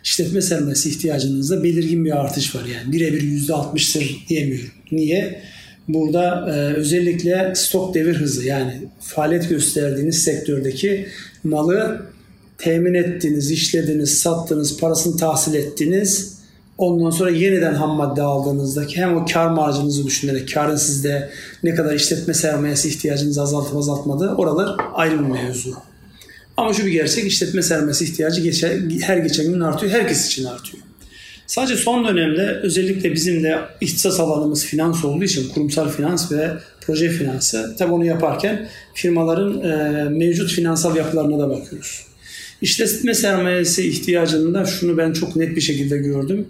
işletme 0.06 0.42
sermayesi 0.42 0.88
ihtiyacınızda 0.88 1.64
belirgin 1.64 2.04
bir 2.04 2.20
artış 2.20 2.54
var. 2.54 2.62
Yani 2.64 2.92
birebir 2.92 3.22
%60'tır 3.22 4.28
diyemiyorum. 4.28 4.70
Niye? 4.92 5.42
Burada 5.88 6.50
e, 6.50 6.74
özellikle 6.74 7.52
stok 7.56 7.94
devir 7.94 8.14
hızı 8.14 8.44
yani 8.44 8.88
faaliyet 9.00 9.48
gösterdiğiniz 9.48 10.22
sektördeki 10.22 11.06
malı 11.44 12.02
temin 12.58 12.94
ettiniz, 12.94 13.50
işlediniz, 13.50 14.18
sattınız, 14.18 14.80
parasını 14.80 15.16
tahsil 15.16 15.54
ettiniz. 15.54 16.36
Ondan 16.78 17.10
sonra 17.10 17.30
yeniden 17.30 17.74
ham 17.74 17.90
madde 17.90 18.22
aldığınızdaki 18.22 18.96
hem 18.96 19.16
o 19.16 19.26
kar 19.32 19.50
marjınızı 19.50 20.06
düşünerek 20.06 20.54
karın 20.54 20.76
sizde 20.76 21.30
ne 21.62 21.74
kadar 21.74 21.94
işletme 21.94 22.34
sermayesi 22.34 22.88
ihtiyacınızı 22.88 23.42
azaltıp 23.42 23.76
azaltmadı 23.76 24.34
oralar 24.38 24.76
ayrı 24.94 25.18
bir 25.18 25.30
mevzu. 25.30 25.74
Ama 26.56 26.72
şu 26.72 26.86
bir 26.86 26.92
gerçek 26.92 27.26
işletme 27.26 27.62
sermayesi 27.62 28.04
ihtiyacı 28.04 28.40
geçer, 28.40 28.80
her 29.00 29.16
geçen 29.16 29.46
gün 29.46 29.60
artıyor. 29.60 29.92
Herkes 29.92 30.26
için 30.26 30.44
artıyor. 30.44 30.82
Sadece 31.46 31.76
son 31.76 32.08
dönemde 32.08 32.60
özellikle 32.62 33.12
bizim 33.14 33.42
de 33.42 33.58
ihtisas 33.80 34.20
alanımız 34.20 34.64
finans 34.64 35.04
olduğu 35.04 35.24
için 35.24 35.48
kurumsal 35.48 35.88
finans 35.88 36.32
ve 36.32 36.50
proje 36.80 37.08
finansı 37.08 37.76
tabi 37.78 37.92
onu 37.92 38.04
yaparken 38.04 38.68
firmaların 38.94 39.60
e, 39.60 40.04
mevcut 40.08 40.50
finansal 40.50 40.96
yapılarına 40.96 41.38
da 41.38 41.50
bakıyoruz. 41.50 42.06
İşletme 42.62 43.14
sermayesi 43.14 43.88
ihtiyacında 43.88 44.64
şunu 44.64 44.96
ben 44.96 45.12
çok 45.12 45.36
net 45.36 45.56
bir 45.56 45.60
şekilde 45.60 45.98
gördüm. 45.98 46.48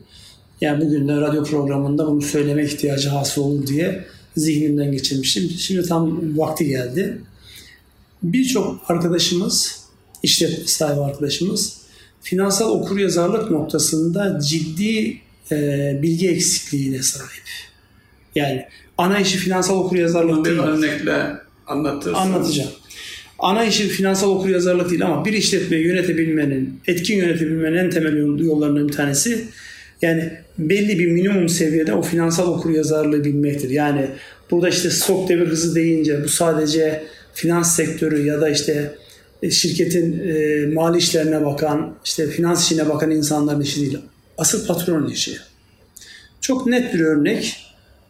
Yani 0.61 0.85
bugün 0.85 1.09
de 1.09 1.17
radyo 1.17 1.45
programında 1.45 2.07
bunu 2.07 2.23
söyleme 2.23 2.65
ihtiyacı 2.65 3.09
hasıl 3.09 3.43
olur 3.43 3.67
diye 3.67 4.05
zihnimden 4.37 4.93
geçirmiştim. 4.93 5.51
Şimdi 5.59 5.89
tam 5.89 6.39
vakti 6.39 6.67
geldi. 6.67 7.19
Birçok 8.23 8.91
arkadaşımız, 8.91 9.86
işletme 10.27 10.67
sahibi 10.67 11.01
arkadaşımız 11.01 11.77
finansal 12.23 12.71
okuryazarlık 12.71 13.51
noktasında 13.51 14.41
ciddi 14.41 15.21
e, 15.53 15.99
bilgi 16.03 16.29
eksikliğine 16.29 17.03
sahip. 17.03 17.45
Yani 18.35 18.65
ana 18.99 19.19
işi 19.19 19.39
finansal 19.39 19.77
okuryazarlık 19.77 20.45
değil. 20.45 20.57
Bir 20.57 20.63
örnekle 20.63 21.33
anlatırsın. 21.67 22.15
Anlatacağım. 22.15 22.71
Ana 23.39 23.65
işi 23.65 23.89
finansal 23.89 24.31
okuryazarlık 24.31 24.91
değil 24.91 25.07
ama 25.07 25.25
bir 25.25 25.33
işletmeyi 25.33 25.87
yönetebilmenin, 25.87 26.81
etkin 26.87 27.17
yönetebilmenin 27.17 27.77
en 27.77 27.91
temel 27.91 28.17
yollarından 28.45 28.89
bir 28.89 28.93
tanesi 28.93 29.45
yani 30.03 30.33
belli 30.59 30.99
bir 30.99 31.07
minimum 31.07 31.49
seviyede 31.49 31.95
o 31.95 32.03
finansal 32.03 32.49
okuryazarlığı 32.49 33.25
bilmektir. 33.25 33.71
Yani 33.71 34.07
burada 34.51 34.69
işte 34.69 34.91
stok 34.91 35.29
devir 35.29 35.47
hızı 35.47 35.75
deyince 35.75 36.25
bu 36.25 36.29
sadece 36.29 37.05
finans 37.35 37.77
sektörü 37.77 38.27
ya 38.27 38.41
da 38.41 38.49
işte 38.49 38.95
şirketin 39.51 40.29
e, 40.29 40.67
mali 40.75 40.99
işlerine 40.99 41.45
bakan, 41.45 41.95
işte 42.05 42.27
finans 42.27 42.65
işine 42.65 42.89
bakan 42.89 43.11
insanların 43.11 43.61
işi 43.61 43.81
değil. 43.81 43.99
Asıl 44.39 44.67
patronun 44.67 45.11
işi. 45.11 45.37
Çok 46.41 46.67
net 46.67 46.95
bir 46.95 47.01
örnek. 47.01 47.63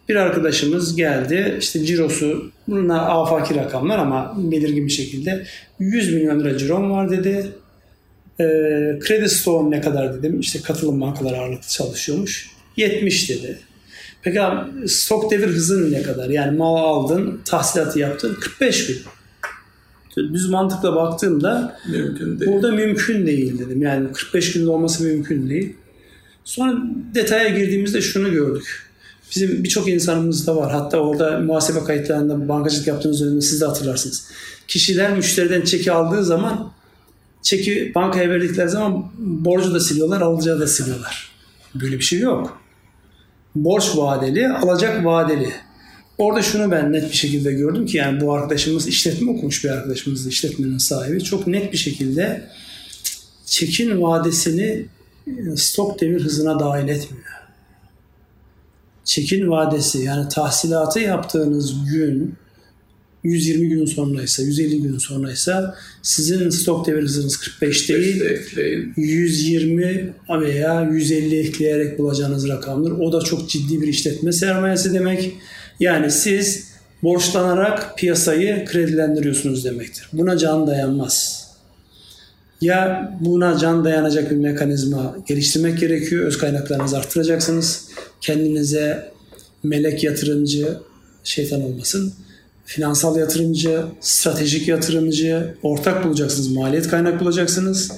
Bir 0.08 0.16
arkadaşımız 0.16 0.96
geldi. 0.96 1.56
işte 1.60 1.84
cirosu, 1.84 2.50
bununla 2.68 3.20
afaki 3.20 3.54
rakamlar 3.54 3.98
ama 3.98 4.34
belirgin 4.38 4.86
bir 4.86 4.92
şekilde 4.92 5.46
100 5.78 6.14
milyon 6.14 6.40
lira 6.40 6.58
cirom 6.58 6.90
var 6.90 7.10
dedi. 7.10 7.46
E, 8.40 8.44
kredi 9.00 9.28
stoğum 9.28 9.70
ne 9.70 9.80
kadar 9.80 10.14
dedim. 10.14 10.40
İşte 10.40 10.60
katılım 10.60 11.00
bankaları 11.00 11.36
ağırlıklı 11.36 11.68
çalışıyormuş. 11.68 12.50
70 12.76 13.30
dedi. 13.30 13.58
Peki 14.22 14.42
abi 14.42 14.88
stok 14.88 15.30
devir 15.30 15.48
hızın 15.48 15.92
ne 15.92 16.02
kadar? 16.02 16.30
Yani 16.30 16.56
mal 16.58 16.76
aldın, 16.76 17.40
tahsilatı 17.44 17.98
yaptın 17.98 18.36
45 18.40 18.86
gün. 18.86 18.98
Düz 20.16 20.50
mantıkla 20.50 20.96
baktığımda 20.96 21.78
Mümkün 21.88 22.40
değil. 22.40 22.52
burada 22.52 22.72
mümkün 22.72 23.26
değil 23.26 23.58
dedim. 23.58 23.82
Yani 23.82 24.12
45 24.12 24.52
günde 24.52 24.70
olması 24.70 25.04
mümkün 25.04 25.50
değil. 25.50 25.76
Sonra 26.44 26.74
detaya 27.14 27.48
girdiğimizde 27.48 28.00
şunu 28.00 28.30
gördük. 28.30 28.86
Bizim 29.30 29.64
birçok 29.64 29.88
insanımız 29.88 30.46
da 30.46 30.56
var. 30.56 30.72
Hatta 30.72 30.98
orada 30.98 31.38
muhasebe 31.38 31.84
kayıtlarında 31.84 32.48
bankacılık 32.48 32.86
yaptığınız 32.86 33.20
dönemde 33.20 33.40
siz 33.40 33.60
de 33.60 33.66
hatırlarsınız. 33.66 34.30
Kişiler 34.68 35.16
müşteriden 35.16 35.62
çeki 35.62 35.92
aldığı 35.92 36.24
zaman 36.24 36.72
çeki 37.42 37.92
bankaya 37.94 38.30
verdikleri 38.30 38.68
zaman 38.68 39.04
borcu 39.18 39.74
da 39.74 39.80
siliyorlar, 39.80 40.20
alacağı 40.20 40.60
da 40.60 40.66
siliyorlar. 40.66 41.30
Böyle 41.74 41.98
bir 41.98 42.04
şey 42.04 42.18
yok. 42.18 42.60
Borç 43.54 43.96
vadeli, 43.96 44.48
alacak 44.48 45.04
vadeli. 45.04 45.52
Orada 46.18 46.42
şunu 46.42 46.70
ben 46.70 46.92
net 46.92 47.10
bir 47.10 47.16
şekilde 47.16 47.52
gördüm 47.52 47.86
ki 47.86 47.96
yani 47.96 48.20
bu 48.20 48.34
arkadaşımız 48.34 48.88
işletme 48.88 49.30
okumuş 49.30 49.64
bir 49.64 49.70
arkadaşımız 49.70 50.26
işletmenin 50.26 50.78
sahibi. 50.78 51.24
Çok 51.24 51.46
net 51.46 51.72
bir 51.72 51.78
şekilde 51.78 52.48
çekin 53.46 54.02
vadesini 54.02 54.86
stok 55.56 56.00
devir 56.00 56.20
hızına 56.20 56.60
dahil 56.60 56.88
etmiyor. 56.88 57.26
Çekin 59.04 59.48
vadesi 59.48 59.98
yani 59.98 60.28
tahsilatı 60.28 61.00
yaptığınız 61.00 61.90
gün 61.90 62.34
120 63.24 63.68
gün 63.68 63.84
sonraysa, 63.84 64.42
150 64.42 64.82
gün 64.82 64.98
sonraysa 64.98 65.74
sizin 66.02 66.50
stok 66.50 66.86
devir 66.86 67.02
hızınız 67.02 67.36
45 67.36 67.88
değil, 67.88 68.20
ekleyin. 68.20 68.92
120 68.96 70.14
veya 70.30 70.88
150 70.92 71.38
ekleyerek 71.38 71.98
bulacağınız 71.98 72.48
rakamdır. 72.48 72.90
O 72.90 73.12
da 73.12 73.20
çok 73.20 73.50
ciddi 73.50 73.80
bir 73.80 73.88
işletme 73.88 74.32
sermayesi 74.32 74.94
demek. 74.94 75.32
Yani 75.80 76.10
siz 76.10 76.66
borçlanarak 77.02 77.98
piyasayı 77.98 78.64
kredilendiriyorsunuz 78.64 79.64
demektir. 79.64 80.08
Buna 80.12 80.38
can 80.38 80.66
dayanmaz. 80.66 81.46
Ya 82.60 83.12
buna 83.20 83.58
can 83.58 83.84
dayanacak 83.84 84.30
bir 84.30 84.36
mekanizma 84.36 85.16
geliştirmek 85.26 85.78
gerekiyor. 85.80 86.24
Öz 86.24 86.38
kaynaklarınızı 86.38 86.98
arttıracaksınız. 86.98 87.88
Kendinize 88.20 89.12
melek 89.62 90.04
yatırımcı, 90.04 90.78
şeytan 91.24 91.62
olmasın, 91.62 92.12
finansal 92.64 93.16
yatırımcı, 93.16 93.84
stratejik 94.00 94.68
yatırımcı, 94.68 95.54
ortak 95.62 96.04
bulacaksınız, 96.04 96.48
maliyet 96.48 96.88
kaynak 96.88 97.20
bulacaksınız. 97.20 97.92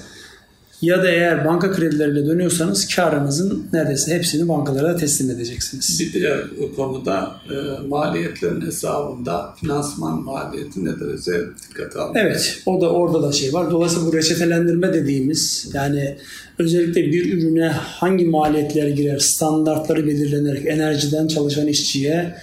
Ya 0.83 1.03
da 1.03 1.11
eğer 1.11 1.45
banka 1.45 1.73
kredileriyle 1.73 2.27
dönüyorsanız 2.27 2.95
karınızın 2.95 3.67
neredeyse 3.73 4.15
hepsini 4.15 4.49
bankalara 4.49 4.97
teslim 4.97 5.31
edeceksiniz. 5.31 6.01
Bir 6.01 6.13
diğer 6.13 6.39
konuda 6.77 7.37
e, 7.51 7.87
maliyetlerin 7.89 8.61
hesabında 8.61 9.55
finansman 9.61 10.23
maliyeti 10.23 10.85
ne 10.85 11.01
derece 11.01 11.33
dikkate 11.71 11.99
alınıyor? 11.99 12.25
Evet, 12.27 12.63
o 12.67 12.81
da 12.81 12.91
orada 12.91 13.23
da 13.23 13.33
şey 13.33 13.53
var. 13.53 13.71
Dolayısıyla 13.71 14.07
bu 14.07 14.17
reçetelendirme 14.17 14.93
dediğimiz 14.93 15.71
yani 15.75 16.17
özellikle 16.59 17.03
bir 17.03 17.39
ürüne 17.39 17.69
hangi 17.69 18.25
maliyetler 18.25 18.89
girer, 18.89 19.19
standartları 19.19 20.07
belirlenerek 20.07 20.67
enerjiden 20.67 21.29
çalışan 21.29 21.67
işçiye 21.67 22.35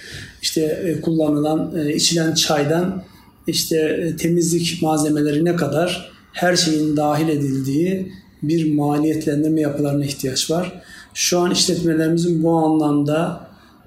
işte 0.42 0.62
e, 0.62 1.00
kullanılan 1.00 1.72
e, 1.78 1.94
içilen 1.94 2.34
çaydan 2.34 3.04
işte 3.46 3.76
e, 3.76 4.16
temizlik 4.16 4.82
malzemeleri 4.82 5.44
ne 5.44 5.56
kadar 5.56 6.12
her 6.32 6.56
şeyin 6.56 6.96
dahil 6.96 7.28
edildiği 7.28 8.12
bir 8.42 8.74
maliyetlendirme 8.74 9.60
yapılarına 9.60 10.04
ihtiyaç 10.04 10.50
var. 10.50 10.82
Şu 11.14 11.38
an 11.38 11.50
işletmelerimizin 11.50 12.42
bu 12.42 12.50
anlamda 12.56 13.46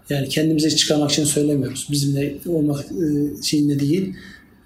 yani 0.09 0.29
kendimize 0.29 0.69
çıkarmak 0.69 1.11
için 1.11 1.23
söylemiyoruz. 1.23 1.87
Bizimle 1.91 2.35
olmak 2.47 2.85
şeyinde 3.43 3.79
değil. 3.79 4.13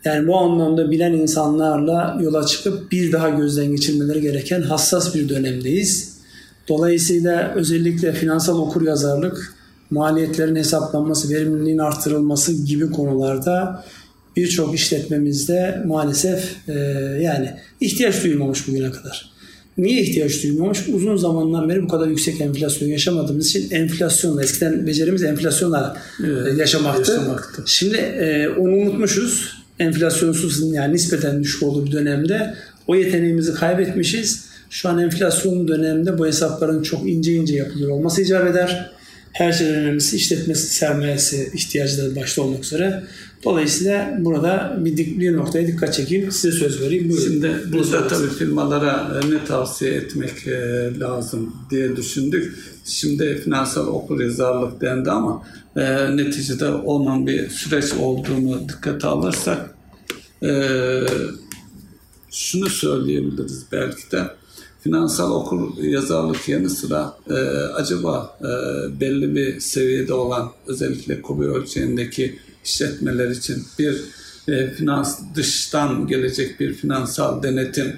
Yani 0.06 0.28
bu 0.28 0.38
anlamda 0.38 0.92
bilen 0.92 1.14
insanlarla 1.14 2.20
yola 2.22 2.46
çıkıp 2.46 2.92
bir 2.92 3.12
daha 3.12 3.30
gözden 3.30 3.66
geçirmeleri 3.66 4.22
gereken 4.22 4.62
hassas 4.62 5.16
bir 5.16 5.30
dönemdeyiz. 5.30 6.14
Dolayısıyla 6.68 7.54
özellikle 7.56 8.14
finansal 8.14 8.60
okur 8.60 8.82
yazarlık, 8.82 9.56
maliyetlerin 9.90 10.56
hesaplanması, 10.56 11.30
verimliliğin 11.30 11.78
artırılması 11.78 12.54
gibi 12.54 12.92
konularda 12.92 13.84
birçok 14.36 14.76
işletmemizde 14.76 15.84
maalesef 15.86 16.70
e, 16.70 16.74
yani 17.22 17.52
ihtiyaç 17.82 18.24
duyulmamış 18.24 18.68
bugüne 18.68 18.92
kadar. 18.92 19.33
Niye 19.78 20.02
ihtiyaç 20.02 20.44
duyulmamış? 20.44 20.80
Uzun 20.94 21.16
zamandan 21.16 21.70
beri 21.70 21.84
bu 21.84 21.88
kadar 21.88 22.08
yüksek 22.08 22.42
enflasyon 22.42 22.90
yaşamadığımız 22.90 23.48
için 23.48 23.72
enflasyonla, 23.72 24.44
eskiden 24.44 24.88
becerimiz 24.88 25.24
enflasyonla 25.24 25.98
evet, 26.26 26.58
yaşamaktı. 26.58 27.12
yaşamaktı. 27.12 27.64
Şimdi 27.66 27.96
e, 27.96 28.50
onu 28.50 28.76
unutmuşuz. 28.76 29.64
Enflasyonsuz 29.80 30.74
yani 30.74 30.94
nispeten 30.94 31.44
düşük 31.44 31.64
olduğu 31.64 31.86
bir 31.86 31.92
dönemde 31.92 32.56
o 32.88 32.96
yeteneğimizi 32.96 33.54
kaybetmişiz. 33.54 34.46
Şu 34.70 34.90
an 34.90 35.00
enflasyon 35.00 35.68
döneminde 35.68 36.18
bu 36.18 36.28
hesapların 36.28 36.84
çok 36.84 37.10
ince 37.10 37.34
ince 37.34 37.56
yapılıyor 37.56 37.92
olması 37.92 38.22
icap 38.22 38.48
eder. 38.48 38.92
Her 39.34 39.52
şeyden 39.52 39.76
önemlisi 39.76 40.16
işletmesi, 40.16 40.68
sermayesi 40.74 41.52
ihtiyacı 41.54 41.98
da 41.98 42.22
başta 42.22 42.42
olmak 42.42 42.64
üzere. 42.64 43.04
Dolayısıyla 43.44 44.18
burada 44.20 44.78
bir, 44.80 44.98
bir 45.20 45.38
noktaya 45.38 45.68
dikkat 45.68 45.94
çekeyim. 45.94 46.32
Size 46.32 46.58
söz 46.58 46.82
vereyim. 46.82 47.10
Buyurun. 47.10 47.24
Şimdi 47.24 47.52
burada 47.72 48.08
tabii 48.08 48.30
firmalara 48.30 49.22
e, 49.24 49.32
ne 49.32 49.46
tavsiye 49.46 49.94
etmek 49.94 50.48
e, 50.48 50.90
lazım 51.00 51.56
diye 51.72 51.96
düşündük. 51.96 52.56
Şimdi 52.86 53.42
finansal 53.44 53.88
okur 53.88 54.22
yazarlık 54.22 54.82
dendi 54.82 55.12
ama 55.12 55.44
e, 55.76 56.18
neticede 56.18 56.70
onun 56.70 57.28
bir 57.28 57.50
süreç 57.50 57.94
olduğunu 57.94 58.70
dikkate 58.70 59.08
alırsak 59.08 59.76
e, 60.44 60.52
şunu 62.32 62.70
söyleyebiliriz 62.70 63.66
belki 63.72 64.12
de 64.12 64.24
finansal 64.84 65.32
okur 65.32 65.84
yazarlık 65.84 66.50
yanı 66.50 66.70
sıra 66.70 67.14
e, 67.30 67.34
acaba 67.74 68.38
e, 68.42 68.50
belli 69.00 69.36
bir 69.36 69.60
seviyede 69.60 70.14
olan 70.14 70.52
özellikle 70.68 71.22
KOBİ 71.22 71.46
ölçeğindeki 71.46 72.40
işletmeler 72.66 73.30
için 73.30 73.64
bir 73.80 74.02
e, 74.48 74.68
finans 74.72 75.20
dıştan 75.36 76.08
gelecek 76.08 76.60
bir 76.60 76.74
finansal 76.74 77.44
denetim 77.44 77.94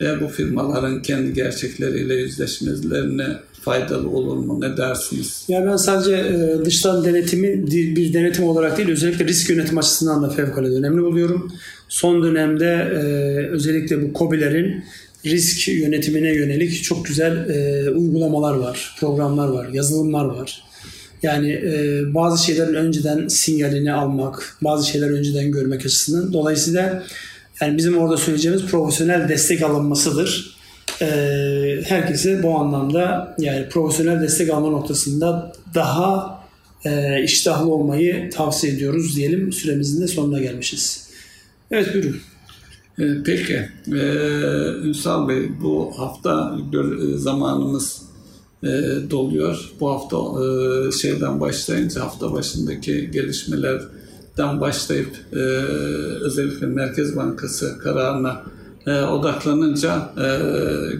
e, 0.00 0.20
bu 0.20 0.28
firmaların 0.28 1.02
kendi 1.02 1.32
gerçekleriyle 1.32 2.14
yüzleşmelerine 2.14 3.26
faydalı 3.66 4.08
olur 4.08 4.36
mu? 4.36 4.60
Ne 4.60 4.76
dersiniz? 4.76 5.44
Ya 5.48 5.66
ben 5.66 5.76
sadece 5.76 6.16
e, 6.16 6.64
dıştan 6.64 7.04
denetimi 7.04 7.66
bir 7.70 8.12
denetim 8.12 8.44
olarak 8.44 8.78
değil 8.78 8.88
özellikle 8.88 9.24
risk 9.24 9.50
yönetim 9.50 9.78
açısından 9.78 10.22
da 10.22 10.28
fevkalade 10.28 10.74
önemli 10.74 11.02
buluyorum. 11.02 11.52
Son 11.88 12.22
dönemde 12.22 12.66
e, 12.66 13.02
özellikle 13.50 14.02
bu 14.02 14.18
COBİ'lerin 14.18 14.84
risk 15.24 15.68
yönetimine 15.68 16.34
yönelik 16.34 16.84
çok 16.84 17.04
güzel 17.04 17.48
e, 17.48 17.90
uygulamalar 17.90 18.54
var, 18.54 18.94
programlar 19.00 19.48
var, 19.48 19.68
yazılımlar 19.68 20.24
var. 20.24 20.62
Yani 21.22 21.50
e, 21.50 22.02
bazı 22.14 22.44
şeylerin 22.44 22.74
önceden 22.74 23.28
sinyalini 23.28 23.92
almak, 23.92 24.56
bazı 24.62 24.88
şeyler 24.88 25.10
önceden 25.10 25.50
görmek 25.50 25.86
açısından. 25.86 26.32
Dolayısıyla 26.32 27.02
yani 27.60 27.76
bizim 27.76 27.98
orada 27.98 28.16
söyleyeceğimiz 28.16 28.66
profesyonel 28.66 29.28
destek 29.28 29.62
alınmasıdır. 29.62 30.56
E, 31.02 31.06
herkese 31.84 32.42
bu 32.42 32.58
anlamda 32.58 33.34
yani 33.38 33.68
profesyonel 33.68 34.22
destek 34.22 34.50
alma 34.50 34.70
noktasında 34.70 35.52
daha 35.74 36.40
e, 36.84 37.22
iştahlı 37.22 37.70
olmayı 37.70 38.30
tavsiye 38.30 38.72
ediyoruz 38.72 39.16
diyelim. 39.16 39.52
Süremizin 39.52 40.02
de 40.02 40.06
sonuna 40.08 40.38
gelmişiz. 40.38 41.08
Evet 41.70 41.94
buyurun. 41.94 42.20
E, 42.98 43.22
peki, 43.24 43.68
ee, 43.92 43.98
Ünsal 44.84 45.28
Bey 45.28 45.50
bu 45.62 45.92
hafta 45.96 46.58
e, 46.72 47.18
zamanımız 47.18 48.02
e, 48.62 48.68
doluyor. 49.10 49.70
Bu 49.80 49.90
hafta 49.90 50.16
e, 50.16 50.92
şeyden 50.92 51.40
başlayınca 51.40 52.00
hafta 52.00 52.32
başındaki 52.32 53.10
gelişmelerden 53.10 54.60
başlayıp 54.60 55.16
özellikle 56.20 56.66
Merkez 56.66 57.16
Bankası 57.16 57.78
kararına 57.78 58.42
odaklanınca 58.86 60.10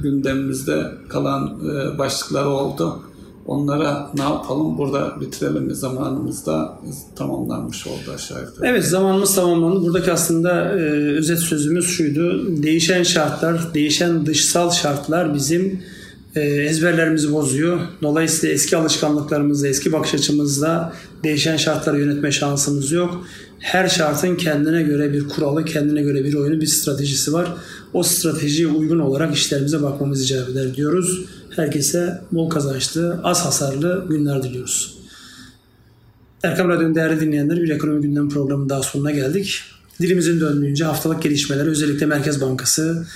gündemimizde 0.03 0.93
kalan 1.09 1.61
başlıklar 1.99 2.45
oldu. 2.45 3.01
Onlara 3.47 4.11
ne 4.15 4.23
yapalım? 4.23 4.79
Burada 4.79 5.21
bitirelim 5.21 5.63
mi? 5.63 5.75
Zamanımız 5.75 6.47
da 6.47 6.79
tamamlanmış 7.17 7.87
oldu 7.87 8.13
aşağı 8.15 8.41
yukarı. 8.41 8.67
Evet 8.71 8.85
zamanımız 8.85 9.35
tamamlandı. 9.35 9.83
Buradaki 9.83 10.13
aslında 10.13 10.63
e, 10.63 10.83
özet 11.19 11.39
sözümüz 11.39 11.87
şuydu. 11.87 12.47
Değişen 12.63 13.03
şartlar, 13.03 13.75
değişen 13.75 14.27
dışsal 14.27 14.71
şartlar 14.71 15.35
bizim 15.35 15.81
e, 16.35 16.41
ezberlerimizi 16.41 17.33
bozuyor. 17.33 17.81
Dolayısıyla 18.03 18.55
eski 18.55 18.77
alışkanlıklarımızla, 18.77 19.69
eski 19.69 19.93
bakış 19.93 20.15
açımızla 20.15 20.93
değişen 21.25 21.57
şartları 21.57 22.01
yönetme 22.01 22.33
şansımız 22.33 22.93
yok. 22.93 23.25
Her 23.59 23.89
şartın 23.89 24.37
kendine 24.37 24.83
göre 24.83 25.13
bir 25.13 25.29
kuralı, 25.29 25.65
kendine 25.65 26.03
göre 26.03 26.25
bir 26.25 26.35
oyunu, 26.35 26.61
bir 26.61 26.67
stratejisi 26.67 27.33
var. 27.33 27.55
O 27.93 28.03
stratejiye 28.03 28.69
uygun 28.69 28.99
olarak 28.99 29.35
işlerimize 29.35 29.83
bakmamız 29.83 30.23
icap 30.23 30.49
eder 30.49 30.75
diyoruz. 30.75 31.25
Herkese 31.57 32.21
bol 32.33 32.51
kazançlı, 32.51 33.21
az 33.25 33.45
hasarlı 33.45 34.07
günler 34.09 34.43
diliyoruz. 34.43 34.99
Erkam 36.43 36.69
Radyo'nun 36.69 36.95
değerli 36.95 37.21
dinleyenler 37.21 37.57
bir 37.57 37.69
ekonomi 37.69 38.03
gündem 38.03 38.29
programının 38.29 38.69
daha 38.69 38.83
sonuna 38.83 39.11
geldik. 39.11 39.63
Dilimizin 40.01 40.41
döndüğünce 40.41 40.85
haftalık 40.85 41.23
gelişmeler 41.23 41.67
özellikle 41.67 42.07
Merkez 42.07 42.41
Bankası 42.41 43.07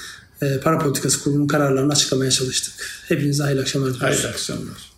e, 0.43 0.61
Para 0.61 0.79
Politikası 0.79 1.23
Kurulu'nun 1.23 1.47
kararlarını 1.47 1.93
açıklamaya 1.93 2.31
çalıştık. 2.31 2.73
Hepinize 3.09 3.43
hayırlı 3.43 3.61
akşamlar 3.61 3.95
diliyoruz. 3.95 4.17
Hayırlı 4.19 4.29
akşamlar. 4.29 4.90